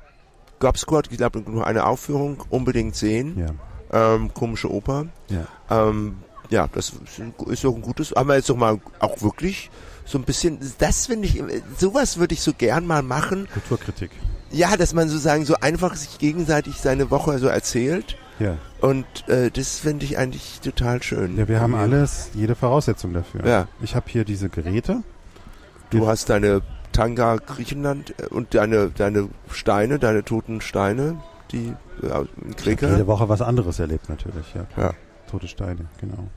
[0.60, 3.38] Gob Squad, ich glaube nur eine Aufführung, unbedingt sehen.
[3.38, 5.08] ja, Ähm, komische Oper.
[5.30, 5.46] ja.
[5.70, 6.16] Ähm,
[6.50, 6.94] ja, das
[7.48, 9.70] ist doch ein gutes, haben wir jetzt doch mal auch wirklich
[10.06, 11.42] so ein bisschen, das finde ich,
[11.78, 13.48] sowas würde ich so gern mal machen.
[13.54, 14.12] Kulturkritik.
[14.52, 18.18] Ja, dass man sozusagen so einfach sich gegenseitig seine Woche so erzählt.
[18.40, 18.58] Ja.
[18.82, 21.38] Und äh, das finde ich eigentlich total schön.
[21.38, 23.46] ja, wir haben alles, jede Voraussetzung dafür.
[23.46, 23.68] Ja.
[23.82, 25.04] Ich habe hier diese Geräte.
[25.90, 26.62] Du hast deine
[26.92, 31.18] Tanga Griechenland äh, und deine, deine Steine, deine toten Steine,
[31.52, 33.08] die äh, in Jede.
[33.08, 34.66] Woche was anderes erlebt natürlich, ja.
[34.82, 34.94] Ja.
[35.30, 36.28] Tote Steine, genau.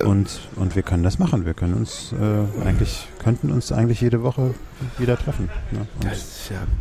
[0.00, 0.08] Ähm.
[0.08, 1.46] Und, und wir können das machen.
[1.46, 4.54] Wir können uns äh, eigentlich, könnten uns eigentlich jede Woche
[4.98, 5.50] wieder treffen.
[5.70, 5.86] Ne?
[6.02, 6.10] Ja,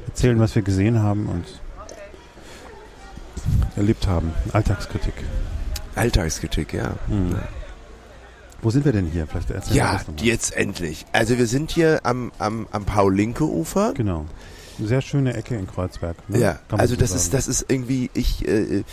[0.07, 1.45] erzählen, was wir gesehen haben und
[3.75, 4.33] erlebt haben.
[4.51, 5.13] Alltagskritik.
[5.95, 6.95] Alltagskritik, ja.
[7.07, 7.35] Mhm.
[8.61, 9.27] Wo sind wir denn hier?
[9.27, 10.25] Vielleicht erzählen wir Ja, das nochmal.
[10.25, 11.05] jetzt endlich.
[11.11, 13.93] Also wir sind hier am, am, am Paul-Linke-Ufer.
[13.93, 14.25] Genau.
[14.79, 16.15] Eine sehr schöne Ecke in Kreuzberg.
[16.29, 16.39] Ne?
[16.39, 17.21] Ja, Kann also so das sagen.
[17.21, 18.83] ist, das ist irgendwie, ich, äh, äh,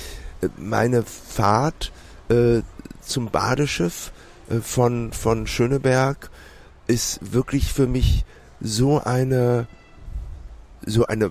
[0.56, 1.92] meine Fahrt
[2.28, 2.62] äh,
[3.00, 4.12] zum Badeschiff
[4.50, 6.30] äh, von, von Schöneberg
[6.86, 8.24] ist wirklich für mich
[8.60, 9.68] so eine,
[10.84, 11.30] so eine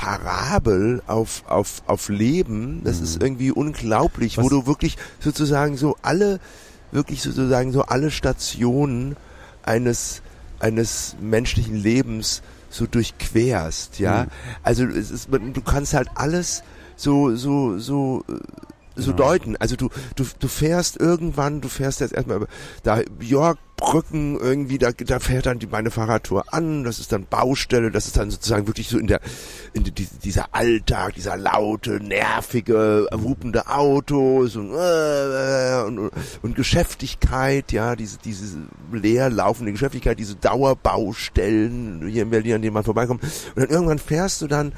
[0.00, 2.80] Parabel auf, auf, auf Leben.
[2.84, 3.04] Das Mhm.
[3.04, 6.40] ist irgendwie unglaublich, wo Was- du wirklich sozusagen so alle,
[6.90, 9.16] wirklich sozusagen so alle Stationen
[9.62, 10.22] eines,
[10.58, 12.40] eines menschlichen Lebens
[12.70, 14.24] so durchquerst, ja.
[14.24, 14.28] Mhm.
[14.62, 16.62] Also es ist, du kannst halt alles
[16.96, 18.24] so, so, so,
[18.96, 19.16] so Genau.
[19.16, 19.56] deuten.
[19.58, 22.46] Also du, du, du fährst irgendwann, du fährst jetzt erstmal über
[22.84, 27.24] da York, Brücken irgendwie, da, da fährt dann die, meine Fahrradtour an, das ist dann
[27.24, 29.20] Baustelle, das ist dann sozusagen wirklich so in der,
[29.72, 36.10] in die, dieser Alltag, dieser laute, nervige, wupende Autos und, äh, und,
[36.42, 38.58] und Geschäftigkeit, ja, diese, diese
[38.92, 43.24] leer laufende Geschäftigkeit, diese Dauerbaustellen hier in Berlin, an denen man vorbeikommt.
[43.24, 44.72] Und dann irgendwann fährst du dann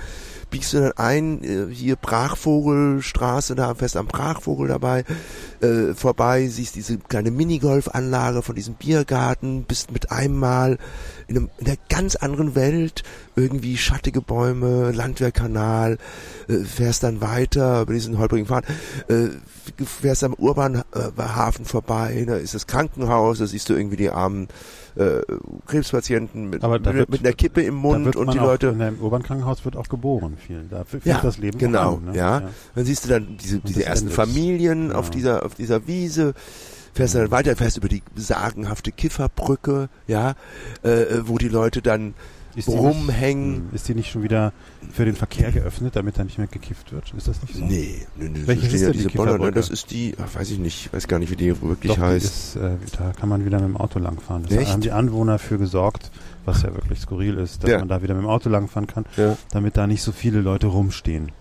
[0.53, 5.05] biegst du dann ein, äh, hier Brachvogelstraße, da fest am Brachvogel dabei,
[5.61, 10.78] äh, vorbei, siehst diese kleine Minigolfanlage von diesem Biergarten, bist mit einem Mal
[11.28, 13.02] in, einem, in einer ganz anderen Welt,
[13.36, 15.98] irgendwie schattige Bäume, Landwehrkanal,
[16.48, 18.64] äh, fährst dann weiter über diesen holprigen Pfad,
[19.08, 19.28] äh,
[19.84, 24.48] fährst am Urbanhafen vorbei, da ist das Krankenhaus, da siehst du irgendwie die armen
[24.94, 25.20] äh,
[25.66, 28.98] Krebspatienten mit, mit, wird- mit einer Kippe im Mund und die auch, Leute In einem
[29.00, 30.66] Urbankrankenhaus wird auch geboren viel.
[30.70, 32.04] Da fängt Ja, das Leben genau, an.
[32.12, 32.16] Ne?
[32.16, 32.42] ja.
[32.74, 34.10] Dann siehst du dann diese, diese ersten.
[34.10, 35.10] Familien auf Ja.
[35.12, 36.34] dieser, auf dieser Wiese,
[36.95, 40.34] fährst dann weiter, fährst über die sagenhafte Kifferbrücke, ja,
[40.82, 42.14] äh, wo die Leute dann
[42.55, 43.64] Ist die rumhängen.
[43.64, 44.53] Nicht, ist die nicht schon wieder
[44.93, 47.12] für den Verkehr geöffnet, damit da nicht mehr gekifft wird?
[47.16, 47.64] Ist das nicht so?
[47.64, 49.53] Nee, nee, nee, Welche ist ja denn die diese Boller, ne?
[49.53, 51.99] Das ist die, ach, weiß ich nicht, ich weiß gar nicht, wie die wirklich Doch,
[52.03, 52.24] heißt.
[52.26, 54.43] ist, äh, da kann man wieder mit dem Auto langfahren.
[54.43, 54.70] Das Echt?
[54.70, 56.11] haben die Anwohner für gesorgt,
[56.45, 57.78] was ja wirklich skurril ist, dass Ja.
[57.78, 59.38] man da wieder mit dem Auto langfahren kann, Ja.
[59.53, 61.32] damit da nicht so viele Leute rumstehen.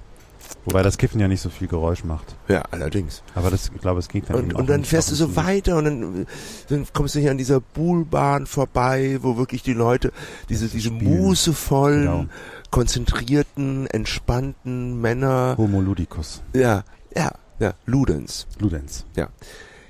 [0.66, 2.36] Wobei das Kiffen ja nicht so viel Geräusch macht.
[2.47, 3.24] ja, allerdings.
[3.36, 5.86] Aber das, ich glaube, es geht dann Und, und dann fährst du so weiter und
[5.86, 6.28] dann,
[6.70, 10.12] dann kommst du hier an dieser Buhlbahn vorbei, wo wirklich die Leute,
[10.49, 11.18] diese, diese spielen.
[11.22, 12.26] mußevollen, Genau.
[12.70, 16.41] konzentrierten, entspannten Männer, Homo ludicus.
[16.54, 16.84] ja,
[17.16, 19.06] ja, ja, Ludens, Ludenz.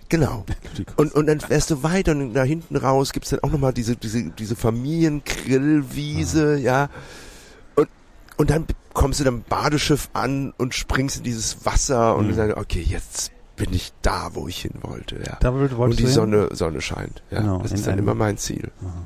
[0.09, 0.45] genau.
[0.71, 0.95] Ludicus.
[0.97, 3.95] Und, und dann fährst du weiter und da hinten raus gibt's dann auch nochmal diese,
[3.95, 6.89] diese, diese Familiengrillwiese, ja.
[8.41, 12.33] Und, dann kommst du dann Badeschiff an und springst in dieses Wasser und Mhm.
[12.33, 15.37] sagst, okay, jetzt bin ich da, wo ich hin wollte, ja.
[15.39, 16.07] da wolltest Und die?
[16.07, 17.21] Sonne, Sonne scheint.
[17.31, 18.71] Ja, Genau, das ist dann immer mein Ziel.
[18.81, 19.05] Aha.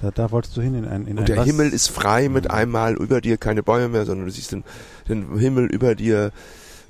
[0.00, 1.46] Da, da wolltest du hin in ein in Und ein der was?
[1.46, 2.50] Himmel ist frei mit Mhm.
[2.50, 4.64] einmal über dir, keine Bäume mehr, sondern du siehst den,
[5.08, 6.30] den Himmel über dir,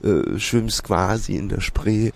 [0.03, 2.13] äh, schwimmst quasi in der Spree.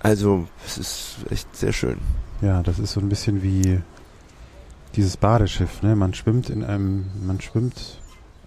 [0.00, 1.98] Also, es ist echt sehr schön.
[2.42, 3.80] Ja, das ist so ein bisschen wie
[4.94, 5.96] dieses Badeschiff, ne?
[5.96, 8.00] Man schwimmt in einem, man schwimmt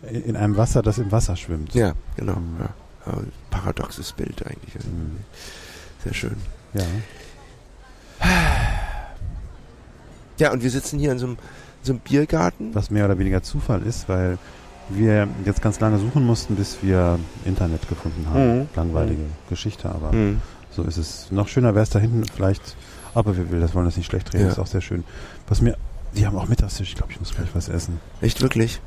[0.04, 1.74] in einem Wasser, das im Wasser schwimmt.
[1.74, 2.36] Ja, genau.
[2.36, 2.58] Mhm.
[2.60, 3.14] Ja.
[3.50, 4.76] Paradoxes Bild eigentlich.
[4.76, 5.18] Mhm.
[6.04, 6.36] Sehr schön.
[6.74, 6.84] Ja.
[10.38, 11.38] Ja, und wir sitzen hier in so einem,
[11.82, 12.74] so einem Biergarten.
[12.76, 14.38] Was mehr oder weniger Zufall ist, weil
[14.90, 18.60] wir jetzt ganz lange suchen mussten, bis wir Internet gefunden haben.
[18.60, 18.68] Mhm.
[18.76, 20.42] Langweilige Geschichte, aber Hm.
[20.72, 21.32] so ist es.
[21.32, 22.76] Noch schöner wäre es da hinten vielleicht,
[23.14, 24.52] aber wir will, das wollen das nicht schlecht reden, Ja.
[24.52, 25.04] ist auch sehr schön.
[25.48, 25.78] Was mir,
[26.16, 28.00] die haben auch Mittagstisch, ich glaube, ich muss gleich was essen.
[28.22, 28.82] Echt wirklich?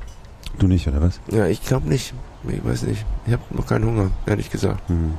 [0.59, 1.19] Du nicht, oder was?
[1.31, 2.13] Ja, ich glaube nicht.
[2.47, 3.05] Ich weiß nicht.
[3.25, 4.87] Ich habe noch keinen Hunger, ehrlich gesagt.
[4.89, 5.13] Hm.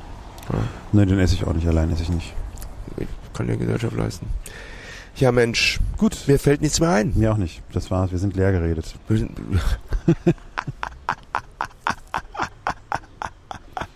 [0.51, 0.59] Ja.
[0.91, 2.33] Ne, den esse ich auch nicht, allein esse ich nicht.
[2.97, 4.27] Ich kann dir Gesellschaft leisten.
[5.17, 6.17] Ja, Mensch, Gut.
[6.27, 7.13] mir fällt nichts mehr ein.
[7.15, 7.61] Mir auch nicht.
[7.71, 8.95] Das war's, wir sind leer geredet.
[9.07, 9.31] Wir sind-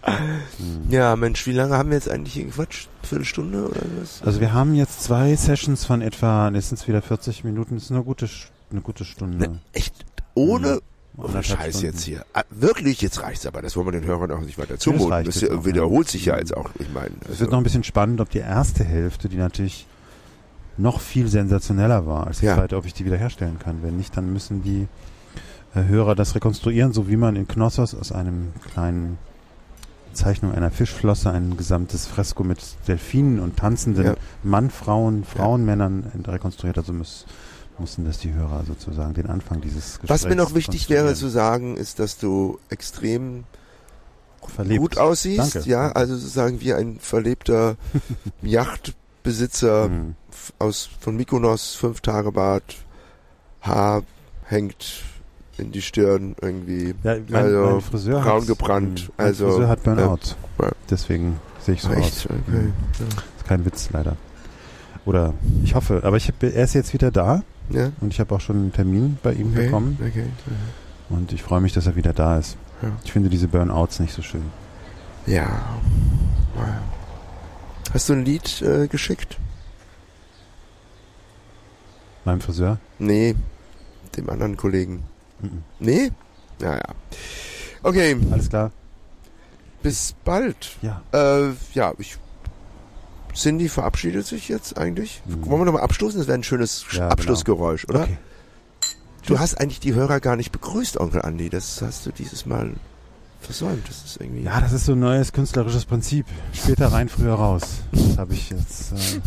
[0.03, 0.89] Hm.
[0.89, 2.89] Ja, Mensch, wie lange haben wir jetzt eigentlich hier gequatscht?
[3.03, 4.21] Viertelstunde oder was?
[4.23, 7.85] Also wir haben jetzt zwei Sessions von etwa, jetzt sind es wieder 40 Minuten, das
[7.85, 8.27] ist eine gute,
[8.71, 9.37] eine gute Stunde.
[9.37, 9.93] Ne, echt?
[10.33, 10.79] Ohne Mhm.
[11.22, 11.45] Oh, Scheiß
[11.78, 11.86] Stunden.
[11.86, 12.26] jetzt hier.
[12.34, 13.61] Ah, wirklich, jetzt reicht's aber.
[13.61, 15.24] Das wollen wir den Hörern auch nicht weiter das zumuten.
[15.26, 16.11] Das, auch, wiederholt ja.
[16.11, 16.70] sich ja jetzt auch.
[16.80, 19.86] Ich meine, Es also, wird noch ein bisschen spannend, ob die erste Hälfte, die natürlich
[20.78, 22.55] noch viel sensationeller war als die Ja.
[22.55, 23.84] zweite, ob ich die wiederherstellen kann.
[23.84, 24.88] Wenn nicht, dann müssen die
[25.76, 29.17] äh, Hörer das rekonstruieren, so wie man in Knossos aus einem kleinen
[30.13, 34.15] Zeichnung einer Fischflosse ein gesamtes Fresko mit Delfinen und tanzenden Ja.
[34.43, 36.78] Mann, Frauen, Frauenmännern rekonstruiert.
[36.78, 37.26] Also muss,
[37.80, 41.30] mussten das die Hörer sozusagen den Anfang dieses Gesprächs was mir noch wichtig wäre zu
[41.30, 43.43] sagen, ist, dass du extrem
[44.47, 44.80] Verlebt.
[44.80, 45.55] gut aussiehst.
[45.55, 45.69] Danke.
[45.69, 47.75] Ja, also sozusagen wie ein verlebter
[48.41, 50.15] Yachtbesitzer Mhm.
[50.59, 52.77] aus von Mykonos, fünf Tage Bart,
[53.61, 54.03] Haar
[54.45, 55.04] hängt
[55.58, 56.95] in die Stirn irgendwie.
[57.04, 60.20] Ja, mein, Also, mein Friseur braun gebrannt, Mein also, Friseur hat Burnout.
[60.59, 60.70] ja.
[60.89, 61.97] Deswegen sehe ich so Ah, aus.
[61.99, 62.25] Echt?
[62.25, 62.39] Okay.
[62.47, 62.74] Mhm.
[63.37, 64.16] Ist kein Witz, leider.
[65.05, 65.33] Oder
[65.63, 67.91] ich hoffe, aber ich er ist jetzt wieder da Ja.
[68.01, 69.66] und ich habe auch schon einen Termin bei ihm Okay.
[69.66, 70.25] bekommen okay.
[71.09, 72.58] und ich freue mich, dass er wieder da ist.
[72.82, 72.91] Ja.
[73.04, 74.43] Ich finde diese Burnouts nicht so schön.
[75.28, 75.47] Ja.
[77.93, 79.37] Hast du ein Lied äh, geschickt?
[82.25, 82.78] Meinem Friseur?
[83.00, 83.36] Nee,
[84.17, 85.04] dem anderen Kollegen.
[85.41, 85.63] Mhm.
[85.79, 86.12] Nee?
[86.59, 86.83] Naja.
[87.83, 88.71] Okay, Alles klar?
[89.82, 90.78] bis bald.
[90.82, 91.01] Ja.
[91.13, 92.17] Äh, ja, ich.
[93.39, 95.21] Cindy verabschiedet sich jetzt eigentlich.
[95.25, 95.45] Mhm.
[95.45, 96.20] Wollen wir nochmal abstoßen?
[96.20, 97.11] Das wäre ein schönes Ja, genau.
[97.11, 98.03] Abschlussgeräusch, oder?
[98.03, 98.17] Okay.
[99.25, 101.49] Du hast eigentlich die Hörer gar nicht begrüßt, Onkel Andi.
[101.49, 102.74] Das hast du dieses Mal
[103.41, 103.87] versäumt.
[103.87, 104.43] Das ist irgendwie.
[104.43, 106.25] Ja, das ist so ein neues künstlerisches Prinzip.
[106.53, 107.61] Später rein, früher raus.
[107.91, 108.91] Das habe ich jetzt.
[108.93, 109.21] Äh,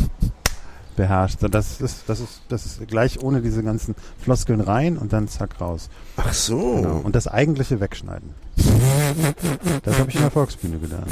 [0.97, 1.39] beherrscht.
[1.41, 5.61] Das ist, das ist, das ist gleich ohne diese ganzen Floskeln rein und dann zack
[5.61, 5.89] raus.
[6.17, 6.77] Ach so.
[6.77, 7.01] Genau.
[7.03, 8.31] Und das eigentliche wegschneiden.
[9.83, 11.07] Das habe ich in der Volksbühne gelernt.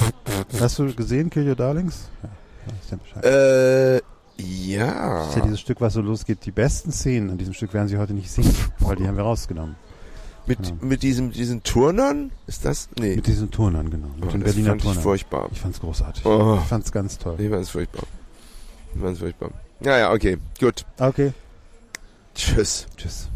[0.61, 2.09] Hast du gesehen, Kill Your Darlings?
[2.23, 2.29] Ja,
[2.91, 3.25] ja Bescheid.
[3.25, 3.97] Äh,
[4.43, 5.19] ja.
[5.19, 6.45] Das ist ja dieses Stück, was so losgeht.
[6.47, 9.25] Die besten Szenen in diesem Stück werden sie heute nicht sehen, weil die haben wir
[9.25, 9.77] rausgenommen.
[10.47, 10.77] Mit, Genau.
[10.85, 12.33] mit diesem, diesen Turnern?
[12.47, 12.89] Ist das?
[12.99, 13.17] Nee.
[13.17, 14.09] Mit diesen Turnern, genau.
[14.17, 15.03] Mit Oh, den Berliner fand ich Turnern.
[15.03, 15.49] furchtbar.
[15.53, 16.25] Ich fand's großartig.
[16.25, 16.59] Oh.
[16.61, 17.37] Ich fand's ganz toll.
[17.39, 18.05] Ich fand's furchtbar.
[18.95, 19.51] Ich fand's furchtbar.
[19.81, 20.39] Ja, ja, okay.
[20.59, 20.85] Gut.
[20.99, 21.33] Okay.
[22.35, 22.87] Tschüss.
[22.97, 23.29] Tschüss.